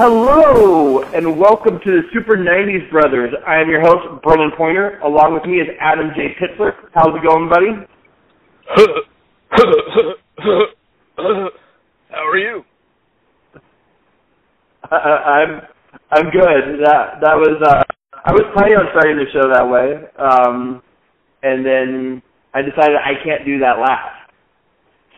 Hello, 0.00 1.02
and 1.12 1.40
welcome 1.40 1.80
to 1.84 1.90
the 1.90 2.02
Super 2.12 2.36
90s 2.36 2.88
Brothers. 2.88 3.34
I 3.44 3.58
am 3.58 3.68
your 3.68 3.80
host, 3.80 4.22
Brennan 4.22 4.52
Pointer. 4.56 5.00
Along 5.00 5.34
with 5.34 5.44
me 5.44 5.56
is 5.56 5.66
Adam 5.80 6.12
J. 6.14 6.36
Pitzler. 6.38 6.70
How's 6.94 7.16
it 7.16 7.22
going, 7.26 7.48
buddy? 7.48 7.84
How 12.10 12.28
are 12.28 12.38
you? 12.38 12.64
Uh, 14.88 14.94
I'm 14.94 15.62
I'm 16.12 16.30
good. 16.30 16.78
That 16.84 17.18
that 17.20 17.34
was 17.34 17.60
uh, 17.66 17.82
I 18.24 18.30
was 18.30 18.44
planning 18.54 18.76
on 18.76 18.86
starting 18.92 19.16
the 19.16 19.26
show 19.32 19.48
that 19.52 19.68
way, 19.68 20.06
um, 20.16 20.80
and 21.42 21.66
then 21.66 22.22
I 22.54 22.62
decided 22.62 22.98
I 23.04 23.14
can't 23.24 23.44
do 23.44 23.58
that 23.58 23.80
laugh. 23.80 24.17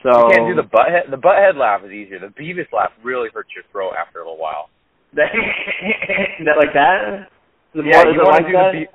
So 0.03 0.29
You 0.29 0.35
can't 0.35 0.49
do 0.49 0.55
the 0.57 0.63
butthead. 0.69 1.11
The 1.11 1.17
butthead 1.19 1.57
laugh 1.57 1.83
is 1.85 1.91
easier. 1.93 2.19
The 2.19 2.29
Beavis 2.33 2.73
laugh 2.73 2.91
really 3.03 3.29
hurts 3.35 3.51
your 3.55 3.65
throat 3.71 3.93
after 4.01 4.21
a 4.21 4.23
little 4.23 4.39
while. 4.39 4.71
that, 5.15 6.57
like 6.57 6.73
that. 6.75 7.29
The 7.75 7.83
yeah, 7.85 8.05
you 8.09 8.19
want 8.23 8.33
like 8.33 8.47
to 8.47 8.49
do 8.49 8.53
that? 8.57 8.73
the 8.73 8.79
Be- 8.87 8.91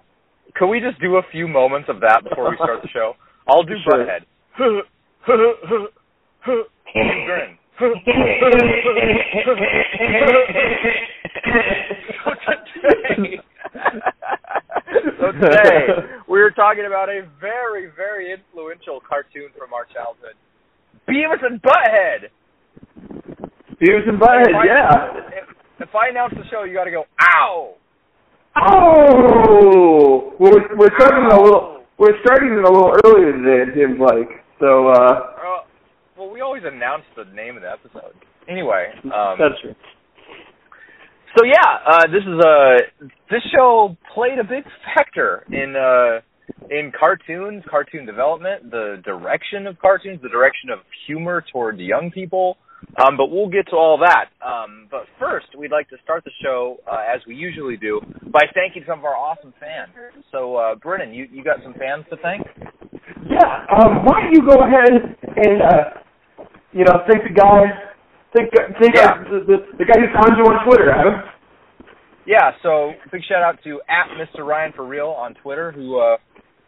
Could 0.55 0.67
we 0.69 0.79
just 0.79 0.99
do 1.01 1.17
a 1.17 1.21
few 1.31 1.47
moments 1.47 1.89
of 1.89 1.99
that 2.01 2.23
before 2.27 2.49
we 2.49 2.55
start 2.57 2.81
the 2.81 2.87
show? 2.89 3.13
I'll 3.47 3.63
do 3.63 3.75
Sure. 3.83 4.05
butthead. 4.05 4.25
Grin. 7.25 7.57
so 7.77 7.85
today, 7.91 9.35
so 15.19 15.31
today 15.31 15.87
we're 16.27 16.51
talking 16.51 16.85
about 16.85 17.09
a 17.09 17.21
very, 17.39 17.89
very 17.95 18.31
influential 18.31 19.01
cartoon 19.07 19.49
from 19.57 19.73
our 19.73 19.85
childhood, 19.85 20.35
Beavis 21.07 21.43
and 21.45 21.61
Butthead. 21.61 22.29
Beavis 23.81 24.07
and 24.09 24.19
Butthead, 24.19 24.49
If 24.49 24.55
I- 24.55 24.65
yeah. 24.65 25.17
If, 25.27 25.89
if 25.89 25.95
I 25.95 26.09
announce 26.09 26.33
the 26.35 26.43
show, 26.49 26.63
you 26.63 26.73
got 26.73 26.85
to 26.85 26.91
go, 26.91 27.05
ow. 27.21 27.75
Oh, 28.57 30.33
well, 30.39 30.51
we're, 30.51 30.77
we're 30.77 30.95
starting 30.97 31.25
a 31.31 31.41
little. 31.41 31.83
We're 31.97 32.17
starting 32.23 32.51
it 32.53 32.63
a 32.63 32.71
little 32.71 32.91
earlier 33.05 33.31
today. 33.33 33.71
It 33.71 33.75
seems 33.75 33.99
like 33.99 34.43
so. 34.59 34.87
uh 34.89 34.93
Uh, 34.93 35.63
well, 36.17 36.29
we 36.29 36.41
always 36.41 36.63
announce 36.65 37.03
the 37.17 37.25
name 37.33 37.55
of 37.57 37.63
the 37.63 37.69
episode. 37.71 38.13
Anyway, 38.49 38.87
um, 39.05 39.35
That's 39.39 39.59
true. 39.61 39.75
so 41.37 41.43
yeah, 41.45 41.79
uh, 41.87 42.07
this 42.07 42.23
is 42.23 42.39
a 42.45 42.77
this 43.29 43.41
show 43.53 43.95
played 44.13 44.39
a 44.39 44.43
big 44.43 44.63
factor 44.93 45.43
in 45.51 45.75
uh, 45.75 46.21
in 46.69 46.91
cartoons, 46.97 47.63
cartoon 47.69 48.05
development, 48.05 48.71
the 48.71 49.01
direction 49.03 49.67
of 49.67 49.77
cartoons, 49.79 50.19
the 50.21 50.29
direction 50.29 50.69
of 50.69 50.79
humor 51.07 51.43
toward 51.51 51.79
young 51.79 52.11
people. 52.11 52.57
Um, 53.03 53.17
but 53.17 53.27
we'll 53.31 53.49
get 53.49 53.67
to 53.69 53.75
all 53.75 53.97
that. 53.97 54.25
Um, 54.45 54.87
but 54.91 55.05
first, 55.19 55.47
we'd 55.57 55.71
like 55.71 55.89
to 55.89 55.97
start 56.03 56.23
the 56.23 56.31
show 56.43 56.77
uh, 56.89 56.97
as 57.13 57.19
we 57.27 57.35
usually 57.35 57.77
do 57.77 57.99
by 58.31 58.43
thanking 58.53 58.83
some 58.87 58.99
of 58.99 59.05
our 59.05 59.15
awesome 59.15 59.53
fans. 59.59 59.89
So, 60.31 60.55
uh, 60.55 60.75
Brennan, 60.75 61.13
you 61.13 61.27
you 61.31 61.43
got 61.43 61.57
some 61.63 61.73
fans 61.73 62.05
to 62.11 62.17
thank? 62.17 62.45
Yeah. 63.29 63.65
Um, 63.73 64.05
why 64.05 64.21
don't 64.21 64.33
you 64.33 64.41
go 64.47 64.61
ahead 64.61 64.91
and 65.35 65.61
uh 65.61 65.83
you 66.73 66.83
know 66.85 67.01
thank 67.09 67.23
the 67.23 67.33
guy, 67.33 67.63
thank 68.35 68.51
thank 68.79 68.95
Yeah. 68.95 69.23
the, 69.23 69.39
the 69.47 69.57
the 69.79 69.85
guy 69.85 69.99
who 69.99 70.07
found 70.13 70.37
you 70.37 70.45
on 70.45 70.63
Twitter, 70.67 70.91
Adam. 70.91 71.21
Yeah, 72.27 72.51
so 72.63 72.91
big 73.11 73.21
shout 73.27 73.43
out 73.43 73.59
to 73.63 73.81
at 73.89 74.07
Mr. 74.17 74.45
Ryan 74.45 74.73
for 74.75 74.85
real 74.85 75.07
on 75.09 75.33
Twitter 75.35 75.71
who 75.71 75.99
uh 75.99 76.17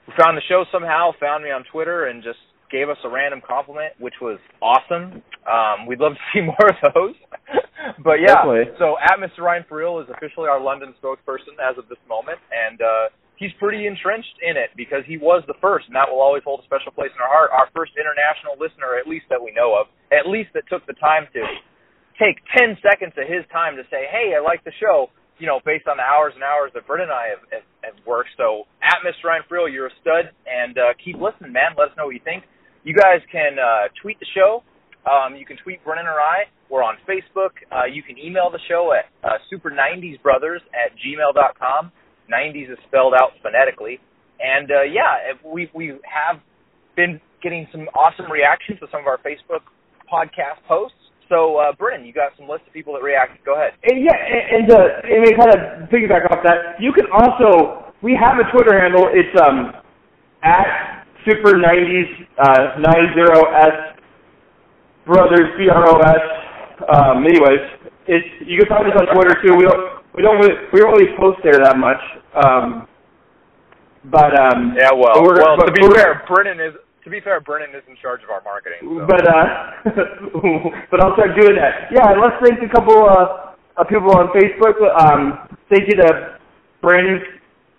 who 0.07 0.11
found 0.17 0.37
the 0.39 0.45
show 0.47 0.63
somehow, 0.71 1.11
found 1.19 1.43
me 1.43 1.51
on 1.51 1.63
Twitter 1.71 2.07
and 2.07 2.23
just 2.23 2.39
gave 2.71 2.89
us 2.89 2.97
a 3.05 3.09
random 3.09 3.39
compliment, 3.45 3.93
which 3.99 4.15
was 4.23 4.39
awesome. 4.63 5.21
Um 5.45 5.85
we'd 5.85 5.99
love 5.99 6.15
to 6.15 6.25
see 6.33 6.41
more 6.51 6.65
of 6.67 6.79
those. 6.95 7.15
but 8.07 8.17
yeah, 8.23 8.41
Definitely. 8.41 8.73
so 8.79 8.95
at 8.97 9.19
Mr. 9.21 9.43
Ryan 9.45 9.63
for 9.69 9.77
real 9.77 9.99
is 9.99 10.07
officially 10.09 10.47
our 10.49 10.59
London 10.59 10.95
spokesperson 11.03 11.59
as 11.61 11.77
of 11.77 11.87
this 11.91 11.99
moment 12.09 12.39
and 12.51 12.81
uh 12.81 13.07
he's 13.37 13.53
pretty 13.61 13.85
entrenched 13.85 14.35
in 14.41 14.57
it 14.57 14.73
because 14.75 15.05
he 15.05 15.15
was 15.15 15.43
the 15.45 15.53
first 15.61 15.85
and 15.87 15.95
that 15.95 16.09
will 16.09 16.19
always 16.19 16.41
hold 16.43 16.59
a 16.59 16.65
special 16.65 16.89
place 16.91 17.13
in 17.13 17.21
our 17.21 17.29
heart. 17.29 17.51
Our 17.53 17.69
first 17.75 17.93
international 17.93 18.57
listener 18.57 18.97
at 18.97 19.05
least 19.07 19.29
that 19.29 19.37
we 19.39 19.53
know 19.53 19.77
of, 19.77 19.87
at 20.09 20.25
least 20.27 20.49
that 20.57 20.65
took 20.67 20.83
the 20.89 20.97
time 20.97 21.29
to 21.37 21.41
take 22.17 22.41
10 22.57 22.81
seconds 22.81 23.13
of 23.13 23.29
his 23.29 23.45
time 23.53 23.77
to 23.77 23.85
say, 23.93 24.09
hey, 24.09 24.33
I 24.33 24.41
like 24.41 24.65
the 24.65 24.73
show, 24.81 25.13
you 25.39 25.47
know, 25.47 25.59
based 25.65 25.87
on 25.87 25.97
the 25.97 26.03
hours 26.03 26.33
and 26.33 26.43
hours 26.43 26.71
that 26.73 26.87
Britt 26.87 27.01
and 27.01 27.11
I 27.11 27.29
have, 27.37 27.43
have, 27.51 27.67
have 27.83 27.97
worked. 28.05 28.29
So 28.37 28.65
at 28.81 29.05
Mr. 29.05 29.29
Ryan 29.29 29.43
Friel, 29.49 29.71
you're 29.71 29.87
a 29.87 29.95
stud, 30.01 30.33
and 30.45 30.77
uh, 30.77 30.93
keep 31.03 31.17
listening, 31.21 31.53
man. 31.53 31.77
Let 31.77 31.89
us 31.91 31.95
know 31.97 32.05
what 32.09 32.15
you 32.15 32.23
think. 32.23 32.43
You 32.83 32.93
guys 32.93 33.21
can 33.31 33.59
uh, 33.59 33.93
tweet 34.01 34.19
the 34.19 34.29
show. 34.33 34.63
Um, 35.05 35.35
you 35.35 35.45
can 35.45 35.57
tweet 35.63 35.83
Brennan 35.83 36.05
or 36.05 36.19
I. 36.19 36.49
We're 36.69 36.83
on 36.83 36.97
Facebook. 37.07 37.55
Uh, 37.71 37.85
you 37.85 38.03
can 38.03 38.17
email 38.17 38.49
the 38.51 38.59
show 38.67 38.91
at 38.91 39.07
uh, 39.23 39.37
super90sbrothers 39.51 40.59
at 40.75 40.91
gmail.com. 40.99 41.91
90s 42.27 42.71
is 42.71 42.77
spelled 42.87 43.13
out 43.13 43.31
phonetically. 43.41 43.99
And 44.39 44.69
uh, 44.69 44.83
yeah, 44.83 45.33
we 45.45 45.71
we 45.73 45.95
have 46.03 46.41
been 46.95 47.19
getting 47.41 47.67
some 47.71 47.87
awesome 47.95 48.31
reactions 48.31 48.79
to 48.79 48.87
some 48.91 49.01
of 49.01 49.07
our 49.07 49.17
Facebook 49.17 49.63
podcast 50.11 50.61
posts. 50.67 50.97
So, 51.29 51.57
uh, 51.57 51.73
Brennan, 51.77 52.05
you 52.05 52.13
got 52.13 52.31
some 52.37 52.47
list 52.47 52.63
of 52.67 52.73
people 52.73 52.93
that 52.93 53.03
reacted. 53.03 53.43
Go 53.43 53.55
ahead. 53.55 53.73
And 53.83 54.03
yeah, 54.03 54.15
and, 54.15 54.63
and 54.63 54.71
uh, 54.71 54.87
and 55.03 55.25
to 55.25 55.31
kind 55.35 55.51
of 55.51 55.89
piggyback 55.89 56.23
off 56.31 56.43
that, 56.43 56.79
you 56.79 56.93
can 56.93 57.05
also 57.11 57.91
we 58.01 58.15
have 58.15 58.39
a 58.39 58.49
Twitter 58.51 58.79
handle. 58.79 59.09
It's 59.11 59.35
um 59.41 59.73
at 60.43 61.03
super 61.27 61.57
nineties 61.57 62.07
uh 62.39 62.79
nine 62.79 63.11
zero 63.15 63.43
s 63.51 63.97
brothers 65.05 65.51
b 65.57 65.69
r 65.69 65.83
o 65.87 65.99
s. 65.99 66.23
Um, 66.95 67.25
anyways, 67.25 67.63
it's 68.07 68.27
you 68.45 68.59
can 68.59 68.67
find 68.69 68.85
us 68.87 68.95
on 68.99 69.13
Twitter 69.15 69.35
too. 69.43 69.55
We 69.55 69.63
don't 69.63 70.03
we 70.15 70.21
don't 70.23 70.37
really, 70.39 70.55
we 70.71 70.79
don't 70.79 70.93
really 70.93 71.11
post 71.17 71.39
there 71.43 71.59
that 71.63 71.77
much. 71.77 71.99
Um, 72.35 72.87
but 74.05 74.31
um, 74.39 74.75
Yeah, 74.77 74.93
well, 74.95 75.19
but 75.19 75.37
well, 75.43 75.57
but 75.57 75.65
to 75.67 75.71
be 75.73 75.83
fair, 75.93 76.23
Brennan 76.27 76.59
is 76.61 76.73
to 77.07 77.11
be 77.11 77.21
fair, 77.21 77.39
Brennan 77.39 77.71
is 77.73 77.83
in 77.87 77.95
charge 78.01 78.19
of 78.23 78.29
our 78.29 78.43
marketing. 78.43 78.83
So. 78.83 79.07
But 79.07 79.23
uh, 79.23 79.47
but 80.91 80.99
I'll 80.99 81.15
start 81.15 81.39
doing 81.39 81.55
that. 81.55 81.87
Yeah, 81.87 82.11
and 82.11 82.19
let's 82.19 82.35
thank 82.43 82.59
a 82.59 82.67
couple 82.67 82.99
uh, 83.07 83.55
of 83.79 83.87
people 83.87 84.11
on 84.11 84.27
Facebook. 84.35 84.75
Um, 84.99 85.47
thank 85.71 85.87
you 85.87 85.95
to 86.03 86.37
Brandon 86.81 87.23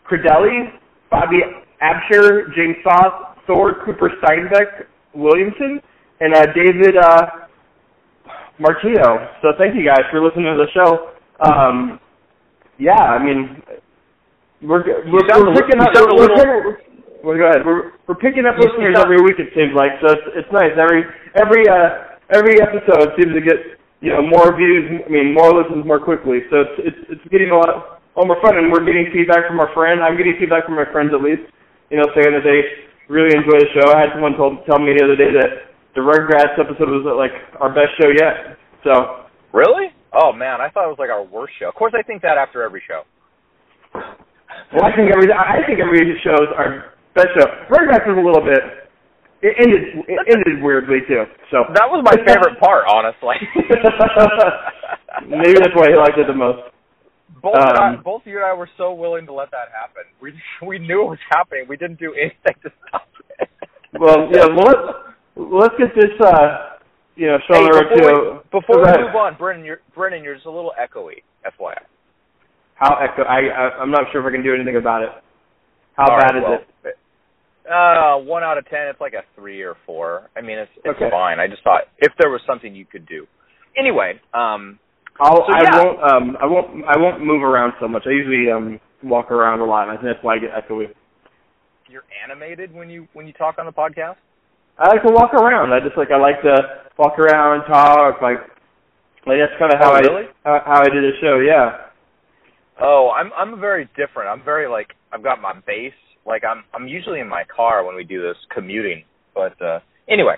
Credelli, 0.08 0.72
Bobby 1.10 1.44
Absher, 1.84 2.48
James 2.56 2.76
Soth, 2.82 3.36
Thor, 3.46 3.84
Cooper 3.84 4.10
Steinbeck, 4.24 4.88
Williamson, 5.14 5.80
and 6.20 6.34
uh, 6.34 6.46
David 6.56 6.96
uh, 6.96 7.26
Martino. 8.58 9.28
So 9.42 9.48
thank 9.58 9.76
you 9.76 9.84
guys 9.84 10.08
for 10.10 10.24
listening 10.24 10.56
to 10.56 10.56
the 10.56 10.72
show. 10.72 11.12
Um, 11.44 12.00
yeah, 12.78 12.96
I 12.96 13.22
mean, 13.22 13.62
we're 14.62 14.84
we're, 15.12 15.20
we're 15.28 15.54
picking 15.54 15.80
up. 15.80 15.90
We're, 15.94 16.16
little- 16.16 16.36
we're, 16.36 16.87
well, 17.24 17.36
go 17.36 17.46
ahead. 17.50 17.66
We're 17.66 17.92
we're 18.06 18.20
picking 18.20 18.46
up 18.46 18.58
listeners 18.58 18.96
every 18.98 19.20
week. 19.22 19.38
It 19.38 19.50
seems 19.54 19.74
like 19.74 19.98
so. 20.00 20.14
It's, 20.14 20.44
it's 20.44 20.52
nice. 20.52 20.74
Every 20.78 21.02
every 21.34 21.64
uh 21.66 22.18
every 22.30 22.62
episode 22.62 23.14
seems 23.18 23.34
to 23.34 23.42
get 23.42 23.78
you 24.00 24.14
know 24.14 24.22
more 24.22 24.54
views. 24.54 24.86
I 25.02 25.08
mean 25.10 25.34
more 25.34 25.50
listens 25.50 25.82
more 25.86 25.98
quickly. 25.98 26.46
So 26.50 26.62
it's 26.64 26.94
it's 26.94 27.00
it's 27.18 27.26
getting 27.30 27.50
a 27.50 27.58
lot 27.58 27.70
a 27.70 28.16
lot 28.18 28.26
more 28.26 28.40
fun, 28.42 28.58
and 28.58 28.70
we're 28.70 28.86
getting 28.86 29.10
feedback 29.14 29.46
from 29.46 29.58
our 29.58 29.70
friends. 29.74 30.00
I'm 30.02 30.16
getting 30.16 30.38
feedback 30.38 30.66
from 30.66 30.78
my 30.78 30.86
friends 30.90 31.10
at 31.14 31.22
least. 31.22 31.44
You 31.90 31.98
know, 31.98 32.08
saying 32.12 32.36
that 32.36 32.44
they 32.44 32.86
really 33.08 33.32
enjoy 33.32 33.58
the 33.58 33.70
show. 33.72 33.88
I 33.90 34.04
had 34.06 34.12
someone 34.12 34.36
told 34.36 34.62
tell 34.68 34.78
me 34.78 34.92
the 34.94 35.04
other 35.06 35.16
day 35.16 35.32
that 35.32 35.72
the 35.96 36.04
Rugrats 36.04 36.54
episode 36.60 36.92
was 36.92 37.02
like 37.08 37.32
our 37.58 37.72
best 37.72 37.96
show 37.98 38.12
yet. 38.12 38.60
So 38.84 39.28
Really? 39.52 39.88
Oh 40.12 40.32
man, 40.32 40.60
I 40.60 40.68
thought 40.70 40.84
it 40.84 40.92
was 40.92 41.00
like 41.00 41.10
our 41.10 41.24
worst 41.24 41.54
show. 41.58 41.68
Of 41.68 41.74
course, 41.74 41.92
I 41.96 42.02
think 42.02 42.22
that 42.22 42.36
after 42.38 42.62
every 42.62 42.82
show. 42.86 43.02
well, 43.94 44.84
I 44.84 44.92
think 44.96 45.10
every 45.12 45.28
I 45.32 45.64
think 45.66 45.80
every 45.80 46.16
show 46.24 46.36
is 46.44 46.52
our 46.56 46.97
best 47.18 47.34
show. 47.34 47.46
Rugrats 47.66 48.06
was 48.06 48.14
a 48.14 48.24
little 48.24 48.44
bit. 48.46 48.62
It 49.42 49.54
ended 49.58 50.06
it 50.06 50.18
ended 50.30 50.62
weirdly 50.62 50.98
too. 51.06 51.26
So 51.50 51.66
That 51.74 51.86
was 51.90 52.02
my 52.06 52.14
favorite 52.26 52.58
part, 52.62 52.86
honestly. 52.86 53.36
Maybe 55.26 55.58
that's 55.58 55.74
why 55.74 55.90
he 55.90 55.96
liked 55.96 56.18
it 56.18 56.26
the 56.26 56.34
most. 56.34 56.62
Both, 57.42 57.54
and 57.54 57.78
I, 57.78 57.88
Um, 57.94 58.02
both 58.02 58.22
you 58.24 58.36
and 58.36 58.46
I 58.46 58.52
were 58.54 58.68
so 58.76 58.92
willing 58.94 59.26
to 59.26 59.32
let 59.32 59.50
that 59.52 59.68
happen. 59.74 60.02
We 60.20 60.34
we 60.66 60.78
knew 60.78 61.02
it 61.02 61.10
was 61.18 61.24
happening. 61.30 61.66
We 61.68 61.76
didn't 61.76 61.98
do 62.00 62.14
anything 62.14 62.54
to 62.62 62.70
stop 62.88 63.08
it. 63.38 63.48
Well, 63.98 64.28
yeah. 64.30 64.44
Well, 64.54 64.66
let's 64.68 64.84
let's 65.36 65.74
get 65.78 65.94
this. 65.96 66.12
uh 66.20 66.76
You 67.16 67.28
know, 67.28 67.38
show 67.48 67.54
Hey, 67.54 67.64
the 67.64 67.72
road 67.72 67.88
too. 67.94 68.04
we, 68.52 68.60
before 68.60 68.78
we 68.84 68.90
move 69.02 69.16
on, 69.16 69.34
Brennan, 69.38 69.64
you're 69.64 69.80
Brennan, 69.94 70.22
you're 70.22 70.34
just 70.34 70.46
a 70.46 70.50
little 70.50 70.72
echoey. 70.78 71.22
FYI. 71.46 71.78
How 72.74 72.96
echo? 72.98 73.22
I, 73.22 73.38
I 73.48 73.62
I'm 73.80 73.90
not 73.90 74.04
sure 74.12 74.20
if 74.20 74.26
I 74.26 74.34
can 74.34 74.44
do 74.44 74.54
anything 74.54 74.76
about 74.76 75.02
it. 75.02 75.08
How 75.96 76.10
All 76.10 76.18
bad 76.18 76.34
right, 76.34 76.36
is 76.36 76.42
well, 76.44 76.58
it? 76.84 76.98
Uh, 77.68 78.16
one 78.18 78.42
out 78.42 78.56
of 78.58 78.68
ten. 78.68 78.86
It's 78.88 79.00
like 79.00 79.12
a 79.14 79.22
three 79.36 79.62
or 79.62 79.76
four. 79.86 80.30
I 80.36 80.40
mean, 80.40 80.58
it's 80.58 80.70
it's 80.84 80.96
Okay. 80.96 81.10
fine. 81.10 81.38
I 81.40 81.46
just 81.46 81.62
thought 81.62 81.82
if 81.98 82.12
there 82.18 82.30
was 82.30 82.40
something 82.46 82.74
you 82.74 82.86
could 82.86 83.06
do. 83.06 83.26
Anyway, 83.76 84.20
um, 84.34 84.78
I'll 85.20 85.44
So, 85.46 85.52
I 85.52 85.62
yeah. 85.62 85.78
won't 85.84 86.02
um 86.02 86.36
I 86.40 86.46
won't 86.46 86.84
I 86.88 86.96
won't 86.98 87.24
move 87.24 87.42
around 87.42 87.74
so 87.80 87.86
much. 87.88 88.04
I 88.06 88.10
usually 88.10 88.50
um 88.50 88.80
walk 89.02 89.30
around 89.30 89.60
a 89.60 89.64
lot. 89.64 89.88
and 89.88 89.92
I 89.92 90.00
think 90.00 90.06
that's 90.14 90.24
why 90.24 90.36
I 90.36 90.38
get 90.38 90.50
echoey. 90.50 90.86
you're 91.88 92.04
animated 92.24 92.72
when 92.72 92.88
you 92.90 93.06
when 93.12 93.26
you 93.26 93.32
talk 93.34 93.56
on 93.58 93.66
the 93.66 93.72
podcast. 93.72 94.16
I 94.78 94.88
like 94.88 95.02
to 95.02 95.12
walk 95.12 95.34
around. 95.34 95.72
I 95.72 95.80
just 95.80 95.96
like 95.96 96.10
I 96.10 96.16
like 96.18 96.40
to 96.42 96.56
walk 96.96 97.18
around 97.18 97.60
and 97.60 97.66
talk. 97.66 98.22
Like 98.22 98.38
Like 99.26 99.38
that's 99.38 99.58
kind 99.58 99.72
of 99.72 99.78
how 99.80 99.92
Oh, 99.92 99.96
I 99.96 100.00
really? 100.00 100.26
how, 100.44 100.62
how 100.64 100.80
I 100.80 100.88
did 100.88 101.02
the 101.04 101.12
show. 101.20 101.38
Yeah. 101.40 101.86
Oh, 102.80 103.10
I'm 103.14 103.30
I'm 103.36 103.60
very 103.60 103.86
different. 103.96 104.30
I'm 104.30 104.44
very 104.44 104.68
like 104.68 104.94
I've 105.12 105.22
got 105.22 105.40
my 105.40 105.52
base. 105.66 105.92
Like 106.28 106.44
I'm 106.44 106.62
I'm 106.74 106.86
usually 106.86 107.20
in 107.20 107.28
my 107.28 107.42
car 107.44 107.84
when 107.84 107.96
we 107.96 108.04
do 108.04 108.20
this 108.22 108.36
commuting. 108.54 109.04
But 109.34 109.60
uh 109.62 109.80
anyway. 110.08 110.36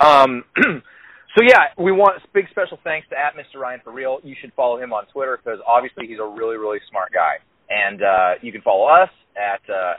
Um 0.00 0.44
so 0.58 1.40
yeah, 1.46 1.70
we 1.78 1.92
want 1.92 2.20
big 2.34 2.46
special 2.50 2.78
thanks 2.82 3.08
to 3.10 3.14
at 3.16 3.34
Mr. 3.38 3.60
Ryan 3.60 3.80
for 3.84 3.92
real. 3.92 4.18
You 4.24 4.34
should 4.40 4.52
follow 4.54 4.78
him 4.82 4.92
on 4.92 5.06
Twitter 5.12 5.38
because 5.42 5.60
obviously 5.66 6.06
he's 6.08 6.18
a 6.18 6.26
really 6.26 6.56
really 6.56 6.80
smart 6.90 7.12
guy. 7.14 7.38
And 7.70 8.02
uh 8.02 8.30
you 8.42 8.50
can 8.52 8.62
follow 8.62 8.86
us 8.88 9.10
at 9.36 9.62
uh 9.70 9.94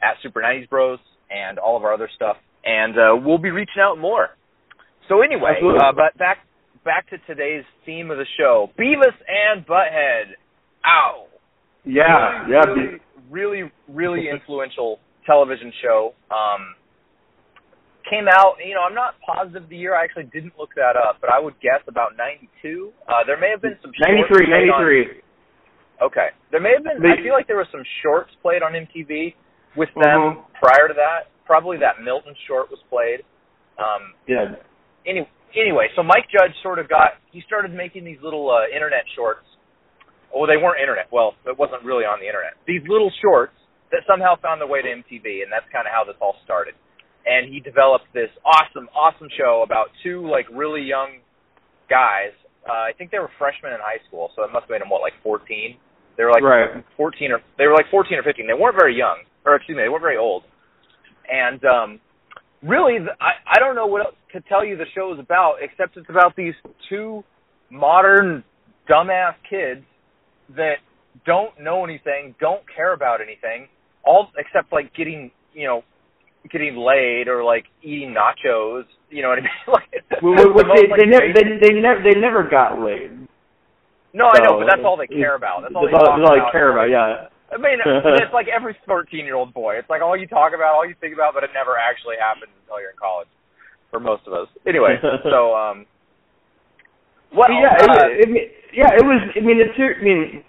at 0.00 0.14
Super 0.22 0.40
90s 0.40 0.68
Bros 0.70 0.98
and 1.28 1.58
all 1.58 1.76
of 1.76 1.82
our 1.84 1.92
other 1.92 2.08
stuff. 2.14 2.36
And 2.64 2.96
uh 2.96 3.16
we'll 3.20 3.38
be 3.38 3.50
reaching 3.50 3.82
out 3.82 3.98
more. 3.98 4.28
So 5.08 5.22
anyway, 5.22 5.58
uh 5.60 5.92
but 5.92 6.16
back 6.18 6.38
back 6.84 7.10
to 7.10 7.18
today's 7.26 7.64
theme 7.84 8.10
of 8.10 8.18
the 8.18 8.26
show. 8.38 8.70
Beavis 8.78 9.16
and 9.26 9.66
Butthead. 9.66 10.36
Ow 10.86 11.26
Yeah. 11.84 12.46
yeah. 12.48 12.62
Really, 13.34 13.70
really, 13.90 14.30
influential 14.36 15.00
television 15.26 15.72
show. 15.82 16.14
Um, 16.30 16.78
came 18.08 18.28
out, 18.28 18.60
you 18.64 18.74
know, 18.74 18.84
I'm 18.86 18.94
not 18.94 19.14
positive 19.24 19.68
the 19.68 19.76
year. 19.76 19.96
I 19.96 20.04
actually 20.04 20.28
didn't 20.30 20.52
look 20.58 20.70
that 20.76 20.94
up, 20.94 21.18
but 21.20 21.30
I 21.32 21.40
would 21.40 21.58
guess 21.60 21.80
about 21.88 22.16
92. 22.16 22.92
Uh, 23.08 23.24
there 23.26 23.40
may 23.40 23.50
have 23.50 23.62
been 23.62 23.76
some 23.82 23.90
shorts 23.96 24.30
93, 24.30 24.46
on- 24.70 24.78
93. 24.78 25.20
Okay, 26.02 26.28
there 26.50 26.60
may 26.60 26.72
have 26.74 26.84
been. 26.84 26.98
I 27.00 27.16
feel 27.22 27.32
like 27.32 27.46
there 27.46 27.56
was 27.56 27.70
some 27.72 27.82
shorts 28.02 28.30
played 28.42 28.62
on 28.62 28.74
MTV 28.74 29.34
with 29.76 29.88
them 29.94 30.20
Mhm. 30.20 30.44
prior 30.60 30.88
to 30.88 30.94
that. 30.94 31.30
Probably 31.46 31.78
that 31.78 32.02
Milton 32.02 32.34
short 32.46 32.68
was 32.70 32.82
played. 32.90 33.24
Um, 33.78 34.12
Yeah. 34.26 34.56
any, 35.06 35.26
anyway, 35.54 35.88
so 35.94 36.02
Mike 36.02 36.28
Judge 36.28 36.54
sort 36.62 36.78
of 36.78 36.88
got 36.88 37.16
he 37.30 37.40
started 37.42 37.72
making 37.72 38.04
these 38.04 38.20
little 38.22 38.50
uh, 38.50 38.66
internet 38.68 39.08
shorts. 39.14 39.46
Well, 40.34 40.50
they 40.50 40.58
weren't 40.58 40.82
internet. 40.82 41.06
Well, 41.14 41.38
it 41.46 41.54
wasn't 41.54 41.86
really 41.86 42.02
on 42.02 42.18
the 42.18 42.26
internet. 42.26 42.58
These 42.66 42.82
little 42.90 43.12
shorts 43.22 43.54
that 43.94 44.02
somehow 44.10 44.34
found 44.42 44.58
their 44.58 44.66
way 44.66 44.82
to 44.82 44.90
MTV, 44.90 45.46
and 45.46 45.48
that's 45.54 45.70
kind 45.70 45.86
of 45.86 45.94
how 45.94 46.02
this 46.02 46.18
all 46.18 46.34
started. 46.42 46.74
And 47.24 47.46
he 47.46 47.62
developed 47.62 48.10
this 48.12 48.28
awesome, 48.42 48.90
awesome 48.90 49.30
show 49.38 49.62
about 49.64 49.94
two 50.02 50.26
like 50.26 50.50
really 50.50 50.82
young 50.82 51.22
guys. 51.88 52.34
Uh, 52.66 52.90
I 52.90 52.92
think 52.98 53.14
they 53.14 53.22
were 53.22 53.30
freshmen 53.38 53.72
in 53.72 53.80
high 53.80 54.02
school, 54.10 54.34
so 54.34 54.42
it 54.42 54.50
must 54.50 54.66
have 54.66 54.74
made 54.74 54.82
them 54.82 54.90
what 54.90 55.00
like 55.00 55.14
14. 55.22 55.78
They 56.18 56.24
were 56.24 56.34
like 56.34 56.42
right. 56.42 56.82
14 56.96 57.32
or 57.32 57.40
they 57.56 57.66
were 57.66 57.74
like 57.74 57.86
14 57.90 58.18
or 58.18 58.22
15. 58.26 58.46
They 58.46 58.58
weren't 58.58 58.76
very 58.76 58.98
young, 58.98 59.22
or 59.46 59.56
excuse 59.56 59.76
me, 59.76 59.82
they 59.82 59.88
weren't 59.88 60.04
very 60.04 60.18
old. 60.18 60.42
And 61.30 61.62
um, 61.64 62.00
really, 62.62 62.98
th- 62.98 63.16
I 63.22 63.38
I 63.46 63.58
don't 63.62 63.74
know 63.74 63.86
what 63.86 64.02
else 64.04 64.18
to 64.34 64.42
tell 64.50 64.64
you 64.64 64.76
the 64.76 64.90
show 64.94 65.14
is 65.14 65.20
about, 65.22 65.62
except 65.62 65.96
it's 65.96 66.10
about 66.10 66.36
these 66.36 66.54
two 66.90 67.22
modern 67.70 68.44
dumbass 68.90 69.34
kids 69.48 69.86
that 70.56 70.76
don't 71.26 71.58
know 71.60 71.84
anything, 71.84 72.34
don't 72.40 72.62
care 72.74 72.92
about 72.92 73.20
anything, 73.20 73.68
all 74.04 74.28
except 74.36 74.72
like 74.72 74.94
getting 74.94 75.30
you 75.52 75.66
know 75.66 75.82
getting 76.50 76.76
laid 76.76 77.28
or 77.28 77.44
like 77.44 77.64
eating 77.82 78.14
nachos. 78.14 78.84
You 79.10 79.22
know 79.22 79.28
what 79.30 79.38
I 79.38 79.42
mean? 79.42 79.60
like, 79.68 80.22
Well, 80.22 80.36
the 80.36 80.48
well, 80.48 80.54
well, 80.54 80.66
most, 80.66 80.82
they, 80.82 80.88
like, 80.88 81.00
they, 81.00 81.06
never, 81.06 81.26
they, 81.32 81.44
they 81.60 81.74
never 81.80 82.00
they 82.02 82.18
never 82.18 82.42
got 82.48 82.80
laid. 82.80 83.10
no, 84.12 84.28
I 84.28 84.38
know, 84.44 84.60
but 84.60 84.66
that's 84.68 84.84
all 84.84 84.96
they 84.96 85.08
care 85.08 85.36
about. 85.36 85.62
That's 85.62 85.74
all 85.74 85.86
they 85.86 85.92
all, 85.92 86.18
that's 86.18 86.28
all 86.28 86.36
they 86.36 86.52
care 86.52 86.72
about. 86.72 86.90
Yeah. 86.90 87.28
I 87.52 87.56
mean, 87.56 87.78
it's 87.86 88.34
like 88.34 88.46
every 88.48 88.76
13 88.86 89.24
year 89.24 89.36
old 89.36 89.54
boy. 89.54 89.76
It's 89.76 89.88
like 89.88 90.02
all 90.02 90.16
you 90.16 90.26
talk 90.26 90.52
about, 90.54 90.74
all 90.74 90.86
you 90.86 90.94
think 91.00 91.14
about, 91.14 91.34
but 91.34 91.44
it 91.44 91.50
never 91.54 91.78
actually 91.78 92.16
happens 92.18 92.50
until 92.62 92.80
you're 92.80 92.90
in 92.90 92.98
college. 92.98 93.28
For 93.90 94.00
most 94.00 94.26
of 94.26 94.32
us, 94.32 94.48
anyway. 94.66 94.98
so, 95.22 95.54
um, 95.54 95.86
what? 97.30 97.46
yeah, 97.54 97.78
uh, 97.78 98.10
it, 98.10 98.26
it, 98.26 98.34
it, 98.34 98.63
yeah, 98.76 98.90
it 98.94 99.04
was. 99.04 99.20
I 99.36 99.40
mean, 99.40 99.58
it's. 99.62 99.78
I 99.78 100.02
mean, 100.02 100.44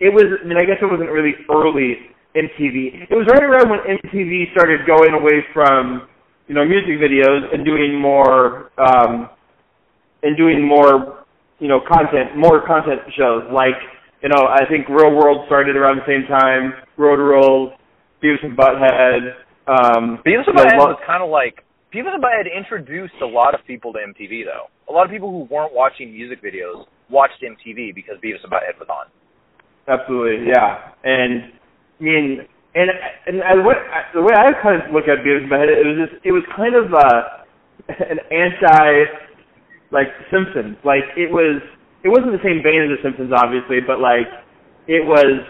it 0.00 0.10
was. 0.10 0.24
I 0.40 0.46
mean, 0.46 0.58
I 0.58 0.64
guess 0.64 0.78
it 0.80 0.86
wasn't 0.86 1.10
really 1.10 1.34
early 1.50 2.14
MTV. 2.34 3.10
It 3.10 3.14
was 3.14 3.26
right 3.30 3.42
around 3.42 3.70
when 3.70 3.80
MTV 3.86 4.50
started 4.52 4.86
going 4.86 5.14
away 5.14 5.46
from 5.52 6.08
you 6.48 6.54
know 6.54 6.64
music 6.64 6.98
videos 6.98 7.46
and 7.54 7.64
doing 7.64 7.98
more 7.98 8.70
um 8.76 9.30
and 10.22 10.36
doing 10.36 10.66
more 10.66 11.24
you 11.58 11.68
know 11.68 11.80
content, 11.86 12.36
more 12.36 12.66
content 12.66 13.00
shows. 13.16 13.46
Like 13.52 13.78
you 14.22 14.28
know, 14.28 14.48
I 14.48 14.66
think 14.66 14.88
Real 14.88 15.14
World 15.14 15.46
started 15.46 15.76
around 15.76 16.00
the 16.00 16.08
same 16.08 16.26
time. 16.26 16.72
Road 16.96 17.20
Rules, 17.20 17.72
Beavis 18.22 18.42
and 18.42 18.56
Butthead. 18.56 19.36
Um, 19.66 20.18
Beavis 20.24 20.48
and 20.48 20.56
Butthead 20.56 20.78
was 20.80 20.98
kind 21.06 21.22
of 21.22 21.30
like 21.30 21.62
Beavis 21.94 22.14
and 22.14 22.22
Butthead 22.22 22.48
introduced 22.50 23.14
a 23.22 23.26
lot 23.26 23.54
of 23.54 23.60
people 23.66 23.92
to 23.92 23.98
MTV, 23.98 24.44
though. 24.44 24.66
A 24.88 24.92
lot 24.92 25.04
of 25.04 25.10
people 25.10 25.30
who 25.30 25.44
weren't 25.54 25.72
watching 25.72 26.10
music 26.10 26.42
videos 26.42 26.86
watched 27.14 27.38
MTV 27.38 27.94
because 27.94 28.18
Beavis 28.18 28.42
and 28.42 28.50
Butthead 28.50 28.74
was 28.82 28.90
on. 28.90 29.06
Absolutely, 29.86 30.50
yeah. 30.50 30.90
And 31.06 31.54
I 31.54 32.02
mean, 32.02 32.42
and 32.74 32.90
and 33.30 33.36
I, 33.46 33.54
what 33.62 33.78
I, 33.78 34.10
the 34.12 34.22
way 34.22 34.34
I 34.34 34.50
kind 34.58 34.82
of 34.82 34.90
look 34.90 35.06
at 35.06 35.22
Beavis 35.22 35.46
and 35.46 35.50
Butthead, 35.50 35.70
it 35.70 35.86
was 35.86 35.96
just 36.02 36.14
it 36.26 36.32
was 36.34 36.42
kind 36.58 36.74
of 36.74 36.90
uh, 36.90 37.46
an 38.10 38.18
anti 38.34 39.06
like 39.94 40.10
Simpsons. 40.34 40.74
Like 40.82 41.06
it 41.14 41.30
was 41.30 41.62
it 42.02 42.10
wasn't 42.10 42.34
the 42.34 42.42
same 42.42 42.58
vein 42.66 42.82
as 42.82 42.90
the 42.90 43.00
Simpsons, 43.06 43.30
obviously, 43.30 43.78
but 43.78 44.02
like 44.02 44.26
it 44.90 45.06
was 45.06 45.46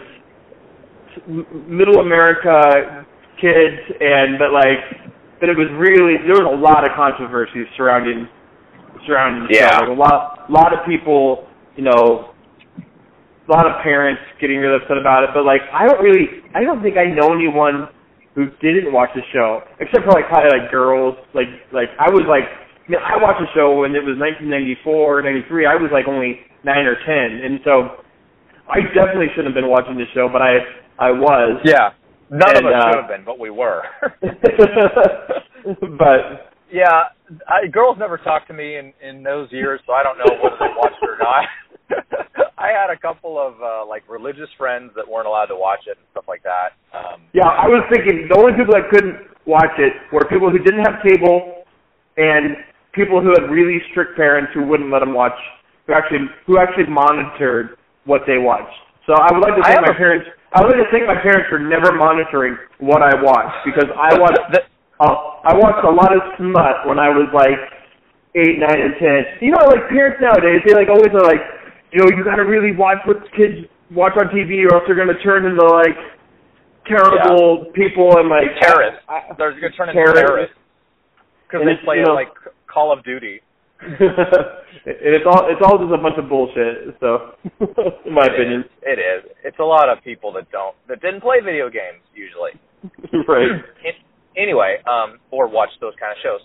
middle 1.65 1.99
America 1.99 3.03
kids, 3.41 3.81
and 3.99 4.37
but 4.37 4.53
like 4.53 5.09
but 5.39 5.49
it 5.49 5.57
was 5.57 5.67
really 5.75 6.21
there 6.23 6.37
was 6.37 6.47
a 6.47 6.59
lot 6.59 6.85
of 6.85 6.95
controversy 6.95 7.65
surrounding 7.75 8.29
surrounding 9.05 9.47
the 9.47 9.53
show. 9.53 9.65
Yeah. 9.65 9.79
Like 9.79 9.89
a 9.89 9.99
lot 9.99 10.49
lot 10.49 10.71
of 10.73 10.85
people, 10.85 11.47
you 11.75 11.83
know, 11.83 12.31
a 13.47 13.51
lot 13.51 13.67
of 13.69 13.81
parents 13.83 14.21
getting 14.41 14.57
really 14.57 14.81
upset 14.81 14.97
about 14.97 15.23
it, 15.23 15.29
but 15.33 15.45
like 15.45 15.61
I 15.71 15.85
don't 15.87 16.01
really 16.01 16.41
I 16.55 16.63
don't 16.63 16.81
think 16.81 16.97
I 16.97 17.05
know 17.05 17.33
anyone 17.33 17.89
who 18.33 18.49
didn't 18.59 18.91
watch 18.91 19.09
the 19.15 19.21
show 19.31 19.61
except 19.79 20.03
for 20.03 20.11
like 20.11 20.27
probably 20.27 20.51
like 20.59 20.71
girls 20.71 21.15
like 21.33 21.47
like 21.71 21.89
I 21.99 22.09
was 22.09 22.25
like 22.27 22.43
I, 22.49 22.87
mean, 22.91 22.99
I 22.99 23.15
watched 23.21 23.39
the 23.41 23.47
show 23.55 23.79
when 23.79 23.95
it 23.95 24.03
was 24.03 24.17
1994 24.17 25.21
93 25.23 25.65
I 25.65 25.75
was 25.77 25.89
like 25.93 26.09
only 26.09 26.41
9 26.65 26.73
or 26.85 26.97
10 26.99 27.45
and 27.45 27.61
so 27.63 28.01
I 28.67 28.81
definitely 28.91 29.29
shouldn't 29.37 29.53
have 29.53 29.59
been 29.61 29.69
watching 29.69 29.95
the 29.95 30.09
show 30.11 30.27
but 30.27 30.41
I 30.41 30.59
I 30.97 31.11
was 31.13 31.61
Yeah. 31.63 31.93
None 32.29 32.57
And, 32.57 32.65
of 32.65 32.73
us 32.73 32.73
uh, 32.73 32.89
should 32.89 33.01
have 33.05 33.07
been, 33.07 33.23
but 33.23 33.37
we 33.37 33.51
were. 33.51 33.83
but 36.01 36.49
yeah, 36.73 37.13
I, 37.47 37.67
girls 37.71 37.97
never 37.99 38.17
talked 38.17 38.47
to 38.47 38.53
me 38.53 38.77
in 38.77 38.93
in 39.01 39.21
those 39.21 39.51
years, 39.51 39.79
so 39.85 39.93
I 39.93 40.01
don't 40.01 40.17
know 40.17 40.33
whether 40.41 40.57
they 40.57 40.73
watched 40.75 40.97
it 41.01 41.09
or 41.09 41.17
not. 41.21 41.45
I 42.57 42.71
had 42.71 42.89
a 42.89 42.97
couple 42.97 43.37
of 43.39 43.61
uh 43.61 43.85
like 43.85 44.03
religious 44.09 44.49
friends 44.57 44.91
that 44.95 45.07
weren't 45.07 45.27
allowed 45.27 45.47
to 45.47 45.55
watch 45.55 45.85
it 45.87 45.97
and 45.97 46.05
stuff 46.11 46.25
like 46.27 46.43
that. 46.43 46.73
Um 46.93 47.21
yeah 47.33 47.47
I 47.47 47.67
was 47.67 47.83
thinking 47.93 48.27
the 48.29 48.37
only 48.37 48.53
people 48.53 48.73
that 48.73 48.89
couldn't 48.89 49.15
watch 49.45 49.75
it 49.77 49.93
were 50.11 50.25
people 50.25 50.49
who 50.49 50.59
didn't 50.59 50.81
have 50.85 51.03
cable 51.05 51.65
and 52.17 52.57
people 52.93 53.21
who 53.21 53.29
had 53.35 53.51
really 53.51 53.79
strict 53.91 54.15
parents 54.15 54.51
who 54.53 54.65
wouldn't 54.65 54.89
let 54.89 54.99
them 54.99 55.13
watch 55.13 55.35
who 55.87 55.93
actually 55.93 56.25
who 56.47 56.57
actually 56.57 56.87
monitored 56.89 57.77
what 58.05 58.21
they 58.25 58.37
watched. 58.37 58.73
So 59.05 59.13
I 59.13 59.29
would 59.33 59.41
like 59.41 59.53
to 59.57 59.63
thank 59.63 59.81
my 59.85 59.93
a- 59.93 59.97
parents. 59.97 60.25
I 60.53 60.61
would 60.63 60.73
like 60.73 60.87
to 60.87 60.91
thank 60.91 61.05
my 61.05 61.19
parents 61.21 61.45
for 61.49 61.59
never 61.59 61.93
monitoring 61.93 62.57
what 62.79 63.01
I 63.03 63.13
watched 63.21 63.61
because 63.65 63.89
I 63.93 64.17
watched 64.17 64.41
the- 64.53 64.65
uh, 64.97 65.43
I 65.43 65.53
watched 65.53 65.83
a 65.83 65.91
lot 65.91 66.15
of 66.15 66.21
smut 66.39 66.87
when 66.87 66.97
I 66.97 67.09
was 67.11 67.27
like 67.35 67.59
eight, 68.33 68.57
nine, 68.59 68.79
and 68.79 68.95
ten. 68.97 69.19
You 69.41 69.51
know, 69.51 69.63
like 69.67 69.87
parents 69.91 70.17
nowadays, 70.23 70.63
they 70.65 70.73
like 70.73 70.87
always 70.87 71.11
are 71.11 71.23
like, 71.27 71.43
you 71.95 72.03
know, 72.03 72.11
you 72.11 72.23
got 72.27 72.35
to 72.35 72.43
really 72.43 72.75
watch 72.75 72.99
what 73.07 73.23
kids 73.31 73.63
watch 73.95 74.13
on 74.19 74.27
TV, 74.35 74.67
or 74.67 74.75
else 74.75 74.83
they're 74.85 74.99
gonna 74.99 75.15
turn 75.23 75.45
into 75.47 75.63
like 75.63 75.95
terrible 76.85 77.71
people 77.73 78.17
and 78.19 78.29
like 78.29 78.51
terrorists. 78.61 79.01
I, 79.09 79.33
They're 79.37 79.51
going 79.59 79.71
to 79.71 79.77
turn 79.77 79.89
into 79.89 79.97
Terrorists. 80.03 80.21
terrorists 80.27 80.57
because 81.47 81.61
they 81.65 81.73
it's, 81.73 81.83
play 81.83 81.97
you 81.97 82.03
know- 82.05 82.13
like 82.13 82.29
Call 82.67 82.91
of 82.93 83.03
Duty. 83.03 83.41
and 83.85 85.11
it's 85.13 85.25
all 85.27 85.49
it's 85.51 85.61
all 85.61 85.77
just 85.77 85.91
a 85.93 85.97
bunch 86.01 86.15
of 86.17 86.29
bullshit. 86.29 86.95
So, 86.99 87.35
in 88.05 88.13
my 88.13 88.25
It 88.25 88.33
opinion, 88.33 88.61
is. 88.61 88.71
It 88.83 88.99
is. 88.99 89.21
It's 89.43 89.59
a 89.59 89.63
lot 89.67 89.89
of 89.89 90.01
people 90.03 90.31
that 90.33 90.49
don't 90.51 90.75
that 90.87 91.01
didn't 91.01 91.21
play 91.21 91.37
video 91.43 91.69
games 91.69 92.01
usually. 92.15 92.55
right? 93.27 93.51
An- 93.83 94.01
anyway, 94.37 94.77
um, 94.87 95.19
or 95.29 95.47
watch 95.47 95.69
those 95.81 95.93
kind 95.99 96.11
of 96.13 96.17
shows. 96.23 96.41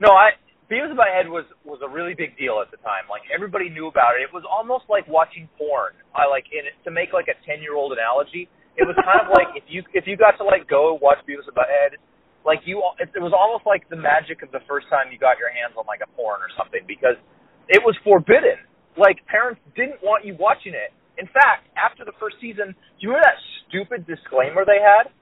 No, 0.00 0.10
I 0.10 0.30
Beavis 0.72 0.88
and 0.88 0.96
Butthead 0.96 1.28
was 1.28 1.44
was 1.68 1.84
a 1.84 1.90
really 1.92 2.16
big 2.16 2.32
deal 2.40 2.64
at 2.64 2.72
the 2.72 2.80
time. 2.80 3.04
Like 3.12 3.28
everybody 3.28 3.68
knew 3.68 3.92
about 3.92 4.16
it. 4.16 4.24
It 4.24 4.32
was 4.32 4.48
almost 4.48 4.88
like 4.88 5.04
watching 5.04 5.44
porn. 5.60 5.92
I 6.16 6.24
like 6.24 6.48
in 6.48 6.64
to 6.88 6.90
make 6.90 7.12
like 7.12 7.28
a 7.28 7.36
ten 7.44 7.60
year 7.60 7.76
old 7.76 7.92
analogy. 7.92 8.48
It 8.80 8.88
was 8.88 8.96
kind 9.04 9.20
of 9.20 9.28
like 9.28 9.52
if 9.52 9.68
you 9.68 9.84
if 9.92 10.08
you 10.08 10.16
got 10.16 10.40
to 10.40 10.44
like 10.48 10.64
go 10.64 10.96
watch 10.96 11.20
Beavis 11.28 11.44
and 11.44 11.52
Butthead, 11.52 12.00
like 12.48 12.64
you 12.64 12.80
it, 12.96 13.12
it 13.12 13.20
was 13.20 13.36
almost 13.36 13.68
like 13.68 13.84
the 13.92 14.00
magic 14.00 14.40
of 14.40 14.48
the 14.48 14.64
first 14.64 14.88
time 14.88 15.12
you 15.12 15.20
got 15.20 15.36
your 15.36 15.52
hands 15.52 15.76
on 15.76 15.84
like 15.84 16.00
a 16.00 16.08
porn 16.16 16.40
or 16.40 16.48
something 16.56 16.80
because 16.88 17.20
it 17.68 17.84
was 17.84 17.92
forbidden. 18.00 18.56
Like 18.96 19.20
parents 19.28 19.60
didn't 19.76 20.00
want 20.00 20.24
you 20.24 20.32
watching 20.40 20.72
it. 20.72 20.96
In 21.20 21.28
fact, 21.28 21.68
after 21.76 22.08
the 22.08 22.16
first 22.16 22.40
season, 22.40 22.72
do 22.72 23.00
you 23.04 23.12
remember 23.12 23.28
that 23.28 23.40
stupid 23.68 24.08
disclaimer 24.08 24.64
they 24.64 24.80
had 24.80 25.12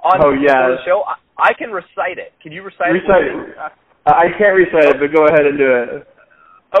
on 0.00 0.16
Oh, 0.24 0.32
yeah. 0.32 0.72
the 0.72 0.80
show? 0.88 1.04
I, 1.04 1.20
I 1.36 1.52
can 1.52 1.68
recite 1.68 2.16
it. 2.16 2.32
Can 2.40 2.52
you 2.56 2.64
recite, 2.64 2.96
it? 2.96 3.04
Recite. 3.04 3.76
I 4.06 4.10
I 4.10 4.26
can't 4.38 4.56
recite 4.56 4.94
it, 4.94 5.00
but 5.00 5.12
go 5.14 5.26
ahead 5.26 5.46
and 5.46 5.58
do 5.58 5.68
it. 5.68 6.06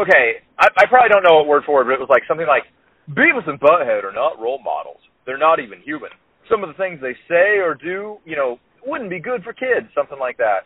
okay, 0.00 0.42
I, 0.58 0.68
I 0.76 0.86
probably 0.86 1.08
don't 1.10 1.22
know 1.22 1.36
what 1.36 1.46
word 1.46 1.62
for 1.66 1.74
word, 1.74 1.86
but 1.86 1.94
it 1.94 2.00
was 2.00 2.08
like 2.10 2.22
something 2.28 2.46
like 2.46 2.64
Beavis 3.10 3.48
and 3.48 3.60
Butthead 3.60 4.04
are 4.04 4.12
not 4.12 4.40
role 4.40 4.60
models. 4.62 5.00
They're 5.26 5.38
not 5.38 5.60
even 5.60 5.80
human. 5.80 6.10
Some 6.50 6.64
of 6.64 6.68
the 6.68 6.74
things 6.74 7.00
they 7.00 7.14
say 7.28 7.58
or 7.58 7.74
do, 7.74 8.18
you 8.24 8.36
know, 8.36 8.58
wouldn't 8.84 9.10
be 9.10 9.20
good 9.20 9.44
for 9.44 9.52
kids. 9.52 9.86
Something 9.94 10.18
like 10.18 10.36
that. 10.38 10.60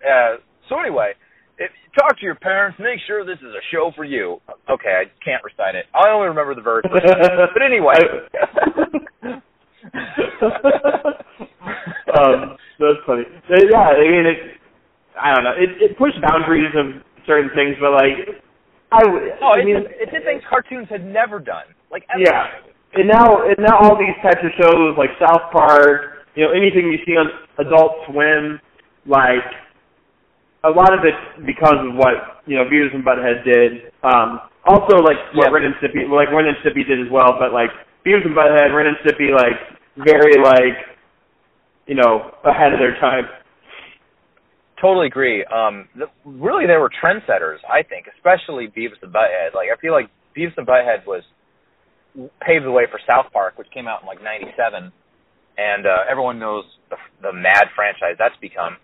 Uh, 0.00 0.36
so 0.68 0.80
anyway, 0.80 1.12
if, 1.58 1.70
you 1.70 1.90
talk 1.98 2.18
to 2.18 2.24
your 2.24 2.34
parents. 2.36 2.78
Make 2.80 3.00
sure 3.06 3.24
this 3.24 3.38
is 3.38 3.54
a 3.54 3.62
show 3.70 3.92
for 3.94 4.04
you. 4.04 4.40
Okay, 4.68 4.90
I 4.90 5.04
can't 5.24 5.42
recite 5.44 5.74
it. 5.74 5.86
I 5.94 6.10
only 6.10 6.28
remember 6.28 6.54
the 6.54 6.62
verse. 6.62 6.84
But, 6.90 7.02
but 7.54 7.62
anyway. 7.62 7.94
um, 12.18 12.56
that's 12.78 13.00
funny. 13.06 13.24
Yeah, 13.48 13.78
I 13.78 14.00
mean, 14.00 14.26
it, 14.26 14.59
I 15.22 15.34
don't 15.34 15.44
know. 15.44 15.56
It, 15.56 15.70
it 15.80 15.98
pushed 15.98 16.20
boundaries 16.22 16.72
of 16.76 17.02
certain 17.26 17.50
things, 17.54 17.76
but 17.80 17.92
like, 17.92 18.40
I, 18.92 19.02
oh, 19.40 19.52
I 19.54 19.64
mean, 19.64 19.76
it 19.86 20.10
did 20.10 20.24
things 20.24 20.42
cartoons 20.48 20.88
had 20.90 21.04
never 21.04 21.38
done. 21.38 21.68
Like, 21.90 22.04
ever. 22.12 22.22
yeah. 22.24 22.46
And 22.94 23.06
now, 23.06 23.46
and 23.46 23.56
now 23.60 23.78
all 23.78 23.94
these 23.94 24.16
types 24.22 24.42
of 24.42 24.50
shows 24.58 24.98
like 24.98 25.10
South 25.20 25.52
Park, 25.52 26.26
you 26.34 26.44
know, 26.44 26.50
anything 26.50 26.90
you 26.90 26.98
see 27.06 27.14
on 27.14 27.30
Adult 27.58 28.02
Swim, 28.10 28.58
like 29.06 29.46
a 30.64 30.70
lot 30.70 30.92
of 30.92 31.06
it 31.06 31.14
because 31.46 31.78
of 31.80 31.94
what 31.96 32.42
you 32.46 32.56
know 32.56 32.64
Beavis 32.64 32.94
and 32.94 33.04
Butthead 33.04 33.44
did. 33.44 33.92
Um, 34.02 34.40
also, 34.66 34.98
like 35.00 35.16
what 35.34 35.48
Yeah. 35.48 35.54
Ren 35.54 35.64
and 35.64 35.74
Stimpy, 35.78 36.08
like 36.10 36.28
Ren 36.34 36.46
and 36.46 36.56
Stimpy 36.66 36.86
did 36.86 37.00
as 37.00 37.10
well. 37.10 37.38
But 37.38 37.52
like 37.52 37.70
Beavis 38.04 38.26
and 38.26 38.34
Butthead, 38.34 38.74
Ren 38.74 38.86
and 38.86 38.96
Stimpy, 39.06 39.30
like 39.32 39.56
very 40.02 40.36
like 40.42 40.76
you 41.86 41.94
know 41.94 42.34
ahead 42.44 42.72
of 42.72 42.78
their 42.78 42.98
time. 43.00 43.24
Totally 44.80 45.06
agree. 45.08 45.44
Um, 45.44 45.88
the, 45.94 46.06
really, 46.24 46.66
they 46.66 46.76
were 46.76 46.88
trendsetters. 46.88 47.58
I 47.68 47.82
think, 47.82 48.06
especially 48.16 48.66
Beavis 48.68 48.96
and 49.02 49.12
Butthead. 49.12 49.52
Like, 49.54 49.68
I 49.68 49.76
feel 49.80 49.92
like 49.92 50.08
Beavis 50.36 50.56
and 50.56 50.66
Butthead 50.66 51.06
was 51.06 51.22
paved 52.40 52.64
the 52.64 52.70
way 52.70 52.84
for 52.90 52.98
South 53.06 53.30
Park, 53.32 53.58
which 53.58 53.68
came 53.74 53.86
out 53.86 54.00
in 54.02 54.06
like 54.06 54.22
'97, 54.22 54.90
and 55.58 55.86
uh, 55.86 56.08
everyone 56.10 56.38
knows 56.38 56.64
the, 56.88 56.96
the 57.20 57.32
mad 57.32 57.68
franchise 57.76 58.16
that's 58.18 58.36
become. 58.40 58.78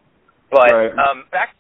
But 0.51 0.71
Right. 0.71 0.93
um, 0.93 1.25
back, 1.33 1.57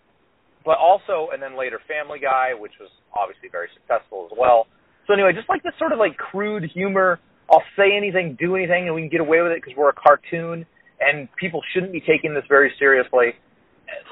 but 0.64 0.76
also, 0.78 1.30
and 1.32 1.42
then 1.42 1.58
later 1.58 1.80
Family 1.88 2.18
Guy, 2.20 2.52
which 2.54 2.72
was 2.78 2.90
obviously 3.16 3.48
very 3.50 3.68
successful 3.74 4.28
as 4.30 4.36
well. 4.38 4.66
So 5.06 5.14
anyway, 5.14 5.32
just 5.32 5.48
like 5.48 5.62
this 5.62 5.72
sort 5.78 5.92
of 5.92 5.98
like 5.98 6.16
crude 6.16 6.64
humor. 6.72 7.20
I'll 7.48 7.62
say 7.76 7.96
anything, 7.96 8.36
do 8.38 8.56
anything, 8.56 8.86
and 8.86 8.94
we 8.94 9.02
can 9.02 9.08
get 9.08 9.20
away 9.20 9.40
with 9.40 9.52
it 9.52 9.62
because 9.62 9.76
we're 9.78 9.90
a 9.90 9.94
cartoon, 9.94 10.66
and 10.98 11.28
people 11.38 11.62
shouldn't 11.72 11.92
be 11.92 12.00
taking 12.00 12.34
this 12.34 12.42
very 12.48 12.72
seriously 12.76 13.38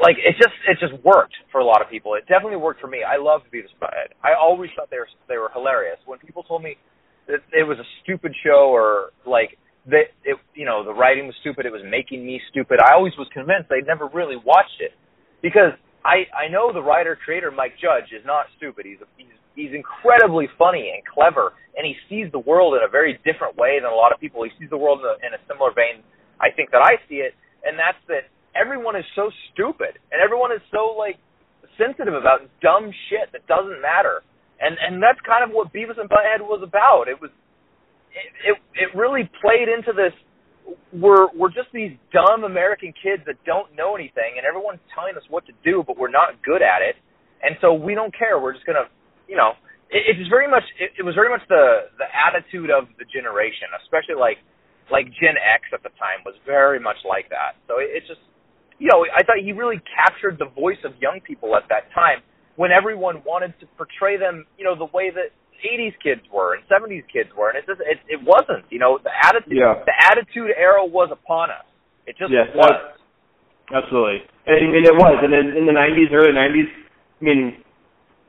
like 0.02 0.16
it 0.18 0.36
just 0.36 0.54
it 0.68 0.78
just 0.80 0.94
worked 1.04 1.34
for 1.52 1.60
a 1.60 1.64
lot 1.64 1.82
of 1.82 1.90
people. 1.90 2.14
It 2.14 2.26
definitely 2.26 2.58
worked 2.58 2.80
for 2.80 2.86
me. 2.88 3.02
I 3.02 3.16
loved 3.16 3.46
Beavis 3.52 3.72
and 3.72 3.80
Butthead. 3.80 4.14
I 4.22 4.34
always 4.34 4.70
thought 4.76 4.90
they 4.90 4.98
were 4.98 5.08
they 5.28 5.38
were 5.38 5.50
hilarious. 5.52 5.98
When 6.06 6.18
people 6.18 6.42
told 6.42 6.62
me 6.62 6.76
that 7.26 7.40
it 7.52 7.64
was 7.64 7.78
a 7.78 7.88
stupid 8.02 8.32
show 8.44 8.70
or 8.70 9.10
like 9.26 9.58
that 9.86 10.12
it 10.24 10.36
you 10.54 10.64
know 10.64 10.84
the 10.84 10.94
writing 10.94 11.26
was 11.26 11.36
stupid, 11.40 11.66
it 11.66 11.72
was 11.72 11.84
making 11.84 12.24
me 12.24 12.40
stupid. 12.50 12.80
I 12.80 12.94
always 12.94 13.12
was 13.18 13.28
convinced 13.32 13.68
they'd 13.68 13.86
never 13.86 14.08
really 14.12 14.36
watched 14.36 14.80
it 14.80 14.92
because 15.42 15.72
I 16.04 16.28
I 16.36 16.48
know 16.48 16.72
the 16.72 16.82
writer 16.82 17.16
creator 17.16 17.50
Mike 17.50 17.74
Judge 17.80 18.12
is 18.12 18.24
not 18.26 18.46
stupid. 18.56 18.86
He's 18.86 19.00
he's 19.16 19.34
he's 19.54 19.72
incredibly 19.72 20.48
funny 20.58 20.92
and 20.92 21.02
clever, 21.06 21.54
and 21.76 21.86
he 21.86 21.94
sees 22.10 22.30
the 22.32 22.42
world 22.42 22.74
in 22.74 22.82
a 22.82 22.90
very 22.90 23.18
different 23.24 23.56
way 23.56 23.78
than 23.80 23.90
a 23.90 23.94
lot 23.96 24.12
of 24.12 24.20
people. 24.20 24.44
He 24.44 24.52
sees 24.58 24.70
the 24.70 24.80
world 24.80 25.00
in 25.00 25.06
a, 25.06 25.16
in 25.26 25.30
a 25.32 25.40
similar 25.48 25.72
vein, 25.72 26.02
I 26.42 26.50
think, 26.50 26.70
that 26.74 26.82
I 26.82 27.00
see 27.08 27.22
it, 27.24 27.32
and 27.64 27.78
that's 27.78 27.98
that 28.08 28.28
everyone 28.54 28.96
is 28.96 29.04
so 29.14 29.30
stupid 29.52 29.98
and 30.10 30.22
everyone 30.22 30.52
is 30.52 30.62
so 30.70 30.94
like 30.96 31.18
sensitive 31.78 32.14
about 32.14 32.46
dumb 32.62 32.90
shit 33.10 33.30
that 33.32 33.46
doesn't 33.46 33.82
matter. 33.82 34.22
And 34.60 34.78
and 34.78 35.02
that's 35.02 35.18
kind 35.26 35.42
of 35.42 35.50
what 35.50 35.74
Beavis 35.74 35.98
and 35.98 36.08
Butthead 36.08 36.40
was 36.40 36.62
about. 36.62 37.10
It 37.10 37.20
was 37.20 37.30
it 38.14 38.54
it, 38.54 38.56
it 38.74 38.88
really 38.96 39.28
played 39.42 39.68
into 39.68 39.92
this 39.92 40.14
we're 40.94 41.28
we're 41.34 41.52
just 41.52 41.68
these 41.74 41.92
dumb 42.14 42.44
American 42.44 42.94
kids 42.96 43.22
that 43.26 43.36
don't 43.44 43.74
know 43.76 43.94
anything 43.94 44.38
and 44.38 44.46
everyone's 44.46 44.80
telling 44.94 45.18
us 45.18 45.26
what 45.28 45.44
to 45.46 45.52
do 45.66 45.84
but 45.86 45.98
we're 45.98 46.12
not 46.12 46.40
good 46.42 46.62
at 46.62 46.80
it. 46.80 46.96
And 47.44 47.58
so 47.60 47.74
we 47.74 47.92
don't 47.92 48.14
care. 48.16 48.40
We're 48.40 48.54
just 48.54 48.64
going 48.64 48.80
to, 48.80 48.88
you 49.28 49.36
know, 49.36 49.52
it, 49.92 50.16
it's 50.16 50.30
very 50.30 50.48
much 50.48 50.64
it, 50.80 50.96
it 50.96 51.04
was 51.04 51.14
very 51.14 51.28
much 51.28 51.42
the 51.50 51.92
the 52.00 52.08
attitude 52.08 52.70
of 52.70 52.88
the 52.96 53.04
generation, 53.10 53.68
especially 53.84 54.16
like 54.16 54.38
like 54.88 55.10
Gen 55.16 55.36
X 55.36 55.68
at 55.74 55.82
the 55.82 55.92
time 56.00 56.24
was 56.24 56.36
very 56.46 56.80
much 56.80 57.00
like 57.04 57.28
that. 57.28 57.56
So 57.68 57.80
it, 57.80 57.92
it 58.00 58.02
just 58.08 58.20
you 58.78 58.88
know, 58.90 59.04
I 59.14 59.22
thought 59.22 59.38
he 59.42 59.52
really 59.52 59.80
captured 59.94 60.38
the 60.38 60.46
voice 60.50 60.80
of 60.84 60.92
young 61.00 61.20
people 61.24 61.54
at 61.56 61.64
that 61.68 61.92
time 61.94 62.20
when 62.56 62.70
everyone 62.70 63.22
wanted 63.24 63.54
to 63.60 63.66
portray 63.76 64.16
them, 64.16 64.46
you 64.58 64.64
know, 64.64 64.74
the 64.76 64.86
way 64.94 65.10
that 65.10 65.30
80s 65.64 65.94
kids 66.02 66.20
were 66.32 66.54
and 66.54 66.62
70s 66.68 67.02
kids 67.12 67.30
were, 67.36 67.48
and 67.50 67.58
it 67.58 67.64
just 67.66 67.80
it, 67.80 67.98
it 68.08 68.20
wasn't. 68.22 68.66
You 68.70 68.78
know, 68.78 68.98
the 69.02 69.10
attitude 69.10 69.56
Yeah. 69.56 69.80
the 69.86 69.94
attitude 70.10 70.50
era 70.56 70.84
was 70.84 71.08
upon 71.10 71.50
us. 71.50 71.64
It 72.06 72.16
just 72.18 72.30
Yes, 72.30 72.48
was. 72.54 72.98
Absolutely, 73.72 74.20
and, 74.46 74.76
and 74.76 74.84
it 74.84 74.92
was. 74.92 75.16
And 75.24 75.32
in, 75.32 75.56
in 75.56 75.64
the 75.64 75.72
'90s, 75.72 76.12
early 76.12 76.36
'90s, 76.36 76.68
I 76.68 77.24
mean, 77.24 77.64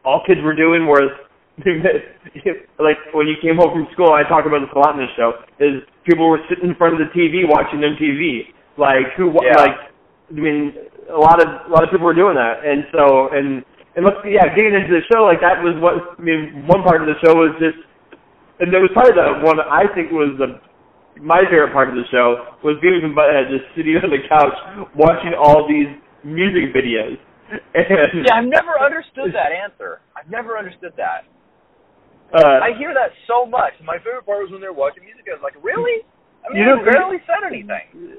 all 0.05 0.23
kids 0.25 0.39
were 0.41 0.55
doing 0.55 0.87
was 0.87 1.11
like 2.79 2.97
when 3.13 3.27
you 3.27 3.35
came 3.41 3.57
home 3.57 3.71
from 3.75 3.87
school. 3.91 4.11
I 4.15 4.23
talked 4.27 4.47
about 4.47 4.63
this 4.63 4.71
a 4.73 4.79
lot 4.79 4.95
in 4.95 5.03
this 5.03 5.11
show. 5.19 5.35
Is 5.59 5.83
people 6.07 6.29
were 6.29 6.39
sitting 6.47 6.69
in 6.71 6.75
front 6.75 6.95
of 6.95 7.03
the 7.03 7.11
TV 7.11 7.43
watching 7.43 7.83
MTV. 7.83 8.47
Like 8.79 9.11
who? 9.17 9.35
Yeah. 9.43 9.59
Like 9.59 9.75
I 10.29 10.33
mean, 10.33 10.73
a 11.09 11.17
lot 11.17 11.37
of 11.41 11.47
a 11.47 11.71
lot 11.71 11.83
of 11.85 11.89
people 11.93 12.05
were 12.05 12.17
doing 12.17 12.35
that, 12.35 12.65
and 12.65 12.85
so 12.91 13.29
and 13.29 13.61
and 13.95 14.01
look, 14.03 14.25
yeah, 14.25 14.49
getting 14.57 14.73
into 14.73 14.89
the 14.89 15.05
show 15.11 15.23
like 15.23 15.39
that 15.41 15.61
was 15.61 15.77
what 15.77 16.17
I 16.17 16.21
mean. 16.21 16.65
One 16.65 16.81
part 16.81 17.01
of 17.01 17.07
the 17.07 17.15
show 17.21 17.37
was 17.37 17.53
just, 17.61 17.77
and 18.59 18.73
there 18.73 18.81
was 18.81 18.89
probably 18.93 19.13
the 19.13 19.45
one 19.45 19.61
I 19.61 19.85
think 19.93 20.09
was 20.11 20.33
the 20.41 20.57
my 21.21 21.45
favorite 21.47 21.71
part 21.71 21.87
of 21.87 21.95
the 21.95 22.03
show 22.11 22.57
was 22.59 22.75
Beavis 22.83 23.05
and 23.05 23.15
Butthead 23.15 23.47
just 23.47 23.63
sitting 23.77 23.95
on 24.01 24.11
the 24.11 24.19
couch 24.27 24.51
watching 24.99 25.31
all 25.37 25.63
these 25.63 25.87
music 26.27 26.75
videos. 26.75 27.15
And, 27.77 28.25
Yeah, 28.25 28.41
I've 28.41 28.49
never 28.49 28.73
understood 28.81 29.29
that 29.37 29.53
answer. 29.53 30.01
I've 30.17 30.27
never 30.33 30.57
understood 30.57 30.91
that. 30.97 31.29
Uh, 32.33 32.57
I 32.59 32.73
hear 32.75 32.89
that 32.91 33.13
so 33.29 33.45
much. 33.45 33.77
My 33.85 34.01
favorite 34.01 34.25
part 34.25 34.41
was 34.43 34.51
when 34.51 34.59
they 34.59 34.67
were 34.67 34.73
watching 34.75 35.05
music. 35.05 35.29
I 35.29 35.37
was 35.37 35.45
like, 35.45 35.55
really? 35.61 36.01
I 36.43 36.51
mean, 36.51 36.65
You 36.65 36.73
you 36.73 36.75
know- 36.75 36.91
barely 36.91 37.21
said 37.29 37.45
anything. 37.45 38.17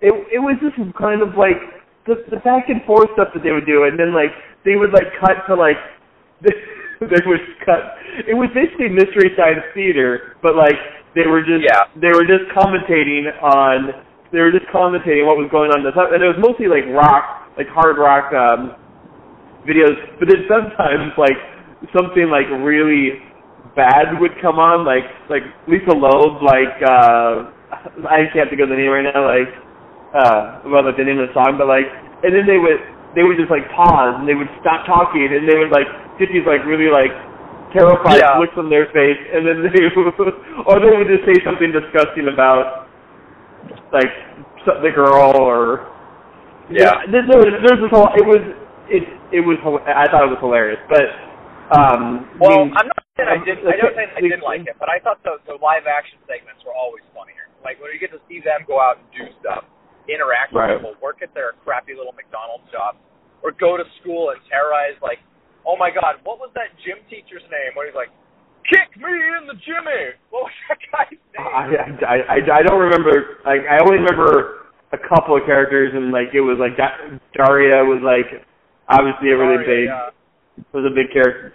It 0.00 0.12
it 0.32 0.40
was 0.40 0.56
just 0.60 0.76
kind 0.96 1.22
of 1.22 1.36
like 1.36 1.60
the 2.06 2.24
the 2.30 2.40
back 2.40 2.68
and 2.68 2.82
forth 2.84 3.08
stuff 3.14 3.28
that 3.34 3.42
they 3.44 3.52
would 3.52 3.66
do, 3.66 3.84
and 3.84 3.98
then 3.98 4.14
like 4.14 4.32
they 4.64 4.76
would 4.76 4.92
like 4.92 5.08
cut 5.20 5.44
to 5.48 5.54
like 5.54 5.76
they 6.42 7.22
would 7.26 7.44
cut. 7.64 7.96
It 8.26 8.34
was 8.34 8.48
basically 8.54 8.88
mystery 8.88 9.32
science 9.36 9.64
theater, 9.74 10.36
but 10.42 10.56
like 10.56 10.76
they 11.14 11.26
were 11.26 11.40
just 11.42 11.64
Yeah. 11.64 11.88
they 11.96 12.12
were 12.12 12.24
just 12.24 12.48
commentating 12.56 13.28
on 13.42 13.92
they 14.32 14.40
were 14.40 14.52
just 14.52 14.66
commentating 14.70 15.26
what 15.26 15.36
was 15.36 15.50
going 15.50 15.70
on. 15.74 15.82
the 15.82 15.90
And 15.90 16.22
it 16.22 16.28
was 16.30 16.38
mostly 16.38 16.70
like 16.70 16.86
rock, 16.94 17.50
like 17.58 17.68
hard 17.68 17.98
rock 17.98 18.32
um 18.32 18.76
videos. 19.68 19.96
But 20.18 20.28
then 20.28 20.46
sometimes 20.48 21.12
like 21.18 21.36
something 21.92 22.30
like 22.30 22.48
really 22.64 23.20
bad 23.76 24.16
would 24.18 24.32
come 24.40 24.58
on, 24.58 24.86
like 24.86 25.04
like 25.28 25.44
Lisa 25.68 25.92
Loeb, 25.92 26.42
like 26.42 26.74
uh 26.84 27.52
I 28.08 28.26
can't 28.32 28.48
think 28.50 28.60
of 28.62 28.68
the 28.68 28.76
name 28.76 28.90
right 28.90 29.04
now, 29.06 29.24
like 29.28 29.50
uh 30.14 30.60
well 30.66 30.82
like 30.84 30.96
the 30.98 31.04
name 31.06 31.18
of 31.22 31.28
the 31.30 31.34
song, 31.34 31.54
but 31.58 31.66
like 31.70 31.86
and 32.24 32.34
then 32.34 32.44
they 32.46 32.58
would 32.58 32.80
they 33.14 33.22
would 33.26 33.38
just 33.38 33.50
like 33.50 33.66
pause 33.74 34.14
and 34.18 34.26
they 34.28 34.34
would 34.38 34.50
stop 34.62 34.86
talking 34.86 35.26
and 35.30 35.46
they 35.48 35.58
would 35.58 35.70
like 35.74 35.86
get 36.18 36.30
these 36.30 36.46
like 36.46 36.62
really 36.66 36.90
like 36.90 37.10
terrified 37.74 38.18
Yeah. 38.22 38.38
looks 38.38 38.54
on 38.58 38.66
their 38.70 38.86
face 38.90 39.18
and 39.34 39.46
then 39.46 39.62
they 39.70 39.86
would, 39.94 40.14
or 40.66 40.74
they 40.82 40.90
would 40.94 41.06
just 41.10 41.22
say 41.26 41.38
something 41.46 41.70
disgusting 41.70 42.26
about 42.30 42.90
like 43.94 44.10
the 44.66 44.90
girl 44.94 45.34
or 45.38 45.86
Yeah. 46.70 47.02
There, 47.10 47.26
there 47.26 47.38
was 47.38 47.50
there's 47.66 47.80
this 47.82 47.90
whole 47.90 48.10
it 48.14 48.26
was 48.26 48.42
it 48.90 49.02
it 49.30 49.42
was 49.46 49.58
I 49.86 50.10
thought 50.10 50.26
it 50.26 50.30
was 50.34 50.42
hilarious, 50.42 50.82
but 50.90 51.06
um 51.70 52.26
Well, 52.42 52.66
I 52.66 52.66
mean, 52.66 52.74
I'm 52.74 52.88
not 52.90 53.02
saying 53.14 53.30
I 53.30 53.38
didn't. 53.42 53.62
I 53.66 53.78
don't 53.78 53.94
say 53.94 54.06
I 54.10 54.20
didn't 54.22 54.42
like 54.42 54.66
it, 54.66 54.74
but 54.82 54.90
I 54.90 54.98
thought 54.98 55.22
the, 55.22 55.38
the 55.46 55.54
live 55.62 55.86
action 55.86 56.18
segments 56.26 56.62
were 56.66 56.74
always 56.74 57.06
funnier. 57.14 57.46
Like 57.62 57.78
when 57.78 57.94
you 57.94 57.98
get 58.02 58.10
to 58.10 58.18
see 58.26 58.42
them 58.42 58.66
go 58.66 58.82
out 58.82 58.98
and 58.98 59.06
do 59.14 59.22
stuff, 59.38 59.62
interact 60.12 60.52
Right. 60.52 60.74
with 60.76 60.82
people, 60.82 60.94
work 61.00 61.22
at 61.22 61.32
their 61.34 61.54
crappy 61.64 61.94
little 61.94 62.12
McDonald's 62.12 62.66
job, 62.74 62.96
or 63.42 63.52
go 63.54 63.76
to 63.78 63.84
school 64.02 64.30
and 64.34 64.40
terrorize. 64.50 64.98
Like, 65.00 65.18
oh 65.64 65.76
my 65.78 65.90
God, 65.90 66.20
what 66.26 66.38
was 66.42 66.50
that 66.58 66.74
gym 66.84 66.98
teacher's 67.08 67.44
name? 67.48 67.72
When 67.78 67.86
he's 67.86 67.94
like, 67.96 68.10
"Kick 68.68 68.92
me 68.98 69.10
in 69.12 69.46
the 69.46 69.56
Jimmy." 69.64 70.18
What 70.34 70.50
was 70.50 70.54
that 70.68 70.78
guy's 70.90 71.14
name? 71.14 71.40
I, 71.40 71.64
I 72.04 72.16
I 72.26 72.38
I 72.58 72.62
don't 72.66 72.80
remember 72.82 73.40
like 73.46 73.62
I 73.70 73.78
only 73.80 73.98
remember 74.02 74.68
a 74.92 74.98
couple 74.98 75.36
of 75.38 75.46
characters 75.46 75.94
and 75.94 76.10
like 76.10 76.34
it 76.34 76.42
was 76.42 76.58
like 76.58 76.74
Da- 76.76 77.14
Daria 77.38 77.84
was 77.86 78.02
like 78.02 78.42
obviously 78.90 79.30
a 79.30 79.38
really 79.38 79.62
Sorry, 79.62 79.86
big 79.86 79.88
yeah. 79.88 80.10
was 80.74 80.84
a 80.84 80.94
big 80.94 81.12
character. 81.14 81.54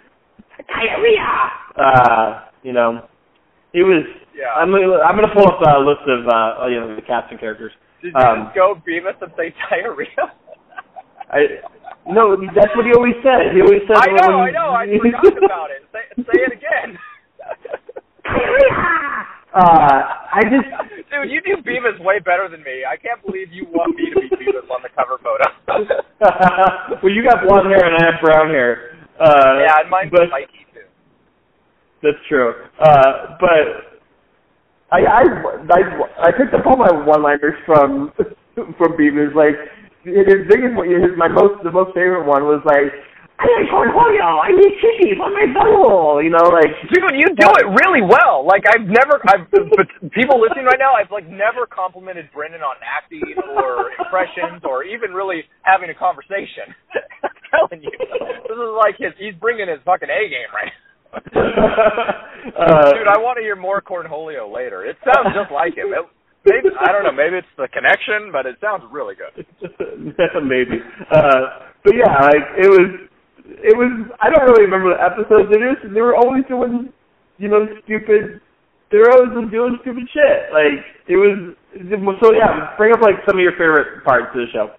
Diarrhea. 0.66 1.28
Uh, 1.76 2.48
you 2.62 2.72
know, 2.72 3.06
he 3.72 3.82
was. 3.82 4.04
Yeah. 4.34 4.52
I'm 4.56 4.70
gonna, 4.70 5.00
I'm 5.04 5.16
gonna 5.16 5.32
pull 5.32 5.46
up 5.48 5.60
a 5.60 5.80
list 5.80 6.04
of 6.08 6.26
uh 6.28 6.66
you 6.68 6.80
know 6.80 6.96
the 6.96 7.02
cast 7.02 7.30
and 7.30 7.38
characters. 7.40 7.72
Did 8.02 8.12
you 8.14 8.20
um, 8.20 8.44
just 8.44 8.54
go 8.54 8.74
Beavis 8.86 9.20
and 9.22 9.32
say 9.36 9.54
diarrhea? 9.70 10.32
I 11.30 11.60
no, 12.06 12.38
that's 12.54 12.70
what 12.76 12.86
he 12.86 12.94
always 12.94 13.18
said. 13.22 13.50
He 13.50 13.60
always 13.60 13.82
said. 13.90 13.98
I 13.98 14.06
know, 14.14 14.38
I 14.38 14.50
know. 14.54 14.70
I 14.70 14.86
forgot 15.02 15.42
about 15.42 15.70
it. 15.74 15.82
Say, 15.90 16.06
say 16.22 16.38
it 16.46 16.52
again. 16.54 16.98
uh, 19.54 20.02
I 20.30 20.40
just. 20.46 20.70
Dude, 21.10 21.30
you 21.30 21.40
do 21.42 21.62
Beavis 21.66 21.98
way 22.04 22.20
better 22.20 22.48
than 22.48 22.62
me. 22.62 22.84
I 22.86 22.96
can't 22.96 23.18
believe 23.26 23.50
you 23.50 23.66
want 23.70 23.96
me 23.96 24.10
to 24.14 24.20
be 24.20 24.28
Beavis 24.30 24.70
on 24.70 24.82
the 24.82 24.90
cover 24.94 25.18
photo. 25.18 25.50
well, 27.02 27.12
you 27.12 27.24
got 27.26 27.42
blonde 27.42 27.66
hair 27.74 27.82
and 27.82 27.96
I 27.98 28.12
have 28.12 28.22
brown 28.22 28.50
hair. 28.50 28.98
Uh, 29.18 29.66
yeah, 29.66 29.80
and 29.82 29.90
mine's 29.90 30.10
but, 30.10 30.28
spiky 30.28 30.66
too. 30.74 30.86
That's 32.02 32.22
true. 32.28 32.54
Uh, 32.78 33.36
but 33.40 33.95
I 34.96 35.00
I 35.04 35.22
I, 35.68 35.80
I 36.24 36.30
picked 36.32 36.54
up 36.56 36.64
all 36.64 36.76
my 36.80 36.88
one-liners 36.88 37.56
from 37.68 38.12
from 38.56 38.90
Beavis. 38.96 39.36
Like 39.36 39.60
his 40.04 40.48
biggest, 40.48 40.72
his 40.88 41.12
my 41.20 41.28
most 41.28 41.60
the 41.64 41.72
most 41.72 41.92
favorite 41.92 42.24
one 42.24 42.44
was 42.44 42.64
like. 42.64 42.92
I 43.36 43.44
need 43.52 43.68
cornholio. 43.68 44.40
I 44.40 44.48
need 44.48 44.80
chickies 44.80 45.20
on 45.20 45.28
my 45.36 45.44
butthole. 45.52 46.24
You 46.24 46.32
know, 46.32 46.48
like 46.48 46.72
dude, 46.88 47.04
you 47.20 47.28
do 47.36 47.48
it 47.60 47.68
really 47.84 48.00
well. 48.00 48.48
Like 48.48 48.64
I've 48.64 48.88
never, 48.88 49.20
I've 49.28 49.44
but 49.52 49.84
people 50.16 50.40
listening 50.40 50.64
right 50.64 50.80
now, 50.80 50.96
I've 50.96 51.12
like 51.12 51.28
never 51.28 51.68
complimented 51.68 52.32
Brennan 52.32 52.64
on 52.64 52.80
acting 52.80 53.36
or 53.36 53.92
impressions 54.00 54.64
or 54.64 54.88
even 54.88 55.12
really 55.12 55.44
having 55.68 55.92
a 55.92 55.96
conversation. 56.00 56.72
I'm 57.28 57.36
telling 57.52 57.84
you, 57.84 57.92
this 58.48 58.56
is 58.56 58.72
like 58.72 58.96
his. 58.96 59.12
He's 59.20 59.36
bringing 59.36 59.68
his 59.68 59.84
fucking 59.84 60.08
A 60.08 60.20
game 60.32 60.48
right. 60.56 60.72
uh, 62.56 62.92
Dude, 62.92 63.08
I 63.08 63.16
want 63.16 63.40
to 63.40 63.44
hear 63.44 63.56
more 63.56 63.80
Cornholio 63.80 64.52
later. 64.52 64.84
It 64.84 64.96
sounds 65.04 65.32
just 65.32 65.50
like 65.50 65.76
him. 65.76 65.92
It, 65.96 66.04
maybe 66.44 66.68
I 66.76 66.92
don't 66.92 67.04
know. 67.04 67.16
Maybe 67.16 67.40
it's 67.40 67.54
the 67.56 67.68
connection, 67.72 68.30
but 68.32 68.44
it 68.44 68.56
sounds 68.60 68.84
really 68.92 69.14
good. 69.16 69.46
maybe. 70.44 70.82
Uh, 71.10 71.72
but 71.84 71.94
yeah, 71.96 72.20
like 72.20 72.44
it 72.60 72.68
was. 72.68 72.88
It 73.46 73.74
was. 73.78 74.10
I 74.20 74.28
don't 74.28 74.44
really 74.44 74.66
remember 74.68 74.92
the 74.92 75.00
episodes. 75.00 75.48
They 75.48 75.58
just. 75.62 75.88
They 75.94 76.02
were 76.02 76.16
always 76.16 76.44
doing, 76.48 76.92
you 77.38 77.48
know, 77.48 77.64
stupid. 77.84 78.42
They 78.92 78.98
were 78.98 79.10
always 79.10 79.32
doing 79.50 79.78
stupid 79.82 80.06
shit. 80.12 80.52
Like 80.52 80.84
it 81.08 81.16
was. 81.16 81.56
So 82.20 82.34
yeah, 82.36 82.76
bring 82.76 82.92
up 82.92 83.00
like 83.00 83.24
some 83.24 83.38
of 83.38 83.42
your 83.42 83.56
favorite 83.56 84.04
parts 84.04 84.30
of 84.34 84.44
the 84.44 84.50
show. 84.52 84.76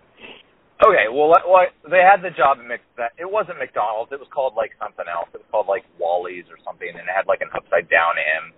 Okay, 0.78 1.10
well, 1.10 1.34
well, 1.34 1.66
they 1.90 2.06
had 2.06 2.22
the 2.22 2.30
job 2.30 2.62
at 2.62 2.66
Mc. 2.70 2.82
It 3.18 3.26
wasn't 3.26 3.58
McDonald's. 3.58 4.14
It 4.14 4.22
was 4.22 4.30
called 4.30 4.54
like 4.54 4.78
something 4.78 5.10
else. 5.10 5.26
It 5.34 5.42
was 5.42 5.50
called 5.50 5.66
like 5.66 5.82
Wally's 5.98 6.46
or 6.54 6.62
something, 6.62 6.86
and 6.86 7.02
it 7.02 7.10
had 7.10 7.26
like 7.26 7.42
an 7.42 7.50
upside 7.50 7.90
down 7.90 8.14
M. 8.22 8.54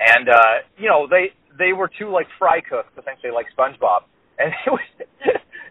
And 0.00 0.32
uh, 0.32 0.54
you 0.80 0.88
know, 0.88 1.04
they 1.04 1.36
they 1.60 1.76
were 1.76 1.90
two 1.92 2.08
like 2.08 2.24
fry 2.40 2.64
cooks, 2.64 2.88
essentially 2.96 3.36
like 3.36 3.52
SpongeBob, 3.52 4.08
and 4.40 4.48
it 4.64 4.72
was 4.72 4.86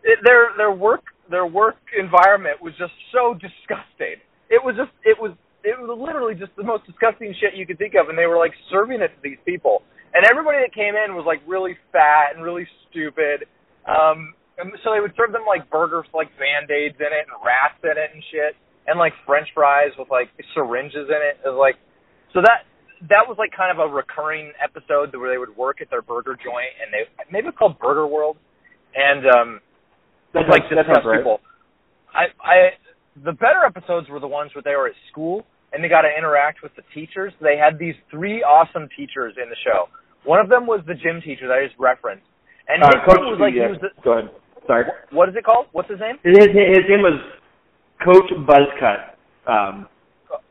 it, 0.05 0.19
their 0.21 0.53
their 0.53 0.71
work 0.71 1.01
their 1.33 1.47
work 1.49 1.81
environment 1.97 2.61
was 2.61 2.77
just 2.77 2.93
so 3.09 3.33
disgusting. 3.33 4.21
It 4.53 4.61
was 4.61 4.77
just 4.77 4.93
it 5.01 5.17
was 5.17 5.33
it 5.65 5.81
was 5.81 5.89
literally 5.97 6.37
just 6.37 6.53
the 6.61 6.63
most 6.63 6.85
disgusting 6.85 7.33
shit 7.41 7.57
you 7.57 7.65
could 7.65 7.81
think 7.81 7.97
of, 7.97 8.13
and 8.13 8.17
they 8.17 8.29
were 8.29 8.37
like 8.37 8.53
serving 8.69 9.01
it 9.01 9.09
to 9.17 9.21
these 9.25 9.41
people, 9.49 9.81
and 10.13 10.29
everybody 10.29 10.61
that 10.61 10.77
came 10.77 10.93
in 10.93 11.17
was 11.17 11.25
like 11.25 11.41
really 11.49 11.73
fat 11.89 12.37
and 12.37 12.45
really 12.45 12.69
stupid. 12.85 13.49
Um, 13.89 14.37
and 14.57 14.73
so 14.83 14.93
they 14.93 14.99
would 14.99 15.13
serve 15.17 15.31
them 15.31 15.45
like 15.47 15.69
burgers, 15.69 16.05
like 16.13 16.29
band 16.37 16.69
aids 16.71 16.97
in 16.99 17.11
it, 17.13 17.25
and 17.29 17.35
rats 17.45 17.77
in 17.83 17.95
it 17.97 18.09
and 18.13 18.23
shit, 18.31 18.53
and 18.87 18.97
like 18.97 19.13
French 19.25 19.47
fries 19.53 19.91
with 19.97 20.09
like 20.09 20.29
syringes 20.53 21.07
in 21.09 21.21
it. 21.21 21.37
It 21.45 21.49
was 21.49 21.59
like 21.59 21.77
so 22.33 22.41
that 22.41 22.65
that 23.09 23.29
was 23.29 23.37
like 23.37 23.51
kind 23.53 23.69
of 23.69 23.77
a 23.77 23.87
recurring 23.91 24.51
episode 24.57 25.13
where 25.15 25.29
they 25.29 25.37
would 25.37 25.55
work 25.55 25.81
at 25.81 25.89
their 25.89 26.01
burger 26.01 26.33
joint, 26.33 26.73
and 26.81 26.89
they 26.89 27.05
maybe 27.31 27.47
it's 27.47 27.57
called 27.57 27.77
Burger 27.79 28.07
World, 28.07 28.37
and 28.95 29.25
um, 29.29 29.49
That's 30.33 30.49
like 30.49 30.65
discuss 30.69 31.05
right. 31.05 31.21
people. 31.21 31.39
I 32.13 32.33
I 32.41 32.55
the 33.23 33.33
better 33.33 33.61
episodes 33.65 34.09
were 34.09 34.19
the 34.19 34.27
ones 34.27 34.51
where 34.53 34.61
they 34.61 34.75
were 34.75 34.87
at 34.87 34.97
school 35.11 35.45
and 35.73 35.83
they 35.83 35.89
got 35.89 36.01
to 36.01 36.11
interact 36.17 36.63
with 36.63 36.71
the 36.75 36.83
teachers. 36.93 37.33
They 37.41 37.57
had 37.57 37.77
these 37.77 37.95
three 38.09 38.41
awesome 38.41 38.87
teachers 38.95 39.33
in 39.41 39.49
the 39.49 39.55
show. 39.65 39.89
One 40.23 40.39
of 40.39 40.49
them 40.49 40.65
was 40.65 40.81
the 40.87 40.93
gym 40.95 41.21
teacher 41.21 41.47
that 41.47 41.59
I 41.59 41.67
just 41.67 41.79
referenced, 41.79 42.25
and 42.67 42.83
Uh, 42.83 42.87
his 42.87 43.03
Coach 43.05 43.23
was 43.27 43.37
like 43.39 43.53
yeah. 43.53 43.67
he 43.67 43.71
was 43.75 43.81
the, 43.81 43.89
Go 44.01 44.11
ahead. 44.17 44.31
Sorry. 44.67 44.85
what 45.11 45.29
is 45.29 45.35
it 45.35 45.43
called? 45.43 45.67
What's 45.71 45.89
his 45.89 45.99
name? 45.99 46.17
His 46.23 46.37
his 46.51 46.85
name 46.91 47.01
was 47.01 47.19
Coach 48.03 48.29
Buzzcut. 48.45 49.15
Um, 49.47 49.87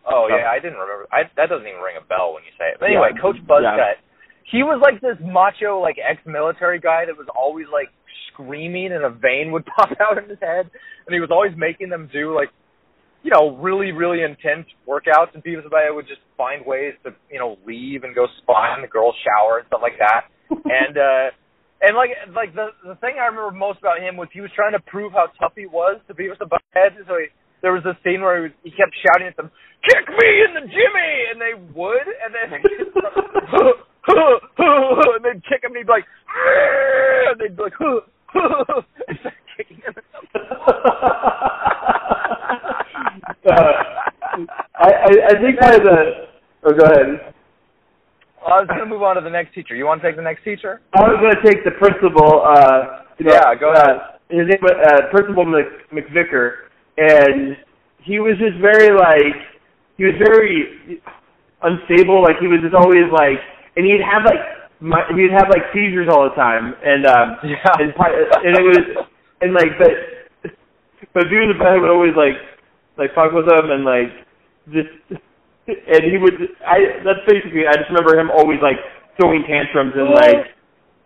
Oh 0.09 0.29
yeah, 0.31 0.49
I 0.51 0.57
didn't 0.63 0.79
remember. 0.79 1.07
I, 1.13 1.27
that 1.37 1.51
doesn't 1.51 1.67
even 1.67 1.81
ring 1.83 1.99
a 1.99 2.05
bell 2.07 2.33
when 2.33 2.45
you 2.47 2.55
say 2.57 2.71
it. 2.73 2.77
But 2.79 2.87
anyway, 2.87 3.11
Yeah. 3.15 3.21
Coach 3.21 3.37
Buzzcut, 3.47 3.99
he 4.47 4.63
was 4.63 4.81
like 4.81 5.01
this 5.03 5.19
macho, 5.21 5.81
like 5.83 5.97
ex-military 5.99 6.79
guy 6.79 7.05
that 7.07 7.17
was 7.19 7.27
always 7.35 7.67
like 7.73 7.91
screaming, 8.33 8.93
and 8.95 9.05
a 9.05 9.11
vein 9.11 9.51
would 9.51 9.67
pop 9.77 9.91
out 10.01 10.17
in 10.17 10.31
his 10.31 10.39
head, 10.41 10.71
and 11.07 11.11
he 11.13 11.21
was 11.21 11.31
always 11.31 11.53
making 11.57 11.91
them 11.91 12.09
do 12.13 12.35
like, 12.35 12.51
you 13.23 13.31
know, 13.35 13.57
really, 13.59 13.91
really 13.91 14.23
intense 14.23 14.67
workouts, 14.87 15.35
and 15.35 15.43
Beavis 15.43 15.67
and 15.67 15.73
Butthead 15.75 15.95
would 15.95 16.07
just 16.07 16.23
find 16.39 16.65
ways 16.65 16.95
to, 17.03 17.11
you 17.31 17.41
know, 17.41 17.59
leave 17.67 18.05
and 18.05 18.15
go 18.15 18.27
spy 18.43 18.75
in 18.77 18.83
the 18.83 18.89
girls' 18.89 19.17
shower 19.27 19.59
and 19.59 19.67
stuff 19.67 19.83
like 19.83 19.99
that, 19.99 20.31
and. 20.65 20.97
uh 20.97 21.31
and 21.83 21.97
like 21.97 22.11
like 22.35 22.55
the 22.55 22.73
the 22.85 22.95
thing 22.97 23.17
I 23.21 23.27
remember 23.27 23.51
most 23.53 23.79
about 23.81 24.01
him 24.01 24.17
was 24.17 24.29
he 24.33 24.41
was 24.41 24.51
trying 24.57 24.73
to 24.73 24.81
prove 24.81 25.13
how 25.13 25.29
tough 25.39 25.53
he 25.57 25.67
was 25.67 26.01
to 26.09 26.15
Beavis 26.15 26.41
and 26.41 26.49
Butthead. 26.49 26.97
So 27.07 27.21
he, 27.21 27.27
there 27.61 27.73
was 27.73 27.83
this 27.85 27.97
scene 28.05 28.21
where 28.23 28.37
he, 28.37 28.43
was, 28.49 28.53
he 28.65 28.71
kept 28.71 28.97
shouting 29.05 29.29
at 29.29 29.37
them, 29.37 29.51
"Kick 29.85 30.09
me 30.09 30.29
in 30.49 30.55
the 30.55 30.65
Jimmy!" 30.65 31.13
and 31.33 31.41
they 31.41 31.53
would, 31.77 32.09
and 32.09 32.33
then 32.33 32.49
and 34.09 35.25
they'd 35.25 35.45
kick 35.45 35.65
him, 35.65 35.73
and 35.73 35.85
he'd 35.85 35.87
be 35.87 35.93
like, 35.93 36.09
"Ah!" 36.29 37.33
and 37.33 37.41
they'd 37.41 37.57
be 37.57 37.63
like, 37.63 37.77
and 39.09 39.19
start 39.21 39.35
kicking 39.57 39.79
him. 39.85 39.95
uh, 43.47 43.73
I, 44.77 44.91
I 44.91 45.11
I 45.29 45.35
think 45.41 45.61
by 45.61 45.79
the 45.79 46.29
oh 46.65 46.73
go 46.73 46.85
ahead. 46.85 47.36
I 48.47 48.61
was 48.61 48.69
going 48.69 48.81
to 48.81 48.87
move 48.87 49.03
on 49.03 49.17
to 49.17 49.21
the 49.23 49.31
next 49.31 49.55
teacher. 49.55 49.75
You 49.75 49.87
want 49.87 50.03
to 50.03 50.09
take 50.09 50.17
the 50.17 50.23
next 50.23 50.45
teacher? 50.45 50.81
I 50.95 51.03
was 51.03 51.19
going 51.21 51.35
to 51.35 51.43
take 51.43 51.65
the 51.65 51.73
principal. 51.73 52.43
Uh, 52.47 53.03
you 53.19 53.27
know, 53.27 53.33
Yeah, 53.35 53.55
go 53.59 53.71
uh, 53.73 54.17
His 54.29 54.47
name 54.47 54.63
was 54.63 54.77
uh, 54.87 55.11
Principal 55.11 55.45
Mc, 55.45 55.67
McVicker, 55.93 56.71
and 56.99 57.57
he 58.03 58.21
was 58.21 58.37
just 58.39 58.59
very 58.61 58.95
like 58.95 59.35
he 59.97 60.05
was 60.05 60.15
very 60.19 61.01
unstable. 61.63 62.23
Like 62.23 62.37
he 62.41 62.47
was 62.47 62.61
just 62.63 62.75
always 62.75 63.11
like, 63.13 63.39
and 63.77 63.85
he'd 63.87 64.03
have 64.05 64.25
like 64.25 64.41
my, 64.81 65.03
he'd 65.17 65.33
have 65.33 65.49
like 65.49 65.65
seizures 65.73 66.09
all 66.11 66.29
the 66.29 66.35
time, 66.37 66.75
and 66.85 67.07
um, 67.07 67.37
Yeah. 67.45 67.83
and, 67.83 67.93
and 67.97 68.53
it 68.57 68.63
was 68.65 69.07
and 69.41 69.55
like 69.55 69.75
but 69.79 69.93
but 71.13 71.25
Beavis 71.27 71.51
and 71.51 71.61
Butthead 71.61 71.81
would 71.81 71.91
always 71.91 72.15
like 72.17 72.37
like 72.99 73.15
fuck 73.15 73.33
with 73.33 73.47
him 73.49 73.71
and 73.71 73.85
like 73.85 74.13
just 74.73 75.23
and 75.67 76.03
he 76.07 76.19
would 76.19 76.35
I 76.67 77.03
that's 77.05 77.25
basically 77.27 77.67
I 77.67 77.75
just 77.75 77.91
remember 77.91 78.19
him 78.19 78.31
always 78.31 78.59
like 78.63 78.79
throwing 79.19 79.43
tantrums 79.47 79.95
and 79.95 80.11
like 80.15 80.57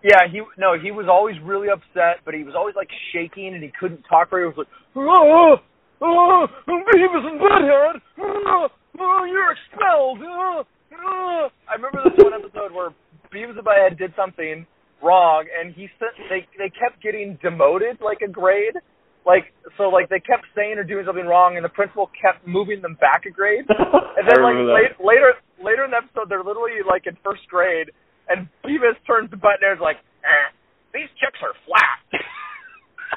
Yeah, 0.03 0.25
he 0.31 0.41
no, 0.57 0.79
he 0.81 0.91
was 0.91 1.07
always 1.11 1.37
really 1.45 1.69
upset, 1.69 2.25
but 2.25 2.33
he 2.35 2.43
was 2.43 2.55
always 2.57 2.75
like 2.75 2.89
shaking 3.13 3.55
and 3.55 3.63
he 3.63 3.71
couldn't 3.79 4.03
talk 4.09 4.33
right. 4.33 4.41
He 4.41 4.49
was 4.49 4.57
like, 4.57 4.73
ah, 4.97 5.13
ah, 5.13 5.21
ah, 5.21 5.61
"Oh, 6.01 6.47
oh, 6.69 6.81
Beavis 6.89 7.27
and 7.29 7.41
Butthead, 7.41 8.01
oh, 8.19 8.69
oh, 8.99 9.25
you're 9.29 9.53
expelled." 9.53 10.21
Oh, 10.25 10.65
oh. 11.05 11.49
I 11.69 11.75
remember 11.77 12.01
this 12.05 12.17
one 12.25 12.33
episode 12.33 12.73
where 12.73 12.91
Beavis 13.29 13.59
and 13.59 13.67
Butthead 13.67 13.99
did 13.99 14.15
something 14.17 14.67
wrong, 15.03 15.45
and 15.53 15.75
he 15.75 15.89
said 15.99 16.09
they 16.31 16.49
they 16.57 16.71
kept 16.71 17.03
getting 17.03 17.39
demoted 17.43 18.01
like 18.01 18.23
a 18.25 18.29
grade. 18.29 18.77
Like 19.27 19.53
so, 19.77 19.89
like 19.91 20.09
they 20.09 20.21
kept 20.21 20.47
saying 20.57 20.79
or 20.79 20.85
doing 20.85 21.05
something 21.07 21.27
wrong, 21.27 21.57
and 21.57 21.65
the 21.65 21.69
principal 21.69 22.11
kept 22.21 22.47
moving 22.47 22.81
them 22.81 22.95
back 23.01 23.27
a 23.27 23.31
grade. 23.31 23.67
And 24.21 24.29
then 24.29 24.43
like 24.43 24.57
late, 24.69 24.93
later 25.01 25.33
later 25.65 25.85
in 25.85 25.91
the 25.93 25.97
episode, 25.97 26.29
they're 26.29 26.43
literally 26.45 26.83
like 26.87 27.07
in 27.07 27.17
first 27.25 27.41
grade, 27.49 27.91
and 28.29 28.49
Beavis 28.65 28.97
turns 29.07 29.31
to 29.31 29.37
Butthead 29.37 29.63
and 29.65 29.79
is 29.79 29.81
like, 29.81 29.97
eh, 30.25 30.51
"These 30.93 31.09
chicks 31.21 31.39
are 31.41 31.55
flat." 31.65 32.01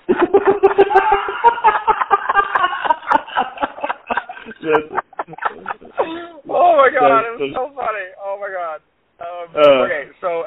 Yes. 4.63 4.79
oh 6.49 6.73
my 6.79 6.89
god, 6.91 7.23
it 7.23 7.39
was 7.39 7.51
so 7.55 7.71
funny. 7.75 8.07
Oh 8.19 8.35
my 8.39 8.49
god. 8.51 8.79
Um, 9.19 9.47
Uh. 9.55 9.83
okay, 9.85 10.03
so 10.19 10.43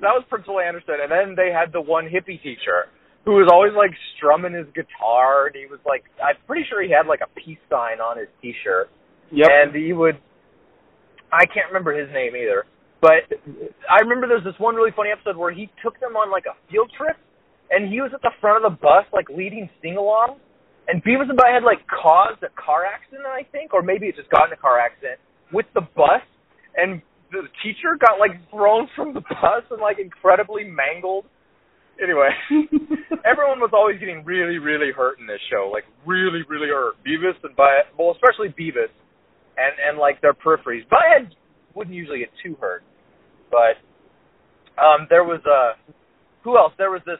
that 0.00 0.12
was 0.16 0.24
Principal 0.28 0.60
Anderson, 0.60 0.96
and 1.02 1.10
then 1.10 1.34
they 1.36 1.50
had 1.52 1.72
the 1.72 1.80
one 1.80 2.06
hippie 2.08 2.40
teacher 2.42 2.88
who 3.24 3.32
was 3.40 3.48
always 3.50 3.72
like 3.76 3.92
strumming 4.16 4.52
his 4.52 4.66
guitar, 4.74 5.46
and 5.46 5.56
he 5.56 5.66
was 5.66 5.80
like, 5.86 6.04
I'm 6.22 6.36
pretty 6.46 6.64
sure 6.68 6.82
he 6.82 6.90
had 6.90 7.06
like 7.06 7.20
a 7.20 7.30
peace 7.40 7.60
sign 7.70 8.00
on 8.00 8.18
his 8.18 8.28
T-shirt. 8.42 8.90
Yep. 9.32 9.48
and 9.50 9.74
he 9.74 9.92
would 9.92 10.20
I 11.32 11.46
can't 11.46 11.66
remember 11.66 11.90
his 11.90 12.06
name 12.14 12.36
either. 12.36 12.64
But 13.02 13.26
I 13.90 14.00
remember 14.00 14.28
there's 14.28 14.44
this 14.44 14.56
one 14.58 14.76
really 14.76 14.94
funny 14.94 15.10
episode 15.10 15.36
where 15.36 15.52
he 15.52 15.68
took 15.82 15.98
them 16.00 16.16
on 16.16 16.30
like 16.30 16.46
a 16.46 16.56
field 16.70 16.92
trip 16.96 17.16
and 17.70 17.90
he 17.90 18.00
was 18.00 18.12
at 18.14 18.22
the 18.22 18.30
front 18.40 18.64
of 18.64 18.70
the 18.70 18.76
bus 18.78 19.04
like 19.12 19.28
leading 19.28 19.68
sing 19.82 19.96
along 19.96 20.40
and 20.88 21.02
Beavis 21.04 21.28
and 21.28 21.36
Butthead 21.36 21.64
like 21.64 21.84
caused 21.88 22.40
a 22.44 22.52
car 22.56 22.86
accident 22.86 23.28
I 23.28 23.44
think 23.52 23.74
or 23.74 23.82
maybe 23.82 24.06
it 24.06 24.16
just 24.16 24.30
got 24.30 24.48
in 24.48 24.52
a 24.52 24.60
car 24.60 24.80
accident 24.80 25.20
with 25.52 25.66
the 25.74 25.82
bus 25.82 26.24
and 26.76 27.02
the 27.28 27.44
teacher 27.60 27.98
got 28.00 28.16
like 28.16 28.40
thrown 28.48 28.88
from 28.96 29.12
the 29.12 29.20
bus 29.20 29.68
and 29.68 29.80
like 29.80 29.98
incredibly 29.98 30.64
mangled 30.64 31.26
anyway, 32.02 32.30
everyone 33.24 33.60
was 33.60 33.70
always 33.72 33.98
getting 33.98 34.24
really, 34.24 34.58
really 34.58 34.92
hurt 34.92 35.18
in 35.18 35.26
this 35.26 35.40
show, 35.50 35.70
like 35.72 35.84
really, 36.06 36.42
really 36.48 36.68
hurt. 36.68 36.94
Beavis 37.06 37.38
and 37.42 37.56
Butthead, 37.56 37.90
well, 37.98 38.12
especially 38.12 38.48
Beavis, 38.54 38.92
and 39.56 39.74
and 39.78 39.98
like 39.98 40.20
their 40.20 40.34
peripheries. 40.34 40.86
Butthead 40.90 41.30
wouldn't 41.74 41.94
usually 41.94 42.20
get 42.20 42.30
too 42.42 42.56
hurt, 42.60 42.82
but 43.50 43.78
um, 44.80 45.06
there 45.10 45.24
was 45.24 45.40
uh, 45.46 45.78
who 46.42 46.56
else? 46.56 46.72
There 46.78 46.90
was 46.90 47.02
this. 47.06 47.18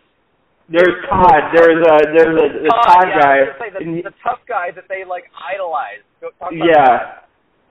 There's 0.69 0.97
Todd. 1.11 1.53
There's 1.53 1.77
a 1.85 1.95
there's 2.17 2.37
a, 2.41 2.47
a 2.65 2.71
Todd, 2.73 2.89
Todd 2.89 3.09
yeah, 3.13 3.21
guy. 3.21 3.37
I 3.37 3.43
was 3.45 3.57
say, 3.61 3.71
the, 3.73 3.85
he- 3.85 4.03
the 4.03 4.17
tough 4.25 4.41
guy 4.49 4.73
that 4.75 4.85
they 4.89 5.05
like 5.05 5.25
idolized. 5.37 6.09
Talk 6.21 6.33
about 6.51 6.57
yeah, 6.57 7.21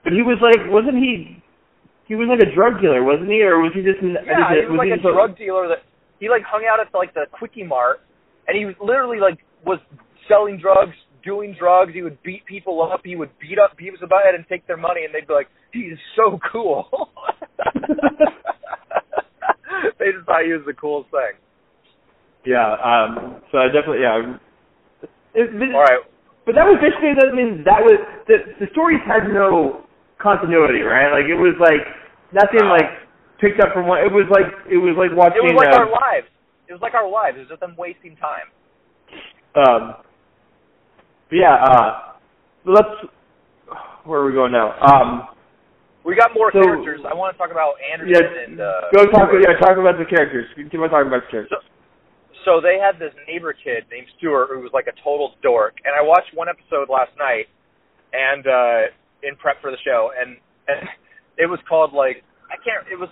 but 0.04 0.12
he 0.14 0.22
was 0.22 0.38
like, 0.38 0.62
wasn't 0.70 0.96
he? 1.02 1.42
He 2.06 2.14
was 2.14 2.28
like 2.28 2.38
a 2.44 2.50
drug 2.54 2.78
dealer, 2.84 3.02
wasn't 3.02 3.32
he? 3.32 3.42
Or 3.42 3.58
was 3.64 3.72
he 3.74 3.82
just? 3.82 3.98
an- 3.98 4.14
Yeah, 4.14 4.46
just 4.46 4.68
he 4.68 4.70
was 4.70 4.78
like 4.78 4.94
a 4.94 5.00
just 5.02 5.10
drug 5.10 5.34
dealer 5.34 5.66
that 5.74 5.82
he 6.24 6.32
like 6.32 6.40
hung 6.48 6.64
out 6.64 6.80
at 6.80 6.88
the, 6.90 6.96
like 6.96 7.12
the 7.12 7.28
quickie 7.30 7.68
mart, 7.68 8.00
and 8.48 8.56
he 8.56 8.64
was 8.64 8.74
literally 8.80 9.20
like 9.20 9.36
was 9.60 9.78
selling 10.26 10.56
drugs, 10.56 10.96
doing 11.20 11.54
drugs. 11.58 11.92
He 11.92 12.00
would 12.00 12.16
beat 12.22 12.46
people 12.46 12.80
up. 12.80 13.02
He 13.04 13.14
would 13.14 13.28
beat 13.36 13.60
up 13.60 13.76
Beavis 13.76 14.00
and 14.00 14.08
Butthead 14.08 14.34
and 14.34 14.48
take 14.48 14.66
their 14.66 14.80
money, 14.80 15.04
and 15.04 15.12
they'd 15.12 15.28
be 15.28 15.34
like, 15.34 15.52
"He's 15.70 16.00
so 16.16 16.40
cool." 16.50 16.88
they 20.00 20.16
just 20.16 20.24
thought 20.24 20.48
he 20.48 20.56
was 20.56 20.64
the 20.64 20.72
coolest 20.72 21.12
thing. 21.12 21.36
Yeah. 22.48 22.72
Um. 22.80 23.44
So 23.52 23.58
I 23.60 23.68
definitely 23.68 24.00
yeah. 24.00 24.40
It, 25.36 25.52
it, 25.52 25.74
All 25.76 25.84
right, 25.84 26.00
But 26.46 26.54
that 26.56 26.64
was 26.64 26.80
basically 26.80 27.12
that. 27.20 27.28
I 27.28 27.36
mean, 27.36 27.68
that 27.68 27.84
was 27.84 28.00
the 28.32 28.64
the 28.64 28.66
stories 28.72 29.04
had 29.04 29.28
no 29.28 29.84
continuity, 30.16 30.80
right? 30.80 31.12
Like 31.12 31.28
it 31.28 31.36
was 31.36 31.52
like 31.60 31.84
nothing 32.32 32.64
like 32.64 33.03
picked 33.44 33.60
up 33.60 33.72
from 33.76 33.86
one. 33.86 34.00
It 34.00 34.08
was 34.12 34.24
like 34.32 34.48
it 34.72 34.80
was 34.80 34.96
like 34.96 35.12
watching. 35.12 35.44
it 35.44 35.52
was 35.52 35.60
like 35.60 35.68
um, 35.76 35.84
our 35.84 35.92
lives. 35.92 36.28
It 36.68 36.72
was 36.72 36.80
like 36.80 36.94
our 36.96 37.04
lives. 37.08 37.36
It 37.36 37.40
was 37.44 37.48
just 37.52 37.60
them 37.60 37.76
wasting 37.76 38.16
time. 38.16 38.48
Um, 39.52 40.00
but 41.28 41.36
yeah, 41.36 41.54
uh, 41.60 41.90
let's. 42.64 42.96
Where 44.04 44.20
are 44.20 44.26
we 44.26 44.32
going 44.32 44.52
now? 44.52 44.76
Um, 44.80 45.28
We 46.04 46.14
got 46.16 46.32
more 46.34 46.52
So- 46.52 46.60
characters. 46.60 47.00
I 47.08 47.14
want 47.14 47.32
to 47.34 47.38
talk 47.38 47.50
about 47.50 47.74
Anderson 47.80 48.12
yeah, 48.12 48.44
and 48.48 48.60
uh, 48.60 48.92
go 48.96 49.04
talk. 49.12 49.28
Yeah, 49.32 49.56
talk 49.60 49.76
about 49.78 49.96
the 50.00 50.04
characters. 50.04 50.44
Keep 50.56 50.74
on 50.80 50.88
talking 50.90 51.08
about 51.08 51.24
the 51.24 51.30
characters. 51.32 51.64
so 52.44 52.60
they 52.60 52.76
had 52.76 52.98
this 53.00 53.12
neighbor 53.28 53.52
kid 53.56 53.84
named 53.90 54.06
Stewart 54.18 54.48
who 54.52 54.60
was 54.60 54.72
like 54.72 54.86
a 54.88 54.96
total 55.02 55.32
dork, 55.42 55.80
and 55.84 55.92
I 55.96 56.02
watched 56.04 56.32
one 56.34 56.48
episode 56.48 56.88
last 56.92 57.12
night, 57.16 57.48
and 58.12 58.44
uh 58.46 58.80
in 59.24 59.36
prep 59.36 59.56
for 59.64 59.70
the 59.70 59.80
show, 59.80 60.12
and, 60.12 60.36
and 60.68 60.84
it 61.40 61.46
was 61.48 61.58
called 61.66 61.94
like 61.96 62.20
I 62.50 62.56
can't. 62.60 62.86
It 62.90 62.98
was 62.98 63.08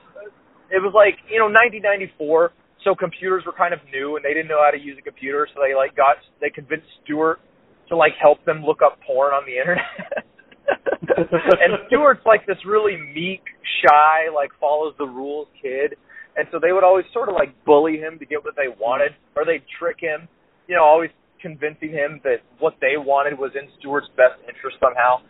it 0.70 0.80
was 0.80 0.92
like 0.94 1.20
you 1.28 1.38
know 1.38 1.48
1994, 1.52 2.52
so 2.84 2.94
computers 2.94 3.44
were 3.44 3.52
kind 3.52 3.74
of 3.74 3.80
new, 3.92 4.16
and 4.16 4.24
they 4.24 4.34
didn't 4.34 4.48
know 4.48 4.62
how 4.62 4.70
to 4.70 4.80
use 4.80 4.96
a 4.98 5.04
computer, 5.04 5.46
so 5.52 5.60
they 5.60 5.74
like 5.74 5.96
got 5.96 6.16
they 6.40 6.50
convinced 6.50 6.88
Stewart 7.04 7.40
to 7.88 7.96
like 7.96 8.12
help 8.20 8.44
them 8.44 8.64
look 8.64 8.80
up 8.80 8.98
porn 9.06 9.32
on 9.32 9.44
the 9.44 9.56
internet. 9.58 10.26
and 11.16 11.76
Stewart's 11.88 12.24
like 12.24 12.46
this 12.46 12.58
really 12.66 12.96
meek, 12.96 13.42
shy, 13.84 14.32
like 14.34 14.50
follows 14.60 14.94
the 14.98 15.06
rules 15.06 15.48
kid. 15.60 15.94
And 16.36 16.48
so 16.50 16.58
they 16.58 16.72
would 16.72 16.84
always 16.84 17.04
sort 17.12 17.28
of 17.28 17.34
like 17.34 17.52
bully 17.64 17.98
him 17.98 18.18
to 18.18 18.24
get 18.24 18.42
what 18.42 18.56
they 18.56 18.72
wanted, 18.80 19.12
or 19.36 19.44
they'd 19.44 19.64
trick 19.78 20.00
him, 20.00 20.28
you 20.66 20.74
know, 20.74 20.84
always 20.84 21.10
convincing 21.42 21.90
him 21.90 22.20
that 22.24 22.40
what 22.58 22.74
they 22.80 22.96
wanted 22.96 23.36
was 23.38 23.52
in 23.52 23.68
Stewart's 23.78 24.08
best 24.16 24.40
interest 24.48 24.78
somehow. 24.80 25.20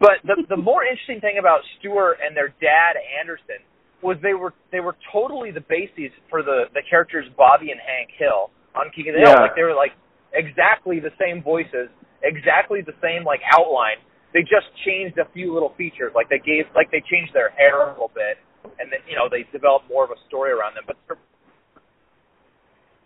But 0.00 0.24
the 0.24 0.42
the 0.48 0.56
more 0.56 0.82
interesting 0.82 1.20
thing 1.20 1.36
about 1.38 1.60
Stewart 1.78 2.16
and 2.24 2.34
their 2.34 2.56
dad 2.56 2.96
Anderson 3.20 3.60
was 4.00 4.16
they 4.24 4.32
were 4.32 4.56
they 4.72 4.80
were 4.80 4.96
totally 5.12 5.52
the 5.52 5.60
bases 5.60 6.10
for 6.32 6.42
the 6.42 6.72
the 6.72 6.80
characters 6.88 7.28
Bobby 7.36 7.70
and 7.70 7.78
Hank 7.78 8.08
Hill 8.16 8.48
on 8.72 8.88
King 8.96 9.12
of 9.12 9.20
the 9.20 9.28
Hill. 9.28 9.36
Like 9.36 9.54
they 9.54 9.62
were 9.62 9.76
like 9.76 9.92
exactly 10.32 11.04
the 11.04 11.12
same 11.20 11.44
voices, 11.44 11.92
exactly 12.24 12.80
the 12.80 12.96
same 13.04 13.28
like 13.28 13.44
outline. 13.52 14.00
They 14.32 14.40
just 14.40 14.72
changed 14.88 15.18
a 15.20 15.28
few 15.36 15.52
little 15.52 15.76
features. 15.76 16.16
Like 16.16 16.32
they 16.32 16.40
gave 16.40 16.64
like 16.72 16.88
they 16.88 17.04
changed 17.04 17.36
their 17.36 17.52
hair 17.52 17.92
a 17.92 17.92
little 17.92 18.12
bit, 18.16 18.40
and 18.80 18.88
then 18.88 19.04
you 19.04 19.20
know 19.20 19.28
they 19.28 19.44
developed 19.52 19.84
more 19.92 20.08
of 20.08 20.10
a 20.16 20.20
story 20.32 20.50
around 20.56 20.80
them. 20.80 20.88
But 20.88 20.96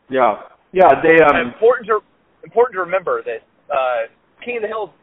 Yeah, 0.06 0.46
yeah. 0.70 1.02
They 1.02 1.18
um. 1.26 1.42
important 1.42 1.90
to 1.90 2.06
important 2.46 2.78
to 2.78 2.86
remember 2.86 3.18
that 3.26 3.42
uh, 3.66 4.06
King 4.46 4.58
of 4.58 4.62
the 4.62 4.70
Hill 4.70 4.94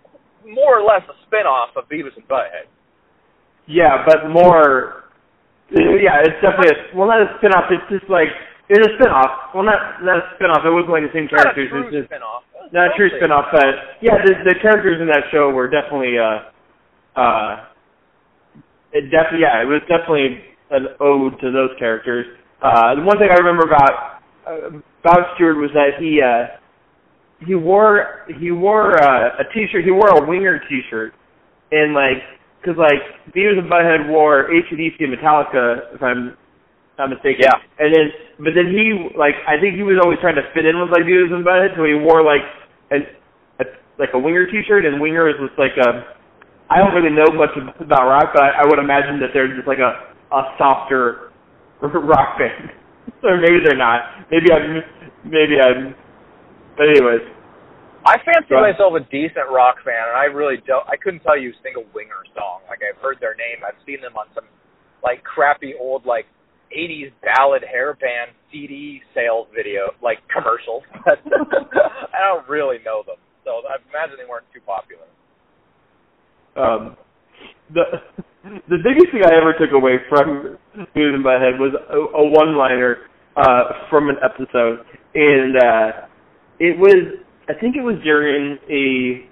more 0.48 0.80
or 0.80 0.84
less 0.84 1.02
a 1.10 1.16
spin-off 1.28 1.70
of 1.76 1.88
Beavis 1.90 2.16
and 2.18 2.28
Butthead. 2.28 2.68
Yeah, 3.68 4.04
but 4.06 4.30
more. 4.30 5.06
Yeah, 5.72 6.20
it's 6.28 6.36
definitely 6.44 6.76
a, 6.76 6.98
well, 6.98 7.08
not 7.08 7.22
a 7.22 7.32
spin-off. 7.40 7.72
It's 7.72 7.88
just 7.90 8.10
like 8.12 8.28
it's 8.68 8.84
a 8.84 8.92
spin-off. 9.00 9.54
Well, 9.56 9.64
not 9.64 10.04
not 10.04 10.18
a 10.20 10.26
spin-off. 10.36 10.66
It 10.66 10.72
wasn't 10.74 10.92
like 10.92 11.04
the 11.08 11.14
same 11.16 11.28
Not 11.32 11.40
a 11.40 11.56
characters. 11.56 11.70
true 11.72 11.84
It's 11.88 11.96
just 11.96 12.08
spin-off. 12.12 12.44
not 12.76 12.92
a 12.92 12.94
true 12.98 13.10
spin-off, 13.16 13.48
but 13.56 14.02
yeah, 14.04 14.20
the 14.26 14.34
the 14.44 14.56
characters 14.62 15.00
in 15.00 15.08
that 15.08 15.32
show 15.32 15.50
were 15.52 15.70
definitely 15.72 16.20
uh 16.20 16.52
uh. 17.16 17.68
It 18.92 19.08
definitely 19.08 19.48
yeah, 19.48 19.64
it 19.64 19.70
was 19.72 19.80
definitely 19.88 20.44
an 20.72 20.88
ode 21.00 21.40
to 21.40 21.52
those 21.52 21.72
characters. 21.80 22.26
Uh, 22.62 22.96
the 22.96 23.02
one 23.08 23.18
thing 23.18 23.30
I 23.32 23.40
remember 23.40 23.64
about 23.64 24.20
uh, 24.44 24.76
about 25.00 25.36
Stewart 25.36 25.56
was 25.56 25.72
that 25.74 25.96
he 26.00 26.20
uh 26.20 26.60
he 27.46 27.56
wore 27.56 28.26
he 28.40 28.52
wore 28.52 29.02
uh, 29.02 29.42
a 29.42 29.46
t-shirt. 29.54 29.84
He 29.84 29.92
wore 29.92 30.10
a 30.10 30.28
Winger 30.28 30.60
t-shirt, 30.70 31.14
and 31.72 31.94
like 31.94 32.22
because 32.62 32.78
like 32.78 33.02
Beavis 33.34 33.58
and 33.58 33.70
Butthead 33.70 34.10
wore 34.10 34.50
ACDC 34.50 35.02
and 35.02 35.18
Metallica, 35.18 35.96
if 35.96 36.02
I'm 36.04 36.38
not 36.98 37.10
mistaken. 37.10 37.50
Yeah. 37.50 37.58
And 37.80 37.90
then, 37.90 38.06
but 38.38 38.54
then 38.54 38.70
he 38.70 39.10
like 39.18 39.34
I 39.50 39.58
think 39.58 39.76
he 39.76 39.84
was 39.84 39.98
always 39.98 40.22
trying 40.22 40.38
to 40.38 40.46
fit 40.54 40.70
in 40.70 40.78
with 40.78 40.94
like 40.94 41.04
Beavis 41.10 41.34
and 41.34 41.42
Butthead, 41.42 41.74
so 41.76 41.84
he 41.84 41.98
wore 41.98 42.22
like 42.22 42.46
a, 42.94 43.02
a 43.58 43.66
like 43.98 44.14
a 44.14 44.20
Winger 44.20 44.46
t-shirt, 44.46 44.86
and 44.86 45.02
Winger 45.02 45.30
is 45.30 45.36
just 45.42 45.58
like 45.58 45.74
a. 45.82 46.22
I 46.72 46.80
don't 46.80 46.96
really 46.96 47.12
know 47.12 47.28
much 47.36 47.52
about 47.82 48.08
rock, 48.08 48.32
but 48.32 48.44
I, 48.44 48.64
I 48.64 48.66
would 48.66 48.80
imagine 48.80 49.20
that 49.20 49.34
they're 49.34 49.50
just 49.50 49.68
like 49.68 49.82
a 49.82 50.14
a 50.30 50.42
softer 50.58 51.34
rock 51.82 52.38
band, 52.38 52.70
or 53.26 53.42
maybe 53.42 53.60
they're 53.66 53.78
not. 53.78 54.30
Maybe 54.30 54.54
I'm 54.54 54.86
maybe 55.26 55.58
I'm. 55.58 55.96
But 56.78 56.90
anyways. 56.90 57.26
I 58.02 58.18
fancy 58.26 58.58
myself 58.58 58.98
a 58.98 59.06
decent 59.14 59.46
rock 59.54 59.78
fan, 59.86 60.10
and 60.10 60.18
I 60.18 60.26
really 60.26 60.58
don't. 60.66 60.82
I 60.90 60.98
couldn't 60.98 61.22
tell 61.22 61.38
you 61.38 61.54
a 61.54 61.58
single 61.62 61.86
Winger 61.94 62.26
song. 62.34 62.66
Like 62.68 62.82
I've 62.82 62.98
heard 62.98 63.18
their 63.22 63.36
name, 63.38 63.62
I've 63.62 63.78
seen 63.86 64.02
them 64.02 64.18
on 64.18 64.26
some 64.34 64.46
like 65.04 65.24
crappy 65.24 65.78
old 65.78 66.06
like 66.06 66.26
'80s 66.74 67.14
ballad 67.22 67.62
hair 67.62 67.94
band 67.94 68.34
CD 68.52 69.02
sales 69.14 69.48
video, 69.54 69.94
like 70.02 70.18
commercials. 70.34 70.82
I 71.06 72.20
don't 72.26 72.50
really 72.50 72.78
know 72.84 73.04
them, 73.06 73.22
so 73.46 73.62
I 73.70 73.78
imagine 73.86 74.18
they 74.18 74.26
weren't 74.26 74.50
too 74.50 74.66
popular. 74.66 75.06
um, 76.58 76.98
the 77.70 78.02
the 78.66 78.82
biggest 78.82 79.14
thing 79.14 79.22
I 79.22 79.38
ever 79.38 79.54
took 79.54 79.78
away 79.78 80.02
from 80.10 80.58
Beavis 80.98 81.14
and 81.14 81.24
Butthead 81.24 81.62
was 81.62 81.78
a, 81.78 82.18
a 82.18 82.26
one-liner 82.26 82.98
uh, 83.38 83.86
from 83.90 84.10
an 84.10 84.18
episode, 84.26 84.82
and 85.14 85.58
uh, 85.58 85.92
it 86.62 86.78
was 86.78 87.26
I 87.50 87.58
think 87.58 87.76
it 87.76 87.82
was 87.82 87.98
during 88.06 88.62
a 88.70 89.26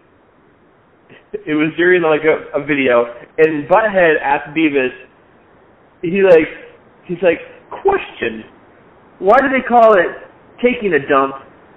it 1.46 1.54
was 1.54 1.70
during 1.78 2.02
like 2.02 2.26
a, 2.26 2.58
a 2.58 2.66
video, 2.66 3.06
and 3.38 3.70
Butthead 3.70 4.18
asked 4.18 4.50
Beavis, 4.58 4.90
he 6.02 6.26
like 6.26 6.50
he's 7.06 7.22
like 7.22 7.38
question, 7.70 8.50
why 9.22 9.38
do 9.38 9.48
they 9.54 9.62
call 9.62 9.94
it 9.94 10.10
taking 10.58 10.98
a 10.98 11.02
dump 11.08 11.36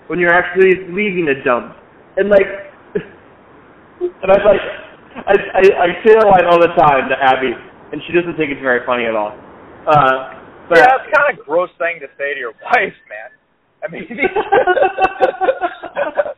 when 0.09 0.19
you're 0.19 0.33
actually 0.33 0.89
leaving 0.89 1.29
a 1.29 1.45
dump? 1.45 1.77
And 2.17 2.31
like, 2.33 2.49
and 4.01 4.33
I 4.33 4.41
like. 4.41 4.65
I, 5.13 5.37
I 5.37 5.65
I 5.69 5.89
say 6.01 6.17
that 6.17 6.25
line 6.25 6.49
all 6.49 6.57
the 6.57 6.73
time 6.73 7.13
to 7.13 7.17
Abby, 7.21 7.53
and 7.93 8.01
she 8.09 8.17
doesn't 8.17 8.33
think 8.41 8.49
it's 8.49 8.65
very 8.65 8.81
funny 8.89 9.05
at 9.05 9.13
all. 9.13 9.37
Uh, 9.85 10.41
but 10.73 10.81
yeah, 10.81 10.97
it's 10.97 11.13
kind 11.13 11.29
of 11.29 11.45
gross 11.45 11.69
thing 11.77 12.01
to 12.01 12.09
say 12.17 12.33
to 12.33 12.41
your 12.41 12.57
wife, 12.65 12.97
man. 13.13 13.29
I 13.85 13.89
mean, 13.91 14.07
these, 14.09 14.19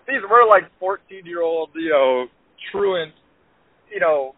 these 0.09 0.22
were 0.30 0.46
like 0.48 0.64
14 0.80 1.26
year 1.26 1.42
old, 1.42 1.70
you 1.74 1.90
know, 1.90 2.26
truant, 2.72 3.12
you 3.92 4.00
know, 4.00 4.35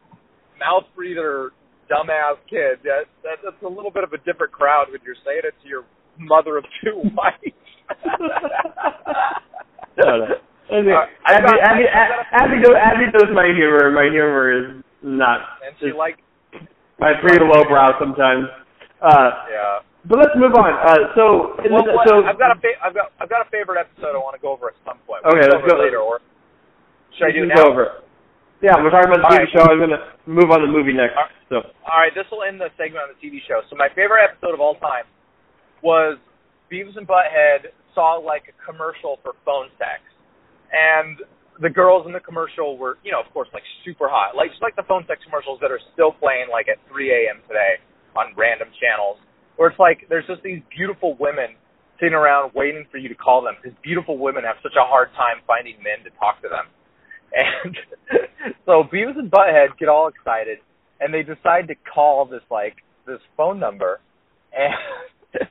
mouth 0.58 0.84
breather, 0.96 1.52
dumbass 1.90 2.36
kids. 2.50 2.80
That, 2.84 3.04
that 3.22 3.38
that's 3.44 3.62
a 3.64 3.68
little 3.68 3.90
bit 3.90 4.04
of 4.04 4.12
a 4.12 4.18
different 4.18 4.52
crowd 4.52 4.86
when 4.90 5.00
you're 5.04 5.14
saying 5.24 5.42
it 5.44 5.54
to 5.62 5.68
your 5.68 5.84
mother 6.18 6.56
of 6.58 6.64
two 6.82 7.02
wives. 7.14 7.54
no, 9.98 10.18
no. 10.18 10.26
Abby, 10.68 10.90
Abby, 10.90 11.06
I've 11.24 11.44
got 11.46 12.18
a- 12.18 12.42
Abby, 12.42 12.56
knows, 12.58 12.74
Abby 12.76 13.06
knows 13.14 13.30
my 13.34 13.46
humor. 13.54 13.90
My 13.92 14.08
humor 14.10 14.50
is 14.50 14.82
not. 15.02 15.40
and 15.64 15.76
she 15.78 15.86
It's 15.86 15.96
like, 15.96 16.18
my 16.98 17.12
pretty 17.22 17.38
lowbrow 17.44 17.92
sometimes. 18.00 18.46
Uh, 19.00 19.30
yeah. 19.50 19.78
But 20.08 20.18
let's 20.18 20.34
move 20.38 20.54
on. 20.54 20.70
Uh, 20.72 21.10
so, 21.14 21.56
Well, 21.70 21.84
so 22.06 22.24
I've 22.24 22.38
got 22.38 22.54
a 22.56 22.58
fa- 22.60 22.78
I've 22.82 22.94
got 22.94 23.12
I've 23.20 23.28
got 23.30 23.46
a 23.46 23.50
favorite 23.50 23.78
episode 23.80 24.14
I 24.14 24.20
want 24.22 24.34
to 24.38 24.42
go 24.42 24.52
over 24.52 24.68
at 24.70 24.78
some 24.86 24.98
point. 25.06 25.24
Okay, 25.26 25.42
We'll 25.42 25.60
let's 25.60 25.66
go. 25.66 25.78
later. 25.78 25.98
Or 26.00 26.20
should 27.18 27.28
I 27.28 27.32
do 27.32 27.46
now? 27.46 27.54
go 27.66 27.70
over. 27.72 27.86
Yeah, 28.62 28.80
we're 28.80 28.88
talking 28.90 29.12
about 29.12 29.20
the 29.20 29.28
All 29.28 29.36
TV 29.36 29.44
right. 29.44 29.52
show. 29.52 29.64
I'm 29.68 29.78
gonna 29.80 30.16
move 30.24 30.48
on 30.50 30.60
to 30.62 30.66
the 30.66 30.72
movie 30.72 30.92
next. 30.96 31.16
All 31.18 31.28
So, 31.50 31.56
All 31.84 31.98
right, 32.00 32.14
this 32.14 32.24
will 32.32 32.42
end 32.42 32.60
the 32.60 32.70
segment 32.80 33.04
on 33.04 33.10
the 33.12 33.18
TV 33.20 33.38
show. 33.46 33.60
So 33.68 33.76
my 33.76 33.88
favorite 33.92 34.24
episode 34.24 34.54
of 34.56 34.60
all 34.60 34.76
time 34.80 35.04
was 35.82 36.16
Beavis 36.72 36.96
and 36.96 37.06
Butthead 37.06 37.70
saw 37.94 38.16
like 38.16 38.48
a 38.48 38.54
commercial 38.64 39.18
for 39.22 39.34
phone 39.44 39.68
sex, 39.76 40.00
and 40.72 41.20
the 41.60 41.70
girls 41.70 42.04
in 42.06 42.12
the 42.12 42.20
commercial 42.20 42.76
were, 42.76 42.98
you 43.04 43.12
know, 43.12 43.20
of 43.20 43.28
course, 43.32 43.48
like 43.52 43.62
super 43.84 44.08
hot, 44.08 44.36
like 44.36 44.50
just 44.50 44.60
like 44.62 44.76
the 44.76 44.84
phone 44.88 45.04
sex 45.08 45.20
commercials 45.24 45.56
that 45.60 45.70
are 45.70 45.80
still 45.92 46.12
playing 46.12 46.48
like 46.52 46.68
at 46.68 46.76
3 46.88 47.08
a.m. 47.12 47.40
today 47.48 47.80
on 48.16 48.32
random 48.36 48.68
channels, 48.80 49.16
where 49.56 49.70
it's 49.70 49.78
like 49.78 50.06
there's 50.08 50.26
just 50.26 50.42
these 50.42 50.62
beautiful 50.70 51.16
women 51.18 51.56
sitting 52.00 52.14
around 52.14 52.52
waiting 52.54 52.86
for 52.90 52.98
you 52.98 53.08
to 53.08 53.14
call 53.14 53.42
them. 53.42 53.54
Because 53.60 53.76
beautiful 53.82 54.18
women 54.18 54.44
have 54.44 54.56
such 54.62 54.76
a 54.76 54.84
hard 54.84 55.08
time 55.16 55.42
finding 55.46 55.76
men 55.82 56.04
to 56.04 56.10
talk 56.18 56.40
to 56.42 56.48
them. 56.48 56.66
And 57.36 57.76
so 58.64 58.84
Beavis 58.84 59.18
and 59.18 59.30
Butthead 59.30 59.76
get 59.78 59.88
all 59.88 60.08
excited 60.08 60.58
and 61.00 61.12
they 61.12 61.22
decide 61.22 61.68
to 61.68 61.74
call 61.92 62.24
this 62.24 62.40
like 62.50 62.76
this 63.06 63.18
phone 63.36 63.58
number. 63.58 64.00
And 64.56 64.72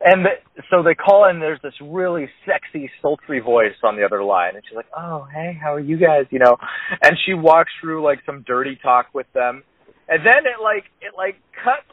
and 0.00 0.24
the, 0.24 0.30
so 0.70 0.82
they 0.82 0.94
call 0.94 1.26
and 1.28 1.40
there's 1.40 1.60
this 1.62 1.74
really 1.82 2.28
sexy 2.44 2.90
sultry 3.02 3.40
voice 3.40 3.76
on 3.84 3.94
the 3.96 4.04
other 4.04 4.24
line. 4.24 4.56
And 4.56 4.64
she's 4.66 4.74
like 4.74 4.90
oh 4.96 5.28
hey 5.32 5.56
how 5.62 5.74
are 5.74 5.80
you 5.80 5.98
guys? 5.98 6.24
You 6.30 6.38
know? 6.40 6.56
And 7.02 7.16
she 7.24 7.34
walks 7.34 7.70
through 7.80 8.02
like 8.02 8.20
some 8.24 8.42
dirty 8.46 8.78
talk 8.82 9.08
with 9.12 9.26
them. 9.34 9.62
And 10.08 10.24
then 10.24 10.42
it 10.42 10.60
like 10.60 10.84
it 11.02 11.12
like 11.16 11.36
cuts 11.62 11.92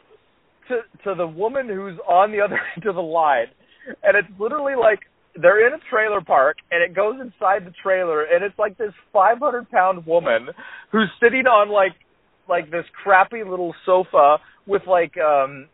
to 0.68 0.80
to 1.04 1.14
the 1.14 1.26
woman 1.26 1.68
who's 1.68 1.98
on 2.08 2.32
the 2.32 2.40
other 2.40 2.58
end 2.76 2.86
of 2.86 2.94
the 2.94 3.02
line 3.02 3.46
and 4.02 4.16
it's 4.16 4.28
literally 4.38 4.74
like 4.78 5.00
they're 5.40 5.66
in 5.66 5.74
a 5.74 5.82
trailer 5.90 6.20
park 6.20 6.56
and 6.70 6.82
it 6.82 6.94
goes 6.94 7.14
inside 7.20 7.66
the 7.66 7.72
trailer 7.82 8.24
and 8.24 8.44
it's 8.44 8.58
like 8.58 8.76
this 8.78 8.92
500 9.12 9.70
pound 9.70 10.06
woman 10.06 10.48
who's 10.92 11.10
sitting 11.22 11.46
on 11.46 11.70
like 11.70 11.92
like 12.48 12.70
this 12.70 12.84
crappy 13.02 13.42
little 13.48 13.74
sofa 13.84 14.38
with 14.66 14.82
like 14.86 15.12
um 15.18 15.66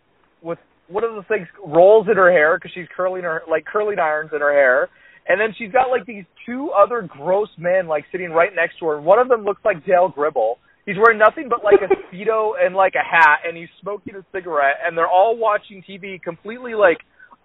with 0.43 0.59
what 0.89 1.05
are 1.05 1.15
the 1.15 1.23
things 1.29 1.47
rolls 1.65 2.07
in 2.11 2.17
her 2.17 2.31
hair 2.31 2.57
because 2.57 2.73
she's 2.75 2.87
curling 2.95 3.23
her 3.23 3.43
like 3.51 3.65
curling 3.65 3.99
irons 3.99 4.31
in 4.35 4.41
her 4.41 4.53
hair 4.53 4.89
and 5.29 5.41
then 5.41 5.55
she's 5.57 5.71
got 5.71 5.91
like 5.91 6.05
these 6.07 6.25
two 6.45 6.71
other 6.71 7.03
gross 7.03 7.49
men 7.57 7.87
like 7.87 8.05
sitting 8.11 8.31
right 8.31 8.51
next 8.55 8.79
to 8.79 8.87
her 8.87 9.01
one 9.01 9.19
of 9.19 9.29
them 9.29 9.45
looks 9.45 9.61
like 9.65 9.85
Dale 9.87 10.09
Gribble 10.09 10.59
he's 10.87 10.97
wearing 10.97 11.19
nothing 11.19 11.49
but 11.49 11.65
like 11.65 11.81
a 11.83 11.91
speedo 12.07 12.53
and 12.61 12.75
like 12.75 12.95
a 12.95 13.05
hat 13.05 13.41
and 13.47 13.57
he's 13.57 13.71
smoking 13.81 14.15
a 14.17 14.25
cigarette 14.33 14.77
and 14.85 14.97
they're 14.97 15.09
all 15.09 15.37
watching 15.37 15.83
TV 15.89 16.21
completely 16.23 16.75
like 16.75 16.99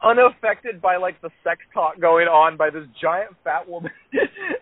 unaffected 0.03 0.81
by 0.81 0.97
like 0.97 1.19
the 1.21 1.29
sex 1.43 1.59
talk 1.73 1.99
going 1.99 2.27
on 2.27 2.57
by 2.57 2.69
this 2.69 2.83
giant 3.01 3.31
fat 3.43 3.67
woman, 3.67 3.91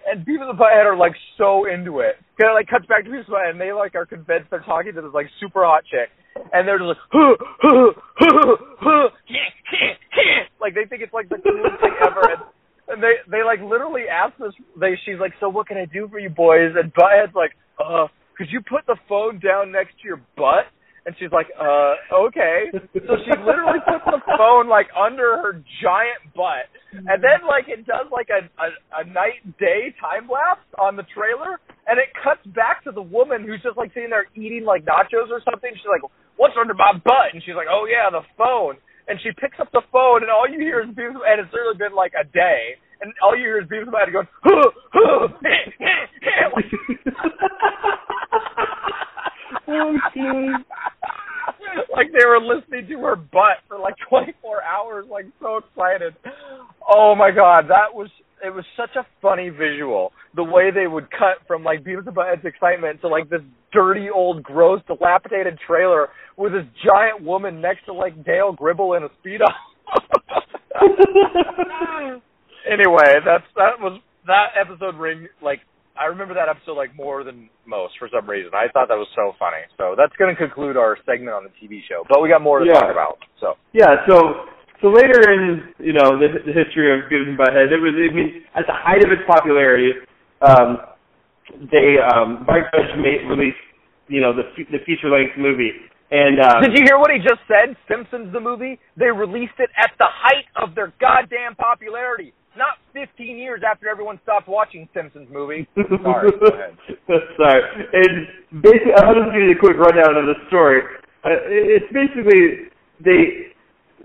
and 0.07 0.25
Beavis 0.25 0.49
and 0.49 0.59
Butthead 0.59 0.85
are 0.85 0.95
like 0.95 1.13
so 1.37 1.67
into 1.67 1.99
it. 1.99 2.15
Cause 2.39 2.51
it 2.51 2.53
like 2.53 2.67
cuts 2.67 2.85
back 2.87 3.03
to 3.03 3.09
Beavis 3.09 3.27
Butthead, 3.27 3.51
and 3.51 3.59
they 3.59 3.71
like 3.71 3.95
are 3.95 4.05
convinced 4.05 4.49
they're 4.49 4.63
talking 4.63 4.93
to 4.95 5.01
this 5.01 5.13
like 5.13 5.27
super 5.39 5.65
hot 5.65 5.83
chick, 5.85 6.09
and 6.53 6.67
they're 6.67 6.79
just 6.79 6.87
like, 6.87 7.03
huh, 7.11 7.35
huh, 7.61 7.91
huh, 8.15 8.55
huh, 8.79 9.07
like 10.61 10.73
they 10.73 10.85
think 10.87 11.01
it's 11.01 11.13
like 11.13 11.29
the 11.29 11.39
coolest 11.43 11.81
thing 11.81 11.95
ever. 11.99 12.23
And, 12.31 12.41
and 12.87 13.03
they 13.03 13.19
they 13.29 13.43
like 13.43 13.59
literally 13.59 14.07
ask 14.07 14.37
this. 14.37 14.53
They 14.79 14.95
she's 15.05 15.19
like, 15.19 15.33
so 15.39 15.49
what 15.49 15.67
can 15.67 15.77
I 15.77 15.85
do 15.85 16.07
for 16.07 16.19
you 16.19 16.29
boys? 16.29 16.75
And 16.79 16.93
Butthead's 16.93 17.35
like, 17.35 17.51
uh, 17.79 18.07
could 18.37 18.47
you 18.51 18.61
put 18.61 18.85
the 18.85 18.97
phone 19.07 19.39
down 19.39 19.71
next 19.71 19.95
to 20.01 20.03
your 20.07 20.21
butt? 20.35 20.67
And 21.05 21.13
she's 21.21 21.29
like, 21.29 21.45
uh, 21.53 22.25
okay. 22.27 22.73
So 22.73 23.13
she 23.21 23.33
literally 23.45 23.77
puts 23.85 24.05
the 24.09 24.21
phone 24.37 24.65
like 24.65 24.89
under 24.97 25.37
her 25.37 25.61
giant 25.81 26.33
butt. 26.33 26.65
And 26.91 27.21
then 27.21 27.45
like 27.45 27.69
it 27.69 27.85
does 27.85 28.09
like 28.09 28.33
a, 28.33 28.49
a, 28.57 28.67
a 28.99 29.03
night 29.05 29.45
day 29.61 29.93
time 30.01 30.25
lapse 30.25 30.65
on 30.81 30.97
the 30.97 31.05
trailer 31.13 31.61
and 31.85 32.01
it 32.01 32.09
cuts 32.17 32.41
back 32.57 32.81
to 32.89 32.91
the 32.91 33.05
woman 33.05 33.45
who's 33.45 33.61
just 33.61 33.77
like 33.77 33.93
sitting 33.93 34.09
there 34.09 34.25
eating 34.33 34.65
like 34.65 34.81
nachos 34.81 35.29
or 35.29 35.45
something. 35.45 35.69
She's 35.77 35.91
like, 35.91 36.01
What's 36.41 36.57
under 36.57 36.73
my 36.73 36.97
butt? 36.97 37.37
And 37.37 37.43
she's 37.45 37.55
like, 37.55 37.69
Oh 37.69 37.85
yeah, 37.85 38.09
the 38.09 38.25
phone. 38.33 38.81
And 39.05 39.21
she 39.21 39.29
picks 39.37 39.61
up 39.61 39.69
the 39.77 39.85
phone 39.93 40.25
and 40.25 40.33
all 40.33 40.49
you 40.49 40.57
hear 40.57 40.81
is 40.81 40.89
and 40.89 41.37
it's 41.37 41.53
really 41.53 41.77
been 41.77 41.93
like 41.93 42.17
a 42.17 42.25
day. 42.25 42.81
And 43.05 43.13
all 43.21 43.37
you 43.37 43.43
hear 43.43 43.61
is 43.61 43.67
Beavis 43.67 43.93
and 43.93 44.13
going, 44.13 44.27
huh, 44.41 44.71
huh, 44.91 44.99
oh, 45.05 45.27
God. 45.37 46.63
like 51.95 52.07
they 52.11 52.25
were 52.25 52.41
listening 52.41 52.87
to 52.87 52.97
her 53.01 53.15
butt 53.15 53.61
for 53.67 53.77
like 53.77 53.93
24 54.09 54.63
hours, 54.63 55.05
like 55.07 55.25
so 55.39 55.57
excited. 55.57 56.15
Oh 56.89 57.13
my 57.15 57.29
god, 57.29 57.65
that 57.69 57.93
was 57.93 58.09
it 58.43 58.49
was 58.49 58.65
such 58.75 58.95
a 58.95 59.05
funny 59.21 59.49
visual. 59.49 60.11
The 60.35 60.43
way 60.43 60.71
they 60.73 60.87
would 60.87 61.11
cut 61.11 61.45
from 61.45 61.63
like 61.63 61.83
Beavis 61.83 62.07
and 62.07 62.15
Butthead's 62.15 62.43
excitement 62.43 63.01
to 63.01 63.07
like 63.07 63.29
this 63.29 63.41
dirty 63.71 64.09
old 64.09 64.41
gross 64.41 64.81
dilapidated 64.87 65.59
trailer 65.67 66.09
with 66.37 66.53
this 66.53 66.65
giant 66.83 67.21
woman 67.23 67.61
next 67.61 67.85
to 67.85 67.93
like 67.93 68.25
Dale 68.25 68.53
Gribble 68.53 68.93
in 68.95 69.03
a 69.03 69.09
speedo. 69.21 69.45
anyway, 72.67 73.21
that's 73.25 73.45
that 73.55 73.79
was 73.79 73.99
that 74.27 74.57
episode 74.59 74.95
ring 74.95 75.27
like 75.41 75.59
I 75.97 76.05
remember 76.11 76.33
that 76.35 76.49
episode 76.49 76.75
like 76.75 76.95
more 76.95 77.23
than 77.23 77.49
most 77.65 77.93
for 77.97 78.09
some 78.11 78.27
reason. 78.29 78.51
I 78.53 78.67
thought 78.73 78.89
that 78.89 78.99
was 78.99 79.07
so 79.15 79.31
funny. 79.39 79.63
So 79.77 79.95
that's 79.97 80.11
going 80.19 80.33
to 80.33 80.35
conclude 80.35 80.75
our 80.75 80.97
segment 81.05 81.31
on 81.31 81.47
the 81.47 81.53
TV 81.55 81.79
show. 81.87 82.03
But 82.09 82.21
we 82.21 82.27
got 82.27 82.41
more 82.41 82.59
to 82.59 82.65
Yeah. 82.65 82.79
talk 82.83 82.91
about. 82.91 83.17
So 83.39 83.55
Yeah, 83.71 84.03
so 84.07 84.49
so 84.81 84.91
later 84.91 85.23
in 85.31 85.71
you 85.79 85.93
know 85.93 86.19
the, 86.19 86.43
the 86.45 86.51
history 86.51 86.91
of 86.91 87.07
Beavis 87.09 87.29
and 87.31 87.39
Butthead, 87.39 87.71
it 87.71 87.79
was 87.79 87.95
I 87.95 88.11
mean 88.13 88.43
at 88.55 88.67
the 88.67 88.75
height 88.75 89.03
of 89.05 89.11
its 89.11 89.23
popularity, 89.27 89.93
um, 90.41 90.83
they 91.71 91.95
um, 92.01 92.43
Mike 92.47 92.67
Judge 92.73 92.91
made 92.99 93.23
released 93.29 93.61
you 94.07 94.19
know 94.21 94.33
the 94.35 94.43
the 94.71 94.83
feature 94.85 95.09
length 95.09 95.37
movie, 95.37 95.71
and 96.11 96.39
um, 96.43 96.61
did 96.61 96.75
you 96.77 96.83
hear 96.85 96.99
what 96.99 97.09
he 97.11 97.19
just 97.19 97.41
said? 97.47 97.75
Simpsons 97.87 98.33
the 98.33 98.39
movie. 98.39 98.79
They 98.97 99.09
released 99.09 99.57
it 99.59 99.69
at 99.77 99.91
the 99.97 100.05
height 100.09 100.45
of 100.55 100.75
their 100.75 100.93
goddamn 100.99 101.55
popularity. 101.55 102.33
Not 102.55 102.79
15 102.93 103.37
years 103.37 103.61
after 103.67 103.89
everyone 103.89 104.19
stopped 104.23 104.47
watching 104.47 104.87
Simpsons 104.93 105.27
movie. 105.31 105.67
Sorry. 105.75 106.31
Go 106.31 106.47
ahead. 106.47 106.77
Sorry. 107.37 107.61
And 107.91 108.63
basically, 108.63 108.95
I'll 108.95 109.15
just 109.15 109.35
give 109.35 109.43
you 109.43 109.51
a 109.51 109.59
quick 109.59 109.75
rundown 109.75 110.15
of 110.15 110.25
the 110.25 110.39
story. 110.47 110.79
Uh, 111.23 111.35
it's 111.51 111.91
basically 111.91 112.71
they 113.03 113.51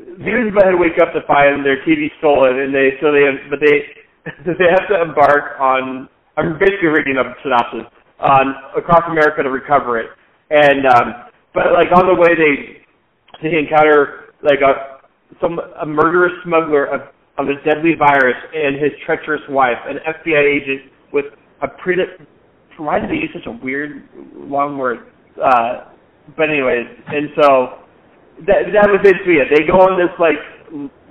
and 0.00 0.52
Butthead 0.52 0.80
wake 0.80 0.98
up 1.00 1.12
to 1.12 1.20
find 1.26 1.64
their 1.64 1.78
TV 1.86 2.08
stolen, 2.18 2.58
and 2.58 2.74
they 2.74 2.98
so 3.00 3.12
they 3.12 3.22
but 3.48 3.60
they 3.60 3.86
they 4.58 4.68
have 4.70 4.88
to 4.88 5.00
embark 5.02 5.60
on. 5.60 6.08
I'm 6.36 6.58
basically 6.58 6.88
reading 6.88 7.16
a 7.18 7.34
synopsis 7.42 7.86
on 8.18 8.54
across 8.76 9.02
America 9.10 9.42
to 9.42 9.50
recover 9.50 9.98
it, 9.98 10.10
and 10.50 10.86
um, 10.86 11.30
but 11.54 11.72
like 11.72 11.92
on 11.94 12.06
the 12.06 12.14
way 12.14 12.34
they 12.34 12.82
they 13.42 13.58
encounter 13.58 14.34
like 14.42 14.60
a 14.60 15.00
some 15.40 15.60
a 15.80 15.86
murderous 15.86 16.32
smuggler 16.44 16.86
of 16.86 17.00
of 17.40 17.48
a 17.48 17.56
deadly 17.64 17.94
virus 17.98 18.36
and 18.54 18.76
his 18.76 18.92
treacherous 19.06 19.42
wife, 19.48 19.78
an 19.88 19.96
FBI 20.04 20.44
agent 20.44 20.92
with 21.12 21.26
a 21.62 21.68
pre. 21.68 21.96
Why 22.78 22.98
did 23.00 23.10
they 23.10 23.14
use 23.14 23.30
such 23.34 23.46
a 23.46 23.56
weird 23.64 24.08
long 24.34 24.78
word? 24.78 24.98
Uh, 25.36 25.88
but 26.36 26.48
anyways, 26.50 26.86
and 27.08 27.28
so 27.40 27.48
that 28.46 28.70
that 28.72 28.88
was 28.88 29.00
basically 29.02 29.40
it. 29.40 29.48
They 29.52 29.64
go 29.66 29.80
on 29.80 29.98
this 30.00 30.12
like 30.20 30.38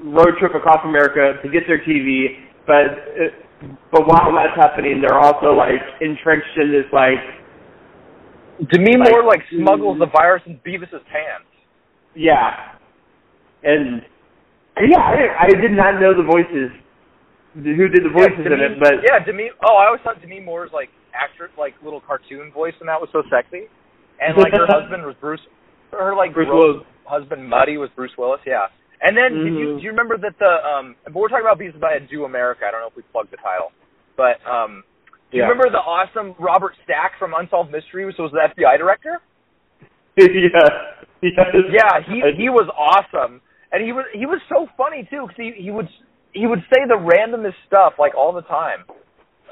road 0.04 0.38
trip 0.40 0.56
across 0.56 0.80
America 0.86 1.40
to 1.44 1.50
get 1.50 1.64
their 1.68 1.80
TV, 1.86 2.40
but 2.66 2.86
uh, 3.18 3.70
but 3.92 4.08
while 4.08 4.32
that's 4.34 4.56
happening, 4.56 5.02
they're 5.02 5.20
also 5.20 5.54
like 5.54 5.82
entrenched 6.02 6.56
in 6.58 6.72
this 6.72 6.86
like 6.94 7.20
Demi 8.72 8.98
Like- 8.98 9.12
Moore 9.12 9.24
like 9.24 9.42
smuggles 9.52 10.00
the 10.00 10.08
virus 10.08 10.42
in 10.46 10.60
Beavis's 10.64 11.02
pants. 11.12 11.48
yeah, 12.16 12.76
and 13.64 14.02
yeah, 14.88 15.00
I, 15.02 15.48
I 15.48 15.50
did 15.60 15.72
not 15.72 16.00
know 16.00 16.14
the 16.16 16.24
voices 16.24 16.72
who 17.54 17.88
did 17.90 18.04
the 18.06 18.14
voices 18.14 18.40
yeah, 18.46 18.54
in 18.54 18.60
it, 18.62 18.80
but 18.80 19.02
yeah, 19.04 19.20
Demi. 19.24 19.50
Oh, 19.66 19.76
I 19.76 19.88
always 19.88 20.02
thought 20.04 20.22
Demi 20.22 20.40
Moore's 20.40 20.72
like 20.74 20.90
actor, 21.14 21.50
like 21.58 21.74
little 21.84 22.00
cartoon 22.02 22.52
voice, 22.52 22.74
and 22.80 22.88
that 22.88 23.00
was 23.02 23.10
so 23.12 23.24
sexy. 23.30 23.68
And 24.22 24.38
like 24.38 24.54
her 24.54 24.68
husband 24.70 25.04
was 25.04 25.16
Bruce. 25.20 25.42
Her 25.92 26.16
like 26.16 26.34
Bruce 26.34 26.48
Willis. 26.52 26.86
husband 27.06 27.48
Muddy 27.50 27.78
was 27.78 27.90
Bruce 27.96 28.14
Willis. 28.18 28.42
Yeah. 28.46 28.68
And 29.02 29.16
then 29.18 29.32
did 29.34 29.54
you 29.56 29.68
Mhm. 29.74 29.78
do 29.80 29.84
you 29.84 29.92
remember 29.92 30.18
that 30.18 30.38
the 30.40 30.54
um? 30.64 30.96
But 31.06 31.16
we're 31.16 31.30
talking 31.30 31.48
about 31.48 31.60
and 31.60 31.74
Butthead 31.82 32.10
Do 32.10 32.26
America. 32.26 32.66
I 32.68 32.72
don't 32.72 32.82
know 32.82 32.88
if 32.92 32.96
we 32.96 33.04
plugged 33.12 33.32
the 33.32 33.38
title, 33.38 33.72
but 34.16 34.38
um. 34.48 34.84
Do 35.32 35.38
you 35.38 35.44
Yeah. 35.44 35.50
remember 35.50 35.70
the 35.70 35.78
awesome 35.78 36.34
Robert 36.40 36.74
Stack 36.84 37.14
from 37.20 37.34
Unsolved 37.38 37.72
Mysteries, 37.72 38.16
who 38.18 38.24
was 38.24 38.32
the 38.34 38.42
FBI 38.50 38.78
director? 38.78 39.22
yeah, 40.18 40.26
yes. 40.26 40.72
Yeah, 41.22 42.00
he 42.08 42.22
he 42.36 42.50
was 42.50 42.68
awesome, 42.76 43.42
and 43.72 43.84
he 43.84 43.92
was 43.94 44.06
he 44.14 44.26
was 44.26 44.40
so 44.50 44.68
funny 44.78 45.08
too 45.10 45.28
because 45.28 45.38
he 45.38 45.52
he 45.64 45.72
would 45.72 45.88
he 46.34 46.46
would 46.48 46.60
say 46.74 46.82
the 46.88 46.98
randomest 46.98 47.56
stuff 47.68 47.94
like 48.00 48.14
all 48.16 48.34
the 48.34 48.44
time, 48.44 48.86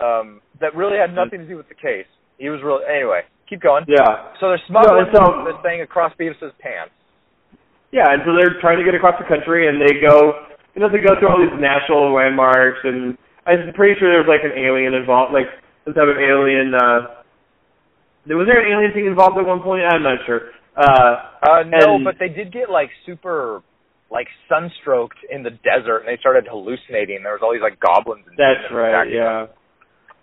um, 0.02 0.42
that 0.62 0.76
really 0.76 0.98
had 0.98 1.14
nothing 1.14 1.40
to 1.40 1.48
do 1.48 1.58
with 1.58 1.68
the 1.70 1.76
case. 1.76 2.06
He 2.38 2.50
was 2.50 2.62
really 2.64 2.84
anyway. 2.86 3.22
Keep 3.50 3.62
going. 3.62 3.86
yeah. 3.88 4.36
So 4.40 4.50
they're 4.50 4.62
smuggling 4.68 5.08
No, 5.14 5.24
so- 5.24 5.46
this 5.48 5.56
thing 5.64 5.82
across 5.82 6.12
Beavis's 6.20 6.52
pants. 6.60 6.92
Yeah, 7.92 8.12
and 8.12 8.22
so 8.26 8.36
they're 8.36 8.60
trying 8.60 8.78
to 8.78 8.84
get 8.84 8.94
across 8.94 9.16
the 9.18 9.24
country, 9.26 9.70
and 9.72 9.80
they 9.80 10.04
go, 10.04 10.44
you 10.76 10.82
know, 10.84 10.90
they 10.92 11.00
go 11.00 11.16
through 11.18 11.30
all 11.32 11.40
these 11.40 11.56
national 11.58 12.12
landmarks, 12.14 12.80
and 12.84 13.18
I'm 13.48 13.72
pretty 13.74 13.98
sure 13.98 14.12
there 14.12 14.20
was 14.20 14.28
like 14.28 14.44
an 14.44 14.52
alien 14.60 14.94
involved, 14.94 15.32
like 15.34 15.48
some 15.86 15.94
type 15.96 16.12
of 16.12 16.20
alien. 16.20 16.76
uh 16.76 17.24
Was 18.28 18.46
there 18.46 18.60
an 18.60 18.68
alien 18.72 18.92
thing 18.94 19.06
involved 19.08 19.38
at 19.40 19.46
one 19.48 19.62
point? 19.64 19.84
I'm 19.88 20.04
not 20.04 20.20
sure. 20.28 20.52
Uh 20.76 21.32
Uh, 21.42 21.64
no, 21.66 21.96
And- 21.96 22.04
but 22.04 22.20
they 22.20 22.28
did 22.30 22.52
get 22.52 22.70
like 22.70 22.90
super 23.06 23.64
like 24.10 24.28
sunstroked 24.50 25.20
in 25.30 25.44
the 25.44 25.52
desert 25.64 26.00
and 26.00 26.08
they 26.08 26.20
started 26.20 26.48
hallucinating. 26.50 27.24
There 27.24 27.34
was 27.34 27.42
all 27.44 27.52
these 27.54 27.62
like 27.62 27.80
goblins. 27.80 28.26
And 28.28 28.38
That's 28.38 28.72
right. 28.72 29.08
Yeah. 29.12 29.48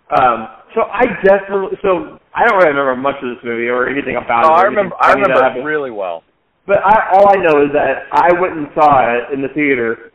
Um, 0.05 0.47
so 0.75 0.85
I 0.85 1.05
definitely 1.25 1.77
so 1.81 2.19
I 2.33 2.45
don't 2.45 2.57
really 2.61 2.77
remember 2.77 2.95
much 2.95 3.15
of 3.23 3.29
this 3.33 3.41
movie 3.43 3.67
or 3.67 3.89
anything 3.89 4.17
about 4.17 4.45
oh, 4.45 4.53
it. 4.53 4.59
I 4.59 4.63
remember. 4.69 4.95
I 5.01 5.13
remember 5.13 5.41
it 5.41 5.63
really 5.63 5.89
well. 5.89 6.23
But 6.67 6.77
I, 6.85 7.13
all 7.13 7.29
I 7.29 7.41
know 7.41 7.65
is 7.65 7.71
that 7.73 8.09
I 8.11 8.29
went 8.39 8.57
and 8.57 8.67
saw 8.73 9.01
it 9.01 9.33
in 9.33 9.41
the 9.41 9.49
theater, 9.53 10.11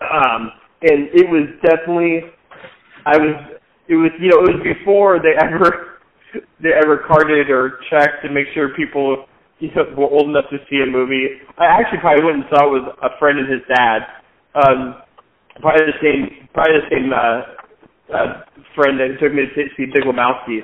um, 0.00 0.52
and 0.82 1.08
it 1.12 1.28
was 1.28 1.48
definitely. 1.60 2.32
I 3.04 3.18
was. 3.18 3.60
It 3.88 3.96
was 3.96 4.10
you 4.20 4.30
know 4.30 4.40
it 4.40 4.56
was 4.56 4.62
before 4.64 5.20
they 5.20 5.36
ever 5.36 6.00
they 6.62 6.72
ever 6.72 7.04
carded 7.06 7.50
or 7.50 7.80
checked 7.90 8.24
to 8.24 8.32
make 8.32 8.46
sure 8.54 8.72
people 8.74 9.26
you 9.64 9.70
know 9.76 9.84
were 9.96 10.08
old 10.08 10.28
enough 10.28 10.48
to 10.50 10.58
see 10.68 10.80
a 10.82 10.90
movie. 10.90 11.40
I 11.58 11.66
actually 11.66 12.00
probably 12.00 12.24
went 12.24 12.36
and 12.42 12.46
saw 12.50 12.68
it 12.68 12.72
with 12.80 12.86
a 13.02 13.10
friend 13.18 13.38
and 13.38 13.48
his 13.48 13.62
dad. 13.68 14.08
Um, 14.56 15.02
probably 15.60 15.86
the 15.86 16.00
same. 16.00 16.48
Probably 16.52 16.80
the 16.80 16.88
same. 16.90 17.12
Uh, 17.12 17.60
uh, 18.10 18.42
friend 18.74 18.98
that 18.98 19.18
took 19.20 19.32
me 19.32 19.46
to 19.46 19.62
see 19.76 19.86
Big 19.86 20.04
Lebowski. 20.04 20.62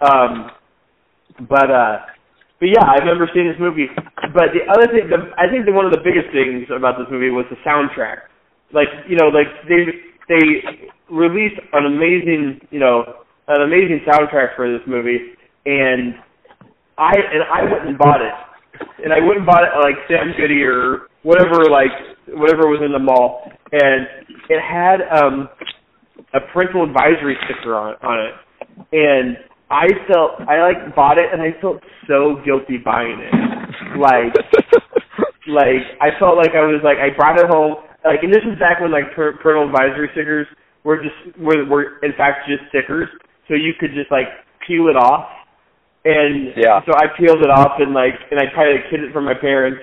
Um, 0.00 0.50
but 1.48 1.70
uh, 1.70 2.04
but 2.58 2.68
yeah, 2.68 2.84
I 2.84 3.00
remember 3.00 3.28
seeing 3.32 3.48
this 3.48 3.60
movie. 3.60 3.88
But 4.32 4.52
the 4.52 4.64
other 4.68 4.88
thing, 4.92 5.08
the, 5.08 5.32
I 5.36 5.48
think 5.48 5.64
that 5.64 5.72
one 5.72 5.86
of 5.86 5.92
the 5.92 6.04
biggest 6.04 6.32
things 6.32 6.68
about 6.68 6.98
this 6.98 7.08
movie 7.10 7.30
was 7.30 7.46
the 7.48 7.56
soundtrack. 7.64 8.28
Like 8.72 8.88
you 9.08 9.16
know, 9.16 9.28
like 9.28 9.48
they 9.68 9.88
they 10.28 10.88
released 11.10 11.60
an 11.72 11.86
amazing 11.86 12.60
you 12.70 12.80
know 12.80 13.24
an 13.48 13.62
amazing 13.62 14.00
soundtrack 14.06 14.56
for 14.56 14.70
this 14.70 14.84
movie, 14.86 15.36
and 15.66 16.14
I 17.00 17.16
and 17.16 17.42
I 17.48 17.64
went 17.64 17.88
and 17.88 17.96
bought 17.96 18.20
it, 18.20 18.36
and 19.02 19.12
I 19.12 19.24
went 19.24 19.40
and 19.40 19.46
bought 19.46 19.64
it 19.64 19.72
like 19.80 19.96
Sam 20.04 20.36
Goody 20.36 20.60
or 20.62 21.08
whatever 21.22 21.64
like 21.72 21.96
whatever 22.28 22.68
was 22.68 22.84
in 22.84 22.92
the 22.92 23.00
mall, 23.00 23.48
and 23.72 24.04
it 24.52 24.60
had 24.60 25.00
um 25.08 25.48
a 26.36 26.40
parental 26.52 26.84
advisory 26.84 27.40
sticker 27.48 27.74
on 27.74 27.96
on 28.04 28.20
it, 28.20 28.34
and 28.92 29.40
I 29.70 29.88
felt 30.12 30.44
I 30.44 30.60
like 30.60 30.94
bought 30.94 31.16
it 31.16 31.32
and 31.32 31.40
I 31.40 31.58
felt 31.60 31.80
so 32.06 32.36
guilty 32.44 32.76
buying 32.76 33.16
it, 33.16 33.32
like 33.96 34.36
like 35.48 35.82
I 36.04 36.12
felt 36.20 36.36
like 36.36 36.52
I 36.52 36.68
was 36.68 36.84
like 36.84 37.00
I 37.00 37.16
brought 37.16 37.40
it 37.40 37.48
home. 37.48 37.80
Like 38.04 38.20
and 38.22 38.32
this 38.32 38.44
is 38.44 38.58
back 38.60 38.80
when 38.80 38.92
like 38.92 39.16
parental 39.16 39.64
advisory 39.64 40.12
stickers 40.12 40.46
were 40.84 41.00
just 41.00 41.16
were 41.40 41.64
were 41.64 41.96
in 42.04 42.12
fact 42.12 42.44
just 42.44 42.68
stickers, 42.68 43.08
so 43.48 43.54
you 43.54 43.72
could 43.80 43.96
just 43.96 44.12
like 44.12 44.28
peel 44.66 44.88
it 44.92 44.96
off, 45.00 45.28
and 46.04 46.54
yeah. 46.56 46.80
so 46.86 46.92
I 46.96 47.06
peeled 47.18 47.42
it 47.42 47.50
off 47.50 47.76
and 47.78 47.92
like 47.92 48.16
and 48.30 48.40
I 48.40 48.52
tried 48.54 48.72
to 48.72 48.78
hid 48.90 49.04
it 49.04 49.12
from 49.12 49.24
my 49.24 49.34
parents, 49.34 49.80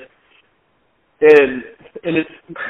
and 1.21 1.63
and 2.03 2.17
it's 2.17 2.29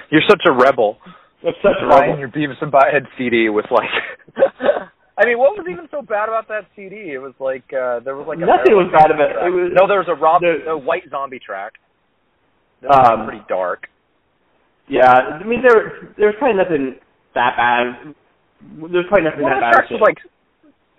you're 0.10 0.26
such 0.28 0.44
a 0.48 0.52
rebel. 0.52 0.98
That's 1.44 1.58
such 1.62 1.78
Ryan, 1.84 2.20
your 2.20 2.30
Beavis 2.30 2.62
and 2.62 2.72
Butthead 2.72 3.08
CD 3.18 3.50
with 3.50 3.66
like. 3.72 3.90
I 5.18 5.26
mean, 5.26 5.40
what 5.40 5.58
was 5.58 5.66
even 5.70 5.88
so 5.90 6.04
bad 6.04 6.30
about 6.30 6.48
that 6.50 6.70
CD? 6.76 7.10
It 7.10 7.18
was 7.18 7.34
like 7.40 7.66
uh 7.74 8.02
there 8.06 8.16
was 8.16 8.28
like 8.28 8.38
a 8.38 8.46
nothing 8.46 8.78
was 8.78 8.92
bad 8.94 9.10
about 9.10 9.32
it. 9.32 9.38
it 9.48 9.50
was, 9.50 9.72
no, 9.74 9.88
there 9.88 9.98
was 9.98 10.10
a 10.10 10.14
Rob, 10.14 10.42
the, 10.42 10.70
a 10.70 10.78
White 10.78 11.10
Zombie 11.10 11.40
track. 11.40 11.74
That 12.82 12.90
was 12.90 13.10
um, 13.10 13.26
pretty 13.26 13.44
dark. 13.50 13.88
Yeah, 14.88 15.10
I 15.10 15.44
mean 15.44 15.64
there 15.66 16.14
there 16.18 16.28
was 16.28 16.36
probably 16.38 16.62
nothing 16.62 17.02
that 17.34 17.58
bad. 17.58 18.14
There's 18.92 19.10
probably 19.10 19.26
nothing 19.26 19.42
that 19.42 19.58
bad. 19.58 19.74
Of 19.74 19.90
the 19.90 19.90
tracks 19.90 19.92
was 19.92 20.06
like 20.06 20.22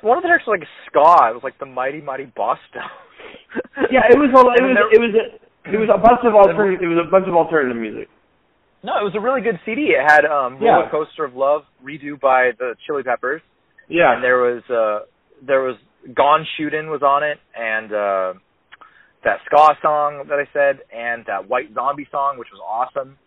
one 0.00 0.18
of 0.18 0.22
the 0.22 0.28
tracks 0.28 0.46
was 0.46 0.58
like 0.60 0.68
ska. 0.86 1.30
It 1.30 1.34
was 1.34 1.44
like 1.44 1.58
the 1.58 1.66
Mighty 1.66 2.00
Mighty 2.00 2.30
Boston. 2.34 2.86
yeah, 3.90 4.06
it 4.10 4.18
was 4.18 4.30
all. 4.34 4.52
It 4.54 4.62
was 4.62 4.74
there, 4.76 4.90
it 4.92 5.00
was 5.00 5.14
a, 5.14 5.24
it 5.74 5.78
was 5.78 5.90
a 5.92 5.98
bunch 5.98 6.22
of 6.24 6.34
alternative. 6.34 6.82
It 6.82 6.90
was 6.90 7.02
a 7.06 7.10
bunch 7.10 7.26
of 7.26 7.34
alternative 7.34 7.76
music. 7.76 8.08
No, 8.82 8.92
it 8.94 9.04
was 9.04 9.14
a 9.16 9.20
really 9.20 9.40
good 9.40 9.58
CD. 9.66 9.90
It 9.90 10.04
had 10.06 10.24
um 10.24 10.58
yeah. 10.62 10.86
Roller 10.86 10.90
Coaster 10.90 11.24
of 11.24 11.34
Love 11.34 11.62
redo 11.82 12.18
by 12.20 12.50
the 12.58 12.74
Chili 12.86 13.02
Peppers. 13.02 13.42
Yeah. 13.88 14.14
And 14.14 14.22
there 14.22 14.38
was 14.38 14.62
uh 14.70 15.06
there 15.44 15.62
was 15.62 15.76
Gone 16.14 16.46
Shootin' 16.56 16.88
was 16.88 17.02
on 17.02 17.24
it 17.24 17.38
and 17.56 17.92
uh 17.92 18.38
that 19.24 19.38
ska 19.46 19.74
song 19.82 20.26
that 20.28 20.38
I 20.38 20.46
said 20.52 20.78
and 20.94 21.24
that 21.26 21.48
White 21.48 21.74
Zombie 21.74 22.06
song 22.10 22.38
which 22.38 22.48
was 22.52 22.62
awesome. 22.62 23.18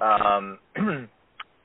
Um 0.00 0.58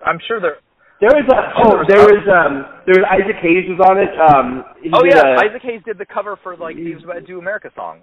I'm 0.02 0.20
sure 0.28 0.42
there 0.42 0.58
there 1.00 1.14
was 1.14 1.26
a 1.30 1.40
oh 1.62 1.86
there 1.86 2.02
was 2.02 2.24
um 2.26 2.66
there 2.86 2.98
was 2.98 3.06
Isaac 3.06 3.38
Hayes 3.42 3.70
was 3.70 3.82
on 3.86 3.98
it. 4.02 4.14
Um 4.18 4.66
Oh 4.94 5.06
yeah, 5.06 5.38
a, 5.38 5.50
Isaac 5.50 5.62
Hayes 5.64 5.82
did 5.86 5.98
the 5.98 6.06
cover 6.06 6.38
for 6.42 6.58
like 6.58 6.76
he 6.76 6.94
was 6.94 7.04
about 7.04 7.22
to 7.22 7.28
do 7.28 7.40
America 7.40 7.70
song. 7.76 8.02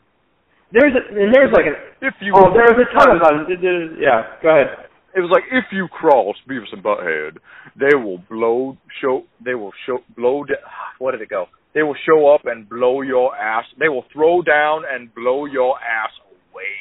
There's 0.71 0.95
a 0.95 1.03
and 1.11 1.35
there's 1.35 1.51
like, 1.53 1.67
like 1.67 1.75
a 1.75 2.07
if 2.07 2.15
you 2.23 2.35
oh 2.35 2.55
there 2.55 2.71
was 2.71 2.79
a 2.79 2.89
ton 2.95 3.15
of 3.15 3.21
them. 3.23 3.99
Yeah, 3.99 4.39
go 4.43 4.49
ahead. 4.51 4.91
It 5.15 5.21
was 5.21 5.31
like 5.31 5.45
if 5.51 5.65
you 5.71 5.87
cross 5.89 6.35
Beavis 6.51 6.73
and 6.73 6.83
Butthead, 6.83 7.39
they 7.79 7.95
will 7.95 8.19
blow 8.31 8.77
show. 9.01 9.25
They 9.45 9.55
will 9.55 9.73
show 9.87 9.99
blow. 10.17 10.45
Da- 10.45 10.63
what 10.99 11.13
did 11.13 11.23
it 11.23 11.31
go? 11.31 11.47
They 11.75 11.83
will 11.83 11.97
show 12.07 12.29
up 12.35 12.43
and 12.47 12.69
blow 12.69 13.03
your 13.03 13.35
ass. 13.35 13.65
They 13.79 13.89
will 13.89 14.05
throw 14.13 14.43
down 14.43 14.83
and 14.89 15.13
blow 15.15 15.47
your 15.47 15.75
ass 15.79 16.11
away. 16.31 16.75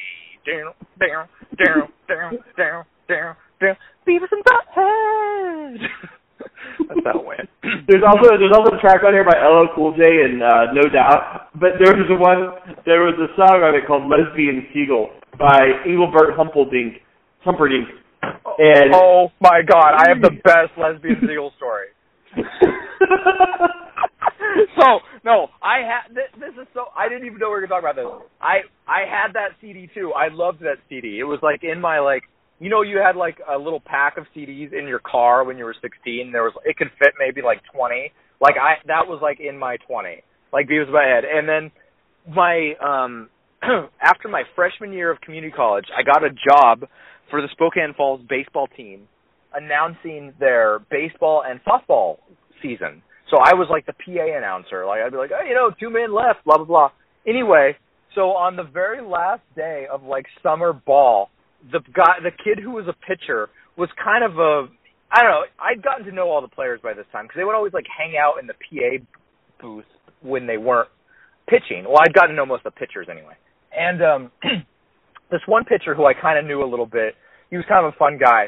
Down, 0.46 0.74
down, 1.00 1.28
down, 1.58 1.88
down, 2.06 2.38
down, 2.56 2.84
down, 3.08 3.36
down. 3.64 3.76
Beavis 4.06 4.32
and 4.32 4.44
Butthead. 4.44 5.78
That's 6.88 7.00
how 7.04 7.20
it 7.20 7.26
went. 7.26 7.48
there's 7.88 8.04
also 8.04 8.36
there's 8.36 8.52
also 8.52 8.76
a 8.76 8.80
track 8.80 9.02
on 9.04 9.12
here 9.12 9.24
by 9.24 9.36
LL 9.40 9.68
Cool 9.74 9.96
J 9.96 10.04
and 10.04 10.42
uh, 10.42 10.72
No 10.72 10.88
Doubt, 10.88 11.48
but 11.54 11.80
there 11.80 11.94
was 11.96 12.08
one 12.18 12.52
there 12.84 13.02
was 13.02 13.14
a 13.16 13.28
song 13.36 13.62
on 13.62 13.74
it 13.74 13.86
called 13.86 14.04
Lesbian 14.10 14.66
Seagull 14.72 15.10
by 15.38 15.84
Engelbert 15.86 16.36
Humperdinck. 16.36 17.00
Humperdinck. 17.44 17.88
And 18.58 18.94
oh 18.94 19.28
my 19.40 19.60
god, 19.66 19.94
I 19.96 20.08
have 20.08 20.20
the 20.20 20.30
best 20.44 20.72
lesbian 20.78 21.20
seagull 21.20 21.52
story. 21.56 21.88
so 24.80 25.00
no, 25.24 25.48
I 25.62 25.78
had 25.84 26.14
this, 26.14 26.28
this 26.38 26.54
is 26.60 26.66
so 26.74 26.86
I 26.96 27.08
didn't 27.08 27.26
even 27.26 27.38
know 27.38 27.48
we 27.48 27.60
were 27.60 27.66
gonna 27.66 27.80
talk 27.80 27.82
about 27.82 27.96
this. 27.96 28.06
I 28.40 28.60
I 28.88 29.04
had 29.08 29.34
that 29.34 29.56
CD 29.60 29.88
too. 29.94 30.12
I 30.12 30.28
loved 30.32 30.60
that 30.60 30.78
CD. 30.88 31.18
It 31.18 31.24
was 31.24 31.40
like 31.42 31.64
in 31.64 31.80
my 31.80 32.00
like 32.00 32.24
you 32.58 32.70
know 32.70 32.82
you 32.82 32.98
had 32.98 33.16
like 33.16 33.38
a 33.48 33.58
little 33.58 33.80
pack 33.80 34.16
of 34.16 34.24
CDs 34.34 34.72
in 34.72 34.86
your 34.86 35.00
car 35.00 35.44
when 35.44 35.58
you 35.58 35.64
were 35.64 35.74
16. 35.80 36.32
There 36.32 36.42
was 36.42 36.52
it 36.64 36.76
could 36.76 36.90
fit 36.98 37.14
maybe 37.18 37.42
like 37.42 37.60
20. 37.74 38.12
Like 38.40 38.54
I 38.60 38.74
that 38.86 39.06
was 39.06 39.20
like 39.22 39.40
in 39.40 39.58
my 39.58 39.76
20. 39.88 40.22
Like 40.52 40.68
Beavis 40.68 40.92
my 40.92 41.04
head. 41.04 41.24
And 41.24 41.48
then 41.48 41.70
my 42.34 42.74
um 42.80 43.28
after 44.00 44.28
my 44.28 44.42
freshman 44.54 44.92
year 44.92 45.10
of 45.10 45.20
community 45.20 45.52
college, 45.54 45.86
I 45.96 46.02
got 46.02 46.24
a 46.24 46.30
job 46.30 46.88
for 47.30 47.40
the 47.40 47.48
Spokane 47.52 47.94
Falls 47.96 48.20
baseball 48.28 48.68
team 48.68 49.08
announcing 49.54 50.32
their 50.38 50.80
baseball 50.90 51.42
and 51.46 51.60
softball 51.64 52.18
season. 52.62 53.02
So 53.30 53.38
I 53.38 53.54
was 53.54 53.68
like 53.70 53.86
the 53.86 53.92
PA 53.92 54.36
announcer. 54.36 54.84
Like 54.86 55.00
I'd 55.00 55.12
be 55.12 55.18
like, 55.18 55.30
you 55.48 55.54
know, 55.54 55.70
two 55.78 55.90
men 55.90 56.14
left, 56.14 56.44
blah 56.44 56.56
blah 56.56 56.66
blah. 56.66 56.90
Anyway, 57.26 57.76
so 58.14 58.30
on 58.30 58.56
the 58.56 58.62
very 58.62 59.00
last 59.00 59.42
day 59.56 59.86
of 59.90 60.02
like 60.02 60.26
summer 60.42 60.72
ball, 60.72 61.30
the 61.72 61.80
guy, 61.94 62.20
the 62.22 62.30
kid 62.30 62.62
who 62.62 62.70
was 62.70 62.86
a 62.88 62.94
pitcher, 63.06 63.48
was 63.76 63.88
kind 64.02 64.24
of 64.24 64.38
a, 64.38 64.68
I 65.10 65.22
don't 65.22 65.30
know. 65.30 65.44
I'd 65.58 65.82
gotten 65.82 66.06
to 66.06 66.12
know 66.12 66.30
all 66.30 66.40
the 66.40 66.48
players 66.48 66.80
by 66.82 66.94
this 66.94 67.06
time 67.12 67.24
because 67.24 67.38
they 67.38 67.44
would 67.44 67.54
always 67.54 67.72
like 67.72 67.86
hang 67.86 68.14
out 68.16 68.40
in 68.40 68.46
the 68.46 68.54
PA 68.54 69.04
booth 69.60 69.84
when 70.22 70.46
they 70.46 70.56
weren't 70.56 70.88
pitching. 71.48 71.84
Well, 71.84 71.98
I'd 72.00 72.14
gotten 72.14 72.30
to 72.30 72.36
know 72.36 72.46
most 72.46 72.64
of 72.64 72.74
the 72.74 72.78
pitchers 72.78 73.08
anyway, 73.10 73.34
and 73.76 74.02
um 74.02 74.30
this 75.30 75.40
one 75.46 75.64
pitcher 75.64 75.94
who 75.94 76.06
I 76.06 76.14
kind 76.14 76.38
of 76.38 76.44
knew 76.44 76.62
a 76.62 76.68
little 76.68 76.86
bit. 76.86 77.14
He 77.50 77.56
was 77.56 77.66
kind 77.68 77.84
of 77.84 77.92
a 77.94 77.96
fun 77.96 78.18
guy. 78.18 78.46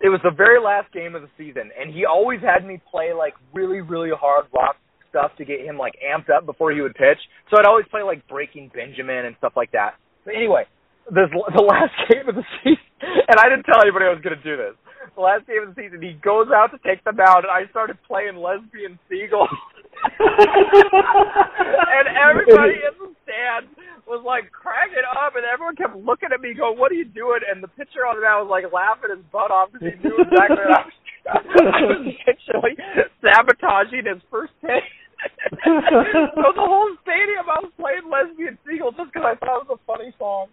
It 0.00 0.08
was 0.08 0.20
the 0.22 0.30
very 0.30 0.60
last 0.60 0.92
game 0.92 1.14
of 1.16 1.22
the 1.22 1.28
season, 1.36 1.70
and 1.78 1.92
he 1.92 2.04
always 2.04 2.40
had 2.40 2.64
me 2.64 2.80
play 2.90 3.12
like 3.12 3.34
really, 3.52 3.80
really 3.80 4.10
hard 4.14 4.46
rock 4.54 4.76
stuff 5.10 5.32
to 5.38 5.44
get 5.44 5.60
him 5.60 5.76
like 5.76 5.94
amped 5.98 6.30
up 6.30 6.46
before 6.46 6.70
he 6.70 6.80
would 6.80 6.94
pitch. 6.94 7.18
So 7.50 7.58
I'd 7.58 7.66
always 7.66 7.86
play 7.90 8.02
like 8.02 8.26
Breaking 8.28 8.70
Benjamin 8.72 9.26
and 9.26 9.34
stuff 9.38 9.54
like 9.56 9.72
that. 9.72 9.94
But 10.24 10.34
anyway, 10.36 10.64
this 11.10 11.30
the 11.32 11.64
last 11.64 11.94
game 12.08 12.28
of 12.28 12.34
the 12.36 12.44
season, 12.60 12.88
and 13.00 13.36
I 13.40 13.48
didn't 13.48 13.64
tell 13.64 13.80
anybody 13.80 14.06
I 14.06 14.12
was 14.12 14.22
going 14.22 14.36
to 14.36 14.44
do 14.44 14.56
this. 14.56 14.74
The 15.16 15.22
last 15.24 15.46
game 15.48 15.66
of 15.66 15.74
the 15.74 15.78
season, 15.78 16.02
he 16.02 16.14
goes 16.20 16.46
out 16.54 16.70
to 16.70 16.78
take 16.86 17.02
them 17.02 17.18
out, 17.18 17.42
and 17.42 17.50
I 17.50 17.66
started 17.70 17.98
playing 18.06 18.38
Lesbian 18.38 18.98
Seagull. 19.10 19.48
and 20.22 22.06
everybody 22.14 22.78
in 22.78 22.94
the 23.02 23.10
stand 23.26 23.66
was 24.06 24.22
like 24.22 24.52
cracking 24.54 25.02
up, 25.04 25.34
and 25.34 25.42
everyone 25.42 25.74
kept 25.74 25.96
looking 25.98 26.30
at 26.30 26.38
me, 26.40 26.54
going, 26.54 26.78
"What 26.78 26.92
are 26.92 26.98
you 27.00 27.08
doing?" 27.08 27.42
And 27.50 27.62
the 27.62 27.72
pitcher 27.74 28.06
on 28.06 28.14
the 28.16 28.22
mound 28.22 28.46
was 28.46 28.52
like 28.52 28.70
laughing 28.70 29.10
his 29.10 29.24
butt 29.34 29.50
off 29.50 29.74
because 29.74 29.90
he 29.90 29.98
knew 30.06 30.16
exactly 30.22 30.62
what 30.64 30.80
I 30.80 30.86
was. 30.86 30.96
I 31.28 31.34
was 31.84 32.06
intentionally 32.14 32.78
sabotaging 33.20 34.06
his 34.06 34.22
first 34.30 34.54
take. 34.62 34.86
so 35.66 36.46
the 36.54 36.62
whole 36.62 36.94
stadium, 37.02 37.42
I 37.50 37.58
was 37.58 37.74
playing 37.74 38.06
Lesbian 38.06 38.54
Seagull 38.62 38.94
just 38.94 39.10
because 39.10 39.26
I 39.26 39.34
thought 39.34 39.66
it 39.66 39.68
was 39.68 39.76
a 39.76 39.82
funny 39.82 40.14
song. 40.14 40.46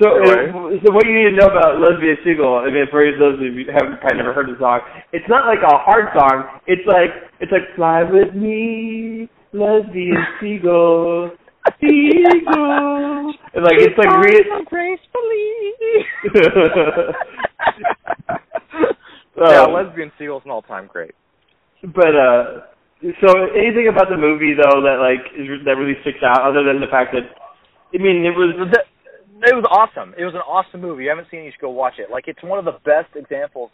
So, 0.00 0.08
uh, 0.12 0.76
so 0.84 0.92
what 0.92 1.06
you 1.06 1.14
need 1.16 1.30
to 1.30 1.36
know 1.36 1.46
about 1.48 1.80
Lesbian 1.80 2.16
Seagull, 2.22 2.58
I 2.58 2.70
mean, 2.70 2.84
for 2.90 3.00
those 3.18 3.34
of 3.34 3.40
you 3.40 3.64
who 3.64 3.72
haven't 3.72 3.98
probably 4.00 4.18
never 4.18 4.34
heard 4.34 4.48
the 4.48 4.58
song, 4.60 4.80
it's 5.12 5.24
not 5.28 5.46
like 5.46 5.60
a 5.64 5.78
hard 5.78 6.12
song. 6.14 6.60
It's 6.66 6.86
like 6.86 7.10
it's 7.40 7.50
like 7.50 7.62
fly 7.76 8.02
with 8.02 8.34
me, 8.34 9.28
Lesbian 9.52 10.20
Seagull. 10.40 11.30
Seagull. 11.80 13.32
And 13.54 13.64
like 13.64 13.80
it's 13.80 13.96
like 13.96 14.12
really 14.20 14.44
gracefully. 14.68 15.64
yeah, 19.38 19.62
Um, 19.62 19.72
Lesbian 19.72 20.12
Seagull's 20.18 20.42
an 20.44 20.50
all-time 20.50 20.88
great. 20.92 21.14
But 21.82 22.14
uh, 22.16 22.44
so 23.20 23.28
anything 23.56 23.88
about 23.88 24.08
the 24.10 24.16
movie 24.16 24.52
though 24.54 24.82
that 24.82 24.98
like 25.00 25.24
is, 25.36 25.64
that 25.64 25.76
really 25.76 25.96
sticks 26.02 26.22
out, 26.24 26.42
other 26.42 26.64
than 26.64 26.80
the 26.80 26.86
fact 26.90 27.14
that 27.14 27.24
I 27.94 28.02
mean 28.02 28.24
it 28.24 28.36
was 28.36 28.54
The- 28.72 28.84
It 29.42 29.54
was 29.54 29.64
awesome. 29.70 30.14
It 30.18 30.24
was 30.24 30.34
an 30.34 30.40
awesome 30.40 30.80
movie. 30.80 31.04
You 31.04 31.10
haven't 31.10 31.28
seen 31.30 31.40
it, 31.40 31.44
you 31.44 31.50
should 31.52 31.60
go 31.60 31.70
watch 31.70 31.94
it. 31.98 32.10
Like 32.10 32.24
it's 32.26 32.42
one 32.42 32.58
of 32.58 32.64
the 32.64 32.78
best 32.84 33.14
examples 33.16 33.70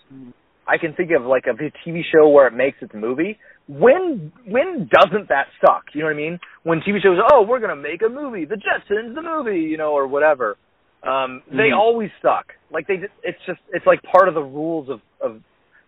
I 0.67 0.79
can 0.79 0.95
think 0.95 1.11
of, 1.17 1.25
like 1.25 1.47
of 1.47 1.59
a 1.61 1.71
TV 1.89 2.03
show 2.13 2.29
where 2.29 2.47
it 2.47 2.55
makes 2.55 2.79
its 2.81 2.93
movie. 2.95 3.39
When 3.69 4.33
when 4.47 4.89
doesn't 4.93 5.29
that 5.29 5.47
suck? 5.65 5.85
You 5.95 6.01
know 6.01 6.07
what 6.07 6.15
I 6.15 6.17
mean? 6.17 6.39
When 6.65 6.81
TV 6.81 7.01
shows, 7.03 7.19
oh, 7.33 7.43
we're 7.43 7.61
gonna 7.61 7.77
make 7.77 8.03
a 8.03 8.09
movie, 8.09 8.45
The 8.45 8.57
Jetsons, 8.57 9.15
the 9.15 9.23
movie, 9.23 9.61
you 9.61 9.77
know, 9.77 9.93
or 9.93 10.07
whatever. 10.07 10.57
Um, 11.03 11.43
they 11.51 11.71
Mhm. 11.71 11.77
always 11.79 12.11
suck. 12.23 12.55
Like 12.71 12.87
they, 12.87 12.97
just- 12.99 13.13
it's 13.23 13.39
just, 13.47 13.61
it's 13.73 13.87
like 13.87 14.03
part 14.03 14.29
of 14.29 14.35
the 14.35 14.43
rules 14.43 14.89
of 14.89 15.01
of 15.21 15.41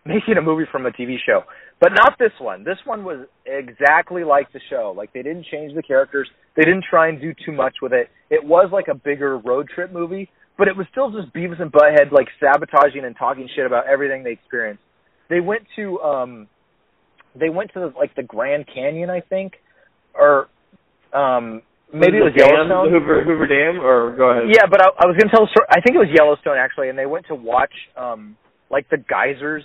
making 0.04 0.36
a 0.36 0.42
movie 0.42 0.66
from 0.70 0.86
a 0.86 0.90
TV 0.92 1.18
show. 1.18 1.44
But 1.80 1.92
not 1.92 2.16
this 2.18 2.32
one. 2.38 2.62
This 2.64 2.78
one 2.84 3.04
was 3.04 3.26
exactly 3.46 4.22
like 4.24 4.52
the 4.52 4.60
show. 4.70 4.92
Like 4.96 5.12
they 5.12 5.22
didn't 5.22 5.46
change 5.46 5.74
the 5.74 5.82
characters. 5.82 6.28
They 6.56 6.62
didn't 6.62 6.84
try 6.88 7.08
and 7.08 7.20
do 7.20 7.32
too 7.44 7.52
much 7.52 7.76
with 7.82 7.92
it. 7.92 8.08
It 8.30 8.44
was 8.44 8.70
like 8.72 8.86
a 8.88 8.94
bigger 8.94 9.38
road 9.38 9.68
trip 9.74 9.92
movie, 9.92 10.30
but 10.56 10.68
it 10.68 10.76
was 10.76 10.86
still 10.90 11.10
just 11.10 11.34
Beavis 11.34 11.60
and 11.60 11.72
Butthead 11.72 12.12
like 12.12 12.28
sabotaging 12.38 13.04
and 13.04 13.16
talking 13.16 13.48
shit 13.54 13.66
about 13.66 13.86
everything 13.86 14.22
they 14.22 14.32
experienced. 14.32 14.82
They 15.28 15.40
went 15.40 15.62
to 15.76 16.00
um 16.00 16.48
they 17.38 17.48
went 17.50 17.72
to 17.74 17.80
the, 17.80 17.92
like 17.98 18.14
the 18.14 18.22
Grand 18.22 18.66
Canyon, 18.72 19.10
I 19.10 19.20
think, 19.20 19.54
or 20.14 20.48
um 21.12 21.62
maybe 21.92 22.18
it 22.18 22.22
was 22.22 22.34
dam, 22.36 22.50
Yellowstone. 22.50 22.90
Hoover 22.92 23.24
Hoover 23.24 23.46
Dam, 23.46 23.80
or 23.80 24.16
go 24.16 24.30
ahead. 24.30 24.44
Yeah, 24.54 24.66
but 24.70 24.80
I, 24.80 24.86
I 24.86 25.06
was 25.06 25.16
gonna 25.18 25.32
tell. 25.32 25.44
a 25.44 25.50
story. 25.50 25.66
I 25.70 25.80
think 25.80 25.96
it 25.96 25.98
was 25.98 26.12
Yellowstone 26.14 26.56
actually, 26.56 26.88
and 26.88 26.98
they 26.98 27.06
went 27.06 27.26
to 27.28 27.34
watch 27.34 27.74
um 27.96 28.36
like 28.70 28.88
the 28.90 28.98
geysers 28.98 29.64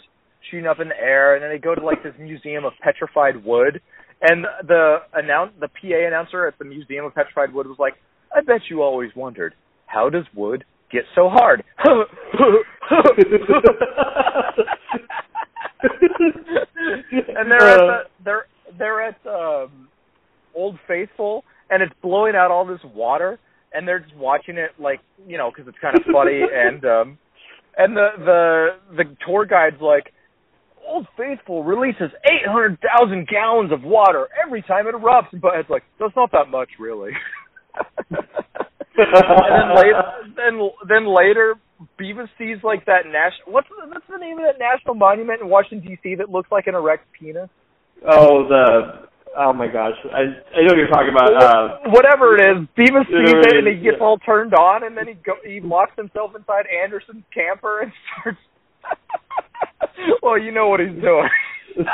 shooting 0.50 0.66
up 0.66 0.80
in 0.80 0.90
the 0.90 0.98
air, 0.98 1.36
and 1.36 1.44
then 1.44 1.52
they 1.52 1.60
go 1.60 1.76
to 1.76 1.86
like 1.86 2.02
this 2.02 2.14
museum 2.20 2.66
of 2.66 2.74
petrified 2.82 3.44
wood, 3.44 3.82
and 4.22 4.46
the 4.68 4.98
announce 5.14 5.52
the 5.60 5.68
PA 5.68 6.08
announcer 6.08 6.48
at 6.48 6.58
the 6.60 6.66
Museum 6.66 7.06
of 7.06 7.16
Petrified 7.16 7.54
Wood 7.54 7.68
was 7.68 7.78
like, 7.80 7.94
"I 8.36 8.42
bet 8.42 8.62
you 8.70 8.82
always 8.82 9.12
wondered 9.16 9.54
how 9.86 10.10
does 10.10 10.26
wood 10.36 10.66
get 10.92 11.04
so 11.16 11.30
hard?" 11.30 11.64
and 17.38 17.50
they're 17.50 17.70
at 17.70 17.78
the, 17.78 18.00
they're 18.24 18.46
they're 18.78 19.02
at 19.02 19.18
um 19.26 19.88
Old 20.56 20.78
Faithful, 20.88 21.44
and 21.70 21.82
it's 21.82 21.94
blowing 22.02 22.36
out 22.36 22.52
all 22.52 22.66
this 22.66 22.82
water, 22.94 23.40
and 23.74 23.88
they're 23.88 24.00
just 24.00 24.16
watching 24.16 24.58
it 24.58 24.72
like 24.80 25.00
you 25.28 25.38
know 25.38 25.52
because 25.52 25.68
it's 25.68 25.78
kind 25.82 25.96
of 25.96 26.04
funny, 26.12 26.42
and 26.54 26.84
um 26.84 27.18
and 27.78 27.96
the 27.96 28.10
the 28.18 28.68
the 28.98 29.16
tour 29.26 29.46
guide's 29.46 29.82
like. 29.82 30.12
Old 30.90 31.08
Faithful 31.16 31.64
releases 31.64 32.10
800,000 32.26 33.28
gallons 33.28 33.72
of 33.72 33.84
water 33.84 34.28
every 34.46 34.62
time 34.64 34.88
it 34.88 34.96
erupts, 34.96 35.30
but 35.40 35.56
it's 35.56 35.70
like 35.70 35.84
that's 36.00 36.16
not 36.16 36.32
that 36.32 36.50
much, 36.50 36.70
really. 36.80 37.12
and 38.10 38.18
then 38.98 39.76
later, 39.76 40.02
then 40.36 40.70
then 40.88 41.06
later, 41.08 41.56
Beavis 42.00 42.28
sees 42.38 42.58
like 42.64 42.86
that 42.86 43.06
national. 43.06 43.54
What's 43.54 43.68
the, 43.70 43.88
what's 43.88 44.06
the 44.10 44.18
name 44.18 44.40
of 44.40 44.46
that 44.46 44.60
national 44.60 44.96
monument 44.96 45.42
in 45.42 45.48
Washington 45.48 45.88
D.C. 45.88 46.16
that 46.16 46.30
looks 46.30 46.52
like 46.52 46.68
an 46.68 46.76
erect 46.76 47.06
penis? 47.18 47.50
Oh 48.08 48.48
the 48.48 49.08
oh 49.38 49.54
my 49.54 49.68
gosh, 49.68 49.96
I 50.12 50.20
I 50.58 50.62
know 50.66 50.74
what 50.74 50.78
you're 50.78 50.88
talking 50.88 51.14
about. 51.14 51.32
Uh, 51.38 51.90
Whatever 51.92 52.36
it 52.36 52.42
is, 52.42 52.68
Beavis 52.78 53.06
sees 53.08 53.36
it 53.46 53.58
and 53.58 53.68
he 53.68 53.74
Yeah. 53.76 53.92
gets 53.92 54.02
all 54.02 54.18
turned 54.18 54.54
on, 54.54 54.84
and 54.84 54.98
then 54.98 55.08
he 55.08 55.14
go 55.14 55.34
he 55.46 55.60
locks 55.62 55.94
himself 55.96 56.36
inside 56.36 56.66
Anderson's 56.68 57.24
camper 57.34 57.82
and 57.82 57.92
starts. 58.20 58.40
well, 60.24 60.38
you 60.38 60.52
know 60.52 60.68
what 60.70 60.80
he's 60.80 61.02
doing. 61.02 61.30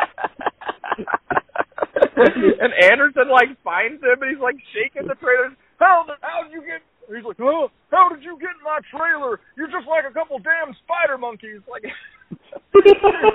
and 2.15 2.73
Anderson 2.91 3.29
like 3.29 3.49
finds 3.63 4.01
him 4.01 4.21
and 4.21 4.31
he's 4.31 4.41
like 4.41 4.55
shaking 4.73 5.07
the 5.07 5.15
trailer. 5.15 5.55
How 5.79 6.05
the 6.07 6.13
how 6.21 6.43
did 6.43 6.53
you 6.53 6.61
get? 6.61 6.81
He's 7.07 7.23
like, 7.23 7.37
how 7.37 8.09
did 8.09 8.23
you 8.23 8.37
get 8.41 8.49
in 8.57 8.63
my 8.65 8.79
trailer? 8.89 9.39
You're 9.55 9.67
just 9.67 9.87
like 9.87 10.05
a 10.09 10.13
couple 10.13 10.39
damn 10.39 10.73
spider 10.83 11.17
monkeys. 11.17 11.61
Like, 11.69 11.83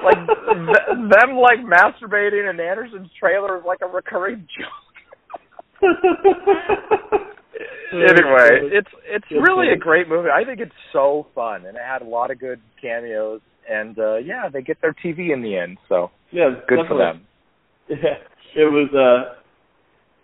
like 0.03 0.27
th- 0.27 0.89
them 1.09 1.39
like 1.39 1.61
masturbating 1.63 2.51
in 2.51 2.61
Anderson's 2.61 3.09
trailer 3.19 3.59
is 3.59 3.65
like 3.65 3.79
a 3.83 3.87
recurring 3.87 4.47
joke. 4.59 4.91
anyway, 7.93 8.71
it's 8.73 8.91
it's 9.05 9.31
really 9.31 9.73
a 9.73 9.77
great 9.77 10.09
movie. 10.09 10.29
I 10.29 10.45
think 10.45 10.61
it's 10.61 10.75
so 10.93 11.27
fun, 11.35 11.67
and 11.67 11.77
it 11.77 11.83
had 11.87 12.03
a 12.03 12.05
lot 12.05 12.31
of 12.31 12.39
good 12.39 12.61
cameos. 12.81 13.41
And 13.71 13.99
uh 13.99 14.17
yeah, 14.17 14.49
they 14.53 14.63
get 14.63 14.79
their 14.83 14.95
TV 14.95 15.33
in 15.33 15.43
the 15.43 15.57
end, 15.57 15.79
so 15.89 16.11
yeah, 16.33 16.51
good 16.67 16.83
definitely. 16.83 16.89
for 16.89 16.99
them. 16.99 17.27
Yeah, 18.57 18.63
it 18.67 18.71
was. 18.71 18.91
uh 18.95 19.39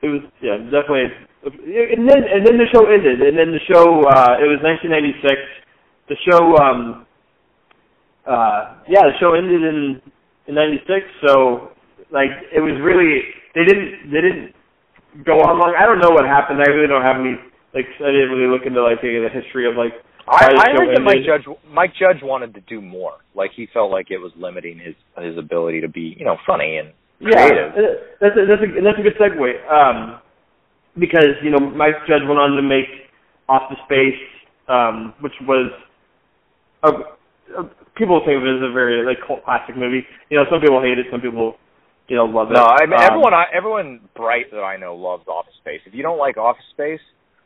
It 0.02 0.08
was 0.10 0.22
yeah, 0.42 0.56
definitely. 0.66 1.14
And 1.46 2.08
then 2.08 2.22
and 2.26 2.42
then 2.46 2.58
the 2.58 2.66
show 2.74 2.86
ended, 2.90 3.22
and 3.22 3.38
then 3.38 3.52
the 3.54 3.62
show. 3.70 4.02
uh 4.02 4.34
It 4.42 4.48
was 4.50 4.58
1996. 4.62 5.38
The 6.10 6.16
show. 6.26 6.56
um 6.58 7.06
uh 8.26 8.82
Yeah, 8.88 9.06
the 9.06 9.14
show 9.20 9.34
ended 9.34 9.62
in 9.62 10.02
in 10.48 10.54
'96. 10.54 11.06
So 11.26 11.70
like 12.10 12.30
it 12.50 12.60
was 12.60 12.74
really 12.82 13.22
they 13.54 13.64
didn't 13.64 14.10
they 14.10 14.20
didn't 14.26 14.54
go 15.24 15.38
on 15.40 15.58
long. 15.58 15.74
I 15.78 15.86
don't 15.86 16.00
know 16.02 16.10
what 16.10 16.26
happened. 16.26 16.60
I 16.60 16.68
really 16.70 16.88
don't 16.88 17.02
have 17.06 17.18
any 17.22 17.38
like 17.74 17.86
I 18.02 18.10
didn't 18.10 18.30
really 18.34 18.50
look 18.50 18.66
into 18.66 18.82
like 18.82 19.00
the 19.02 19.30
history 19.32 19.70
of 19.70 19.76
like 19.76 19.94
I, 20.28 20.46
I 20.58 20.70
heard 20.72 20.94
that 20.94 21.02
Mike. 21.02 21.24
Judge 21.24 21.46
Mike 21.70 21.92
Judge 21.98 22.22
wanted 22.22 22.54
to 22.54 22.60
do 22.62 22.80
more. 22.80 23.14
Like 23.34 23.52
he 23.54 23.68
felt 23.72 23.90
like 23.90 24.10
it 24.10 24.18
was 24.18 24.32
limiting 24.36 24.78
his 24.78 24.94
his 25.22 25.38
ability 25.38 25.80
to 25.82 25.88
be, 25.88 26.16
you 26.18 26.24
know, 26.24 26.36
funny 26.46 26.78
and 26.78 26.92
creative. 27.22 27.72
uh, 27.72 27.80
that's 28.20 28.36
a, 28.36 28.46
that's 28.46 28.62
a 28.62 28.82
that's 28.82 28.98
a 28.98 29.02
good 29.02 29.16
segue. 29.20 29.70
Um, 29.70 30.20
because 30.98 31.36
you 31.42 31.50
know 31.50 31.60
Mike 31.60 31.94
Judge 32.08 32.22
went 32.26 32.40
on 32.40 32.56
to 32.56 32.62
make 32.62 32.88
Office 33.48 33.78
Space, 33.86 34.18
um, 34.68 35.14
which 35.20 35.34
was 35.42 35.70
a, 36.82 36.90
a, 37.60 37.70
people 37.94 38.20
think 38.26 38.38
of 38.38 38.44
it 38.44 38.56
as 38.56 38.62
a 38.68 38.72
very 38.72 39.06
like 39.06 39.18
cult 39.26 39.44
classic 39.44 39.76
movie. 39.76 40.04
You 40.30 40.38
know, 40.38 40.44
some 40.50 40.60
people 40.60 40.82
hate 40.82 40.98
it, 40.98 41.06
some 41.10 41.20
people 41.20 41.54
you 42.08 42.16
know 42.16 42.24
love 42.24 42.50
it. 42.50 42.54
No, 42.54 42.64
I 42.66 42.86
mean 42.86 42.98
Um, 42.98 43.04
everyone 43.04 43.34
I, 43.34 43.44
everyone 43.54 44.00
bright 44.16 44.50
that 44.50 44.62
I 44.62 44.76
know 44.76 44.96
loves 44.96 45.28
Office 45.28 45.54
Space. 45.60 45.80
If 45.86 45.94
you 45.94 46.02
don't 46.02 46.18
like 46.18 46.36
Office 46.36 46.66
Space, 46.72 47.00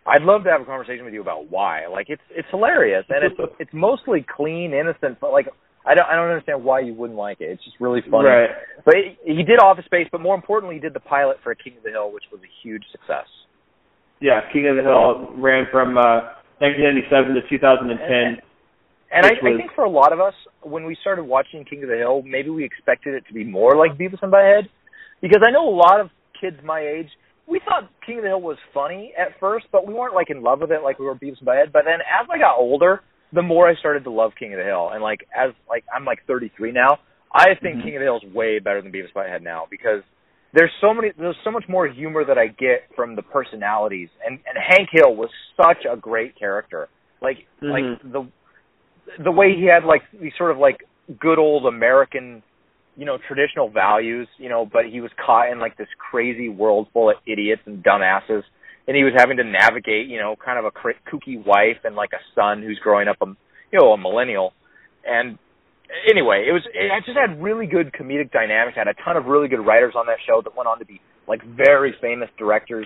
I'd 0.06 0.22
love 0.22 0.44
to 0.44 0.50
have 0.50 0.60
a 0.62 0.64
conversation 0.64 1.04
with 1.04 1.14
you 1.14 1.20
about 1.20 1.50
why. 1.50 1.86
Like 1.86 2.06
it's 2.08 2.22
it's 2.30 2.48
hilarious 2.50 3.04
and 3.08 3.24
it's 3.24 3.52
it's 3.60 3.72
mostly 3.72 4.24
clean, 4.24 4.72
innocent, 4.72 5.18
but 5.20 5.32
like 5.32 5.46
I 5.86 5.94
don't 5.94 6.06
I 6.06 6.16
don't 6.16 6.28
understand 6.28 6.64
why 6.64 6.80
you 6.80 6.94
wouldn't 6.94 7.18
like 7.18 7.40
it. 7.40 7.50
It's 7.50 7.64
just 7.64 7.76
really 7.80 8.00
funny. 8.10 8.28
Right. 8.28 8.50
But 8.84 8.94
he, 8.96 9.34
he 9.36 9.42
did 9.42 9.58
Office 9.60 9.84
Space, 9.84 10.08
but 10.10 10.20
more 10.20 10.34
importantly, 10.34 10.76
he 10.76 10.80
did 10.80 10.94
the 10.94 11.00
pilot 11.00 11.38
for 11.42 11.54
King 11.54 11.76
of 11.78 11.82
the 11.82 11.90
Hill, 11.90 12.12
which 12.12 12.24
was 12.32 12.40
a 12.42 12.50
huge 12.66 12.82
success. 12.92 13.26
Yeah, 14.20 14.40
King 14.52 14.68
of 14.68 14.76
the 14.76 14.82
Hill 14.82 15.32
ran 15.40 15.64
from 15.72 15.96
uh, 15.96 16.36
1997 16.60 17.34
to 17.34 17.40
2010. 17.48 18.42
And 19.12 19.26
I, 19.26 19.30
Which 19.30 19.38
I 19.42 19.48
was- 19.48 19.58
think 19.58 19.72
for 19.74 19.84
a 19.84 19.90
lot 19.90 20.12
of 20.12 20.20
us, 20.20 20.34
when 20.62 20.84
we 20.84 20.94
started 21.00 21.24
watching 21.24 21.64
King 21.64 21.82
of 21.82 21.88
the 21.88 21.96
Hill, 21.96 22.22
maybe 22.24 22.50
we 22.50 22.64
expected 22.64 23.14
it 23.14 23.24
to 23.28 23.34
be 23.34 23.44
more 23.44 23.74
like 23.76 23.98
Beavis 23.98 24.22
and 24.22 24.30
Butthead, 24.32 24.68
because 25.20 25.42
I 25.46 25.50
know 25.50 25.68
a 25.68 25.74
lot 25.74 26.00
of 26.00 26.10
kids 26.40 26.56
my 26.62 26.80
age. 26.80 27.08
We 27.50 27.60
thought 27.64 27.90
King 28.06 28.18
of 28.18 28.22
the 28.22 28.28
Hill 28.28 28.40
was 28.40 28.58
funny 28.72 29.12
at 29.18 29.38
first, 29.40 29.66
but 29.72 29.86
we 29.86 29.92
weren't 29.92 30.14
like 30.14 30.30
in 30.30 30.42
love 30.42 30.60
with 30.60 30.70
it 30.70 30.82
like 30.82 30.98
we 30.98 31.06
were 31.06 31.14
Beavis 31.14 31.38
and 31.40 31.48
Butthead. 31.48 31.72
But 31.72 31.82
then 31.84 32.00
as 32.00 32.28
I 32.30 32.38
got 32.38 32.58
older, 32.58 33.00
the 33.32 33.42
more 33.42 33.68
I 33.68 33.74
started 33.74 34.04
to 34.04 34.10
love 34.10 34.32
King 34.38 34.52
of 34.54 34.58
the 34.58 34.64
Hill, 34.64 34.90
and 34.92 35.02
like 35.02 35.26
as 35.36 35.50
like 35.68 35.84
I'm 35.94 36.04
like 36.04 36.20
33 36.26 36.72
now, 36.72 36.98
I 37.34 37.54
think 37.60 37.78
Mhm. 37.78 37.82
King 37.82 37.96
of 37.96 38.00
the 38.00 38.06
Hill 38.06 38.20
is 38.22 38.34
way 38.34 38.58
better 38.60 38.80
than 38.80 38.92
Beavis 38.92 39.06
and 39.06 39.14
Butthead 39.14 39.42
now 39.42 39.66
because 39.68 40.02
there's 40.52 40.72
so 40.80 40.94
many 40.94 41.10
there's 41.16 41.36
so 41.44 41.50
much 41.50 41.68
more 41.68 41.86
humor 41.86 42.24
that 42.24 42.38
I 42.38 42.48
get 42.48 42.88
from 42.94 43.16
the 43.16 43.22
personalities, 43.22 44.08
and 44.24 44.38
and 44.46 44.56
Hank 44.56 44.88
Hill 44.92 45.14
was 45.14 45.30
such 45.56 45.84
a 45.90 45.96
great 45.96 46.36
character. 46.36 46.88
Like 47.20 47.46
like 47.60 47.84
Mhm. 47.84 48.12
the 48.12 48.26
the 49.18 49.32
way 49.32 49.54
he 49.56 49.64
had 49.66 49.84
like 49.84 50.02
these 50.12 50.34
sort 50.36 50.50
of 50.52 50.58
like 50.58 50.84
good 51.18 51.38
old 51.38 51.66
American, 51.66 52.42
you 53.00 53.06
know, 53.06 53.16
traditional 53.26 53.70
values, 53.70 54.28
you 54.36 54.50
know, 54.50 54.68
but 54.70 54.84
he 54.84 55.00
was 55.00 55.10
caught 55.16 55.50
in 55.50 55.58
like 55.58 55.78
this 55.78 55.88
crazy 55.96 56.50
world 56.50 56.86
full 56.92 57.08
of 57.08 57.16
idiots 57.26 57.62
and 57.64 57.82
dumbasses, 57.82 58.42
and 58.86 58.94
he 58.94 59.04
was 59.04 59.14
having 59.16 59.38
to 59.38 59.42
navigate, 59.42 60.06
you 60.06 60.18
know, 60.18 60.36
kind 60.36 60.58
of 60.58 60.66
a 60.66 60.70
kooky 61.08 61.42
wife 61.42 61.80
and 61.84 61.96
like 61.96 62.10
a 62.12 62.20
son 62.34 62.60
who's 62.60 62.78
growing 62.84 63.08
up 63.08 63.16
a, 63.22 63.26
you 63.72 63.80
know, 63.80 63.92
a 63.92 63.96
millennial, 63.96 64.52
and 65.06 65.38
anyway, 66.12 66.44
it 66.46 66.52
was 66.52 66.60
it 66.74 66.92
just 67.06 67.16
had 67.16 67.42
really 67.42 67.66
good 67.66 67.90
comedic 67.96 68.32
dynamics. 68.32 68.76
Had 68.76 68.86
a 68.86 68.92
ton 69.02 69.16
of 69.16 69.24
really 69.24 69.48
good 69.48 69.64
writers 69.64 69.94
on 69.96 70.04
that 70.04 70.18
show 70.28 70.42
that 70.44 70.54
went 70.54 70.68
on 70.68 70.78
to 70.80 70.84
be 70.84 71.00
like 71.26 71.40
very 71.56 71.94
famous 72.02 72.28
directors. 72.36 72.84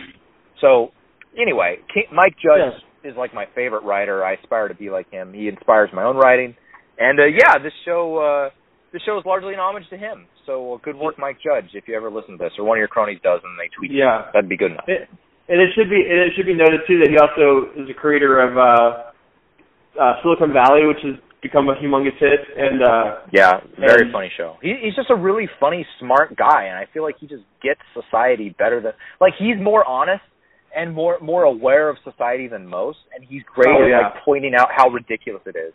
So 0.60 0.92
anyway, 1.36 1.78
Mike 2.12 2.36
Judge 2.38 2.78
is 3.02 3.16
like 3.16 3.34
my 3.34 3.46
favorite 3.52 3.82
writer. 3.82 4.24
I 4.24 4.34
aspire 4.34 4.68
to 4.68 4.74
be 4.74 4.90
like 4.90 5.10
him. 5.10 5.32
He 5.34 5.48
inspires 5.48 5.90
my 5.92 6.04
own 6.04 6.16
writing, 6.16 6.54
and 7.00 7.18
uh, 7.18 7.24
yeah, 7.24 7.58
this 7.60 7.72
show 7.84 8.18
uh, 8.22 8.50
this 8.94 9.02
show 9.02 9.18
is 9.18 9.26
largely 9.26 9.52
an 9.52 9.58
homage 9.60 9.82
to 9.90 9.98
him. 9.98 10.24
So 10.46 10.80
good 10.86 10.94
work, 10.94 11.18
Mike 11.18 11.38
Judge. 11.42 11.74
If 11.74 11.84
you 11.90 11.96
ever 11.98 12.08
listen 12.10 12.38
to 12.38 12.42
this, 12.42 12.52
or 12.56 12.64
one 12.64 12.78
of 12.78 12.80
your 12.80 12.88
cronies 12.88 13.18
does, 13.26 13.40
and 13.42 13.58
they 13.58 13.66
tweet, 13.76 13.90
you, 13.90 13.98
Yeah. 14.06 14.30
that'd 14.32 14.48
be 14.48 14.56
good 14.56 14.70
enough. 14.70 14.86
It, 14.86 15.10
and 15.50 15.60
it 15.60 15.70
should 15.74 15.90
be 15.90 16.00
and 16.08 16.20
it 16.22 16.32
should 16.36 16.46
be 16.46 16.54
noted 16.54 16.80
too 16.86 17.00
that 17.02 17.10
he 17.10 17.18
also 17.18 17.68
is 17.76 17.90
a 17.90 17.92
creator 17.92 18.38
of 18.40 18.56
uh, 18.56 20.00
uh, 20.00 20.22
Silicon 20.22 20.52
Valley, 20.54 20.86
which 20.86 21.02
has 21.02 21.16
become 21.42 21.68
a 21.68 21.74
humongous 21.74 22.16
hit. 22.18 22.40
And 22.56 22.82
uh, 22.82 23.16
yeah, 23.32 23.60
very 23.78 24.04
and, 24.04 24.12
funny 24.12 24.30
show. 24.36 24.56
He, 24.62 24.74
he's 24.80 24.94
just 24.94 25.10
a 25.10 25.16
really 25.16 25.48
funny, 25.60 25.84
smart 26.00 26.36
guy, 26.36 26.64
and 26.70 26.78
I 26.78 26.86
feel 26.94 27.02
like 27.02 27.16
he 27.20 27.26
just 27.26 27.42
gets 27.62 27.80
society 27.92 28.54
better 28.56 28.80
than 28.80 28.92
like 29.20 29.34
he's 29.38 29.56
more 29.60 29.84
honest 29.86 30.22
and 30.74 30.94
more 30.94 31.18
more 31.20 31.42
aware 31.42 31.90
of 31.90 31.96
society 32.04 32.48
than 32.48 32.66
most, 32.66 32.98
and 33.14 33.26
he's 33.28 33.42
great 33.54 33.68
Oh, 33.68 33.84
at 33.84 33.88
yeah. 33.90 33.98
like 34.14 34.24
pointing 34.24 34.54
out 34.54 34.68
how 34.74 34.88
ridiculous 34.88 35.42
it 35.46 35.56
is. 35.56 35.74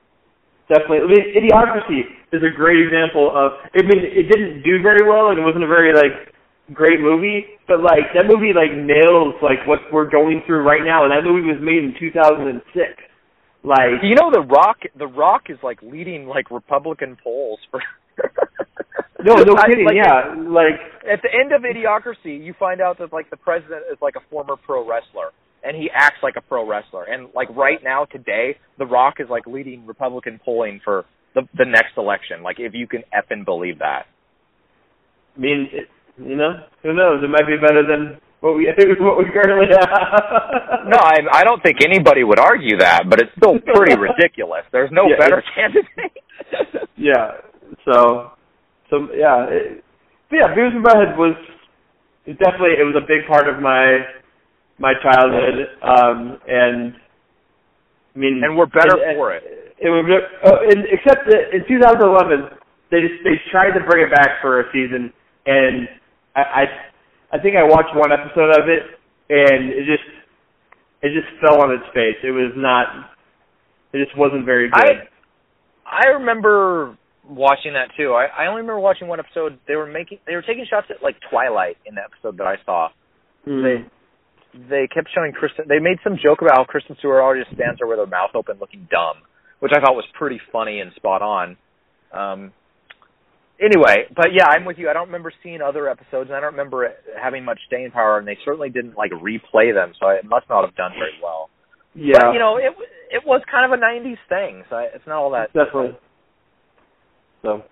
Definitely, 0.69 1.03
I 1.03 1.07
mean, 1.09 1.25
Idiocracy 1.35 2.01
is 2.31 2.41
a 2.45 2.53
great 2.55 2.79
example 2.79 3.29
of. 3.33 3.57
I 3.73 3.81
mean, 3.83 3.99
it 4.05 4.29
didn't 4.29 4.63
do 4.63 4.81
very 4.81 5.03
well, 5.07 5.29
and 5.29 5.39
it 5.39 5.43
wasn't 5.43 5.63
a 5.65 5.67
very 5.67 5.93
like 5.93 6.31
great 6.73 7.01
movie, 7.01 7.45
but 7.67 7.81
like 7.81 8.13
that 8.13 8.29
movie 8.29 8.53
like 8.53 8.71
nails 8.77 9.33
like 9.41 9.65
what 9.67 9.79
we're 9.91 10.09
going 10.09 10.41
through 10.45 10.61
right 10.63 10.85
now, 10.85 11.03
and 11.03 11.11
that 11.11 11.25
movie 11.25 11.47
was 11.49 11.57
made 11.61 11.81
in 11.83 11.93
2006. 11.99 12.61
Like, 13.61 13.99
You 14.03 14.15
know, 14.15 14.31
the 14.31 14.39
Rock, 14.47 14.87
the 14.97 15.07
Rock 15.07 15.49
is 15.49 15.57
like 15.61 15.81
leading 15.81 16.27
like 16.27 16.49
Republican 16.51 17.17
polls 17.21 17.59
for. 17.69 17.81
no, 19.23 19.35
no 19.35 19.53
I- 19.57 19.67
kidding, 19.67 19.85
like, 19.85 19.95
yeah, 19.99 20.31
like. 20.47 20.79
At 21.03 21.19
the 21.23 21.29
end 21.33 21.51
of 21.51 21.63
Idiocracy, 21.63 22.39
you 22.43 22.53
find 22.57 22.79
out 22.79 22.99
that 22.99 23.11
like 23.11 23.29
the 23.29 23.37
president 23.37 23.83
is 23.91 23.97
like 24.01 24.15
a 24.15 24.21
former 24.29 24.55
pro 24.55 24.87
wrestler, 24.87 25.31
and 25.63 25.75
he 25.75 25.89
acts 25.93 26.17
like 26.23 26.35
a 26.37 26.41
pro 26.41 26.67
wrestler. 26.67 27.03
And 27.05 27.29
like 27.35 27.49
right 27.55 27.79
now, 27.83 28.05
today, 28.05 28.57
The 28.77 28.85
Rock 28.85 29.15
is 29.19 29.27
like 29.29 29.45
leading 29.47 29.85
Republican 29.85 30.39
polling 30.43 30.81
for 30.83 31.05
the 31.35 31.41
the 31.57 31.65
next 31.65 31.97
election. 31.97 32.43
Like 32.43 32.57
if 32.59 32.73
you 32.73 32.87
can 32.87 33.03
effing 33.13 33.45
believe 33.45 33.79
that. 33.79 34.05
I 35.35 35.39
mean, 35.39 35.67
it, 35.71 35.87
you 36.17 36.35
know, 36.35 36.53
who 36.83 36.93
knows? 36.93 37.23
It 37.23 37.29
might 37.29 37.47
be 37.47 37.55
better 37.57 37.83
than 37.87 38.19
what 38.41 38.55
we 38.55 38.65
what 38.99 39.17
we 39.17 39.25
currently 39.31 39.67
have. 39.71 39.89
No, 40.87 40.97
I 40.99 41.17
I 41.31 41.43
don't 41.43 41.61
think 41.63 41.77
anybody 41.83 42.23
would 42.23 42.39
argue 42.39 42.77
that, 42.79 43.03
but 43.09 43.21
it's 43.21 43.31
still 43.37 43.59
pretty 43.59 43.95
ridiculous. 43.99 44.63
There's 44.71 44.91
no 44.91 45.07
Yeah, 45.07 45.17
better 45.19 45.43
candidate. 45.55 46.89
yeah. 46.97 47.31
So, 47.85 48.31
so 48.89 49.07
yeah, 49.15 49.45
it, 49.49 49.83
yeah. 50.31 50.47
Beavis 50.55 50.75
and 50.75 50.85
Butthead 50.85 51.17
was 51.17 51.35
it 52.25 52.37
definitely 52.39 52.75
it 52.79 52.83
was 52.83 52.95
a 52.97 53.05
big 53.07 53.27
part 53.27 53.47
of 53.47 53.61
my 53.61 53.99
my 54.79 54.93
childhood, 55.03 55.67
um, 55.83 56.39
and 56.47 56.95
I 58.15 58.19
mean, 58.19 58.41
and 58.43 58.57
we're 58.57 58.65
better 58.65 58.97
and- 59.03 59.17
for 59.17 59.33
it. 59.33 59.43
It 59.81 59.87
was, 59.87 60.03
uh, 60.43 60.59
and, 60.67 60.83
except 60.91 61.23
that 61.31 61.55
in 61.55 61.63
2011, 61.65 62.51
they 62.91 62.99
just 62.99 63.23
they 63.23 63.39
tried 63.49 63.71
to 63.71 63.79
bring 63.87 64.03
it 64.03 64.11
back 64.11 64.41
for 64.41 64.59
a 64.59 64.65
season, 64.73 65.13
and 65.45 65.87
I, 66.35 66.41
I 66.41 66.63
I 67.31 67.39
think 67.39 67.55
I 67.55 67.63
watched 67.63 67.95
one 67.95 68.11
episode 68.11 68.49
of 68.59 68.67
it, 68.67 68.83
and 69.29 69.69
it 69.71 69.85
just 69.85 70.03
it 71.01 71.11
just 71.15 71.31
fell 71.39 71.61
on 71.61 71.71
its 71.71 71.85
face. 71.93 72.17
It 72.23 72.31
was 72.31 72.51
not. 72.57 73.11
It 73.93 74.03
just 74.03 74.17
wasn't 74.17 74.45
very 74.45 74.69
good. 74.69 75.07
I 75.85 76.07
I 76.07 76.07
remember 76.19 76.97
watching 77.29 77.73
that 77.73 77.89
too. 77.95 78.11
I, 78.13 78.25
I 78.25 78.47
only 78.47 78.61
remember 78.61 78.79
watching 78.79 79.07
one 79.07 79.19
episode. 79.19 79.59
They 79.67 79.75
were 79.75 79.87
making 79.87 80.19
they 80.27 80.35
were 80.35 80.41
taking 80.41 80.65
shots 80.69 80.87
at 80.89 81.01
like 81.01 81.15
Twilight 81.29 81.77
in 81.85 81.95
the 81.95 82.01
episode 82.01 82.37
that 82.37 82.47
I 82.47 82.55
saw. 82.65 82.89
Mm. 83.47 83.63
They 83.63 83.89
kept 84.93 85.09
showing 85.13 85.31
Kristen. 85.33 85.65
They 85.67 85.79
made 85.79 85.97
some 86.03 86.17
joke 86.21 86.41
about 86.41 86.57
how 86.57 86.63
Kristen 86.65 86.95
Stewart 86.99 87.21
always 87.21 87.45
stands 87.53 87.79
there 87.79 87.87
with 87.87 87.99
her 87.99 88.07
mouth 88.07 88.31
open, 88.35 88.57
looking 88.59 88.87
dumb, 88.89 89.17
which 89.59 89.71
I 89.75 89.79
thought 89.79 89.95
was 89.95 90.05
pretty 90.17 90.39
funny 90.51 90.79
and 90.79 90.91
spot 90.93 91.21
on. 91.21 91.57
Um, 92.11 92.51
anyway, 93.61 94.07
but 94.15 94.33
yeah, 94.33 94.47
I'm 94.49 94.65
with 94.65 94.77
you. 94.77 94.89
I 94.89 94.93
don't 94.93 95.07
remember 95.07 95.31
seeing 95.43 95.61
other 95.61 95.89
episodes, 95.89 96.29
and 96.29 96.35
I 96.35 96.39
don't 96.39 96.53
remember 96.53 96.85
it 96.85 96.97
having 97.21 97.45
much 97.45 97.59
staying 97.67 97.91
power. 97.91 98.17
And 98.17 98.27
they 98.27 98.37
certainly 98.43 98.69
didn't 98.69 98.97
like 98.97 99.11
replay 99.11 99.73
them, 99.73 99.93
so 99.99 100.09
it 100.09 100.25
must 100.25 100.49
not 100.49 100.65
have 100.65 100.75
done 100.75 100.91
very 100.97 101.17
well. 101.21 101.49
yeah, 101.93 102.17
But 102.19 102.33
you 102.33 102.39
know, 102.39 102.57
it 102.57 102.73
it 103.11 103.21
was 103.25 103.41
kind 103.51 103.71
of 103.71 103.77
a 103.77 103.81
'90s 103.81 104.17
thing, 104.29 104.63
so 104.69 104.77
it's 104.77 105.05
not 105.07 105.17
all 105.17 105.31
that. 105.31 105.53
definitely. 105.53 105.97
So, 107.41 107.63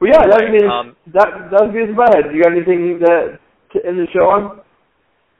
well, 0.00 0.10
yeah, 0.10 0.26
that, 0.26 0.42
I 0.42 0.80
Um, 0.80 0.96
that 1.14 1.28
that 1.52 1.60
was 1.62 1.70
Beavis 1.70 1.88
and 1.88 1.96
Butthead. 1.96 2.34
You 2.34 2.42
got 2.42 2.52
anything 2.52 2.98
that 3.00 3.38
to 3.72 3.86
end 3.86 3.98
the 3.98 4.06
show 4.12 4.26
on? 4.30 4.60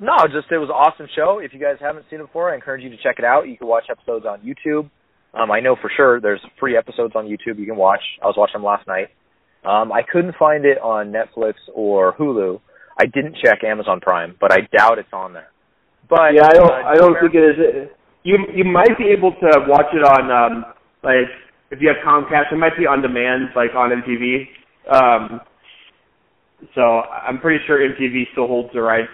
No, 0.03 0.19
just 0.27 0.51
it 0.51 0.59
was 0.59 0.67
an 0.69 0.75
awesome 0.75 1.07
show. 1.15 1.39
If 1.39 1.55
you 1.55 1.61
guys 1.61 1.77
haven't 1.79 2.07
seen 2.11 2.19
it 2.19 2.27
before, 2.27 2.51
I 2.51 2.57
encourage 2.57 2.83
you 2.83 2.91
to 2.91 2.97
check 2.97 3.23
it 3.23 3.25
out. 3.25 3.47
You 3.47 3.57
can 3.57 3.69
watch 3.69 3.85
episodes 3.89 4.27
on 4.27 4.41
YouTube. 4.43 4.91
Um, 5.33 5.53
I 5.53 5.61
know 5.61 5.77
for 5.81 5.89
sure 5.97 6.21
there's 6.21 6.41
free 6.59 6.77
episodes 6.77 7.15
on 7.15 7.27
YouTube 7.27 7.61
you 7.61 7.67
can 7.67 7.77
watch. 7.77 8.03
I 8.21 8.27
was 8.27 8.35
watching 8.37 8.55
them 8.55 8.65
last 8.65 8.85
night. 8.89 9.15
Um, 9.65 9.93
I 9.93 10.03
couldn't 10.03 10.35
find 10.37 10.65
it 10.65 10.79
on 10.83 11.15
Netflix 11.15 11.55
or 11.73 12.17
Hulu. 12.19 12.61
I 12.99 13.07
didn't 13.07 13.37
check 13.45 13.63
Amazon 13.63 14.01
Prime, 14.01 14.35
but 14.41 14.53
I 14.53 14.67
doubt 14.77 14.99
it's 14.99 15.13
on 15.13 15.35
there. 15.35 15.51
But 16.11 16.35
yeah, 16.35 16.47
I 16.51 16.53
don't. 16.53 16.71
uh, 16.71 16.89
I 16.89 16.95
don't 16.97 17.17
think 17.23 17.35
it 17.37 17.45
is. 17.47 17.89
You 18.25 18.39
you 18.53 18.65
might 18.65 18.99
be 18.99 19.07
able 19.17 19.31
to 19.31 19.51
watch 19.69 19.87
it 19.95 20.03
on 20.03 20.31
um 20.33 20.65
like 21.05 21.31
if 21.71 21.79
you 21.81 21.87
have 21.87 22.03
Comcast, 22.05 22.53
it 22.53 22.57
might 22.57 22.77
be 22.77 22.87
on 22.87 23.03
demand 23.03 23.51
like 23.55 23.71
on 23.77 23.91
MTV. 24.03 24.51
Um, 24.91 25.41
so 26.75 26.83
I'm 26.83 27.39
pretty 27.39 27.65
sure 27.69 27.79
MTV 27.79 28.33
still 28.33 28.49
holds 28.49 28.71
the 28.75 28.83
rights 28.83 29.09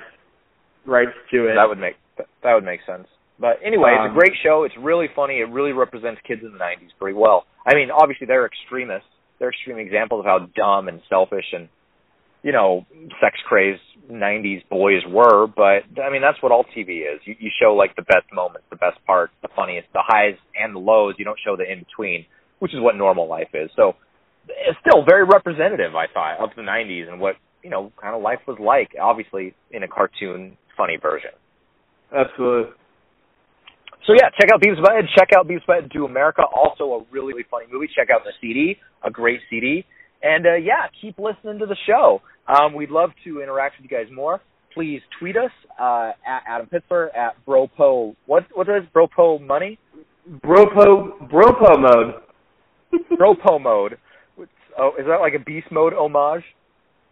rights 0.87 1.12
to 1.33 1.47
it. 1.49 1.55
that 1.55 1.68
would 1.68 1.79
make 1.79 1.97
that 2.43 2.55
would 2.55 2.64
make 2.64 2.81
sense. 2.87 3.07
But 3.39 3.61
anyway, 3.64 3.93
it's 3.95 4.11
Um, 4.11 4.11
a 4.11 4.14
great 4.18 4.35
show. 4.43 4.64
It's 4.64 4.76
really 4.76 5.07
funny. 5.14 5.39
It 5.41 5.49
really 5.51 5.72
represents 5.72 6.20
kids 6.26 6.43
in 6.43 6.53
the 6.53 6.59
'90s 6.59 6.91
pretty 6.99 7.16
well. 7.16 7.47
I 7.66 7.74
mean, 7.74 7.91
obviously 7.91 8.26
they're 8.26 8.47
extremists. 8.47 9.09
They're 9.39 9.51
extreme 9.51 9.79
examples 9.79 10.20
of 10.20 10.26
how 10.26 10.39
dumb 10.57 10.89
and 10.89 11.01
selfish 11.09 11.47
and 11.53 11.68
you 12.43 12.51
know 12.53 12.85
sex 13.20 13.39
crazed 13.47 13.81
'90s 14.11 14.68
boys 14.68 15.03
were. 15.07 15.47
But 15.47 15.85
I 16.03 16.11
mean, 16.11 16.22
that's 16.22 16.43
what 16.43 16.51
all 16.51 16.64
TV 16.64 17.03
is. 17.07 17.20
You, 17.24 17.37
you 17.39 17.51
show 17.62 17.74
like 17.74 17.95
the 17.95 18.03
best 18.03 18.26
moments, 18.33 18.66
the 18.70 18.76
best 18.76 18.99
parts, 19.07 19.33
the 19.43 19.49
funniest, 19.55 19.87
the 19.93 20.03
highs 20.05 20.35
and 20.61 20.74
the 20.74 20.81
lows. 20.81 21.14
You 21.18 21.24
don't 21.24 21.39
show 21.45 21.57
the 21.57 21.70
in 21.70 21.81
between, 21.81 22.26
which 22.59 22.74
is 22.74 22.81
what 22.81 22.97
normal 22.97 23.29
life 23.29 23.55
is. 23.55 23.70
So 23.76 23.95
it's 24.49 24.79
still 24.81 25.05
very 25.05 25.24
representative, 25.24 25.95
I 25.95 26.07
thought, 26.12 26.39
of 26.43 26.51
the 26.57 26.62
'90s 26.62 27.07
and 27.09 27.20
what 27.20 27.37
you 27.62 27.70
know 27.70 27.93
kind 28.03 28.16
of 28.16 28.22
life 28.22 28.41
was 28.49 28.59
like. 28.59 28.97
Obviously, 29.01 29.55
in 29.70 29.85
a 29.85 29.89
cartoon, 29.89 30.57
funny 30.79 30.97
version. 30.97 31.31
Absolutely. 32.16 32.72
So 34.07 34.14
yeah, 34.14 34.31
check 34.41 34.49
out 34.55 34.62
Beavis 34.62 34.81
Butthead. 34.81 35.05
Check 35.18 35.29
out 35.37 35.47
Beavis 35.47 35.66
Butthead 35.68 35.93
Do 35.93 36.07
America. 36.07 36.43
Also 36.43 36.85
a 36.85 37.05
really, 37.12 37.35
really 37.35 37.45
funny 37.51 37.66
movie. 37.70 37.89
Check 37.95 38.09
out 38.11 38.22
the 38.24 38.33
CD, 38.41 38.76
a 39.05 39.11
great 39.11 39.41
CD. 39.51 39.85
And 40.22 40.47
uh, 40.47 40.55
yeah, 40.55 40.87
keep 41.03 41.18
listening 41.18 41.59
to 41.59 41.66
the 41.66 41.76
show. 41.87 42.22
Um, 42.49 42.72
we'd 42.74 42.91
love 42.91 43.11
to 43.24 43.43
interact 43.43 43.74
with 43.79 43.91
you 43.91 43.95
guys 43.95 44.07
more. 44.11 44.41
Please 44.72 45.01
tweet 45.20 45.37
us 45.37 45.51
uh, 45.79 46.12
at 46.26 46.43
Adam 46.49 46.66
Pittsler 46.68 47.14
at 47.14 47.35
Bropo. 47.47 48.14
What 48.26 48.45
what 48.55 48.68
is 48.68 48.85
Bropo 48.95 49.45
Money? 49.45 49.79
Bropo 50.45 51.29
Bropo 51.31 51.79
mode. 51.79 52.14
Bropo 53.18 53.61
mode. 53.61 53.99
What's- 54.37 54.51
Oh, 54.81 54.93
is 54.99 55.07
that 55.09 55.16
like 55.20 55.35
a 55.35 55.43
Beast 55.45 55.66
Mode 55.72 55.93
homage? 55.93 56.45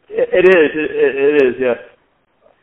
It, 0.09 0.29
it 0.33 0.49
is. 0.49 0.71
It, 0.73 0.91
it, 0.93 1.17
it 1.17 1.35
is. 1.49 1.55
Yes. 1.59 1.79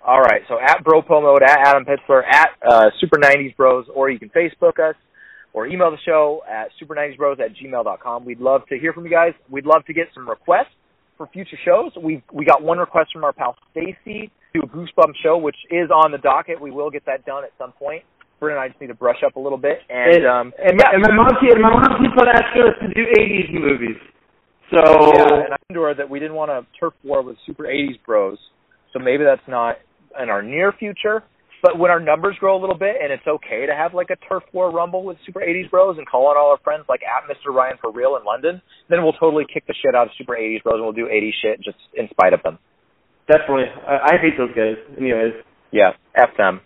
All 0.05 0.19
right, 0.19 0.41
so 0.49 0.59
at 0.59 0.83
Bropo 0.83 1.21
Mode, 1.21 1.43
at 1.43 1.67
Adam 1.67 1.85
Pittsler, 1.85 2.23
at 2.25 2.49
uh, 2.69 2.89
Super 2.99 3.17
90s 3.17 3.55
Bros, 3.55 3.85
or 3.93 4.09
you 4.09 4.19
can 4.19 4.29
Facebook 4.29 4.79
us 4.79 4.95
or 5.53 5.67
email 5.67 5.91
the 5.91 5.97
show 6.05 6.41
at 6.49 6.69
super 6.79 6.95
90s 6.95 7.17
bros 7.17 7.37
at 7.39 7.55
gmail.com. 7.55 8.25
We'd 8.25 8.39
love 8.39 8.61
to 8.69 8.77
hear 8.77 8.91
from 8.91 9.05
you 9.05 9.11
guys. 9.11 9.33
We'd 9.49 9.65
love 9.65 9.85
to 9.85 9.93
get 9.93 10.07
some 10.13 10.27
requests 10.27 10.73
for 11.17 11.27
future 11.27 11.57
shows. 11.63 11.91
We 12.01 12.23
we 12.33 12.43
got 12.43 12.61
one 12.61 12.79
request 12.79 13.11
from 13.13 13.23
our 13.23 13.33
pal 13.33 13.55
Stacy 13.71 14.31
to 14.53 14.59
do 14.59 14.61
a 14.61 14.67
Goosebump 14.67 15.13
show, 15.23 15.37
which 15.37 15.55
is 15.69 15.89
on 15.91 16.11
the 16.11 16.17
docket. 16.17 16.59
We 16.59 16.71
will 16.71 16.89
get 16.89 17.05
that 17.05 17.25
done 17.25 17.43
at 17.43 17.51
some 17.57 17.71
point. 17.71 18.03
Brent 18.39 18.57
and 18.57 18.63
I 18.63 18.67
just 18.67 18.81
need 18.81 18.87
to 18.87 18.95
brush 18.95 19.23
up 19.25 19.35
a 19.35 19.39
little 19.39 19.57
bit. 19.57 19.77
And, 19.89 20.17
And, 20.17 20.25
um, 20.25 20.53
and, 20.59 20.75
my, 20.75 20.89
and 20.91 21.01
my 21.01 21.13
mom 21.15 21.29
keep, 21.39 21.55
my 21.61 21.69
mom 21.69 22.01
keeps 22.01 22.17
on 22.19 22.27
asking 22.27 22.63
us 22.63 22.75
to 22.81 22.87
do 22.93 23.05
'80s 23.15 23.53
movies. 23.53 24.01
So 24.71 24.81
yeah, 25.13 25.45
and 25.45 25.53
I 25.53 25.73
told 25.73 25.85
her 25.85 25.93
that 25.93 26.09
we 26.09 26.19
didn't 26.19 26.35
want 26.35 26.49
a 26.49 26.65
turf 26.79 26.93
war 27.03 27.21
with 27.21 27.37
Super 27.45 27.63
80s 27.65 28.03
Bros, 28.05 28.39
so 28.91 28.97
maybe 28.97 29.23
that's 29.23 29.47
not 29.47 29.77
in 30.21 30.29
our 30.29 30.41
near 30.41 30.71
future. 30.71 31.23
But 31.63 31.79
when 31.79 31.91
our 31.91 31.99
numbers 31.99 32.35
grow 32.41 32.59
a 32.59 32.61
little 32.61 32.77
bit, 32.77 32.97
and 33.01 33.11
it's 33.13 33.25
okay 33.25 33.65
to 33.65 33.73
have 33.73 33.93
like 33.93 34.09
a 34.11 34.19
turf 34.27 34.43
war 34.51 34.69
rumble 34.69 35.05
with 35.05 35.15
Super 35.25 35.39
80s 35.39 35.71
Bros 35.71 35.97
and 35.97 36.05
call 36.05 36.27
on 36.27 36.35
all 36.35 36.51
our 36.51 36.59
friends 36.61 36.83
like 36.89 36.99
at 37.07 37.23
Mr. 37.23 37.55
Ryan 37.55 37.77
for 37.81 37.89
real 37.89 38.17
in 38.17 38.25
London, 38.25 38.61
then 38.89 39.01
we'll 39.01 39.13
totally 39.13 39.45
kick 39.51 39.65
the 39.65 39.73
shit 39.81 39.95
out 39.95 40.07
of 40.07 40.13
Super 40.17 40.35
80s 40.35 40.61
Bros 40.61 40.75
and 40.75 40.83
we'll 40.83 40.91
do 40.91 41.07
80s 41.07 41.31
shit 41.41 41.63
just 41.63 41.79
in 41.95 42.09
spite 42.11 42.33
of 42.33 42.43
them. 42.43 42.59
definitely, 43.31 43.71
I, 43.87 44.11
I 44.11 44.13
hate 44.19 44.35
those 44.37 44.51
guys. 44.51 44.75
Anyways, 44.99 45.39
Yeah, 45.71 45.95
F 46.15 46.35
them. 46.37 46.59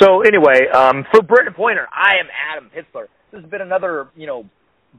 So 0.00 0.20
anyway, 0.20 0.68
um, 0.68 1.04
for 1.10 1.22
Britton 1.22 1.54
Pointer, 1.54 1.88
I 1.88 2.20
am 2.20 2.28
Adam 2.28 2.68
Pitzler. 2.68 3.08
This 3.32 3.40
has 3.40 3.50
been 3.50 3.62
another, 3.62 4.08
you 4.14 4.26
know, 4.26 4.44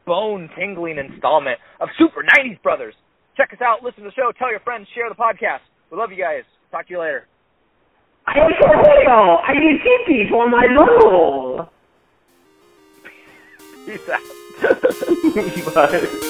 bone 0.08 0.50
tingling 0.58 0.98
installment 0.98 1.60
of 1.80 1.90
Super 2.00 2.24
90s 2.26 2.62
Brothers. 2.64 2.96
Check 3.38 3.54
us 3.54 3.62
out, 3.62 3.84
listen 3.84 4.04
to 4.04 4.10
the 4.10 4.16
show, 4.16 4.32
tell 4.38 4.50
your 4.50 4.62
friends, 4.62 4.88
share 4.96 5.10
the 5.10 5.16
podcast. 5.16 5.62
We 5.92 5.98
love 5.98 6.10
you 6.10 6.18
guys. 6.18 6.44
Talk 6.72 6.88
to 6.88 6.94
you 6.94 7.00
later. 7.00 7.28
I 8.28 8.40
need 8.40 8.58
am 8.64 9.40
I 9.44 9.54
need 9.54 9.82
TP 9.82 10.30
for 10.30 10.50
my 10.50 10.66
role. 10.68 11.70
Peace 13.86 14.10
out. 14.10 15.76
Bye. 15.76 16.30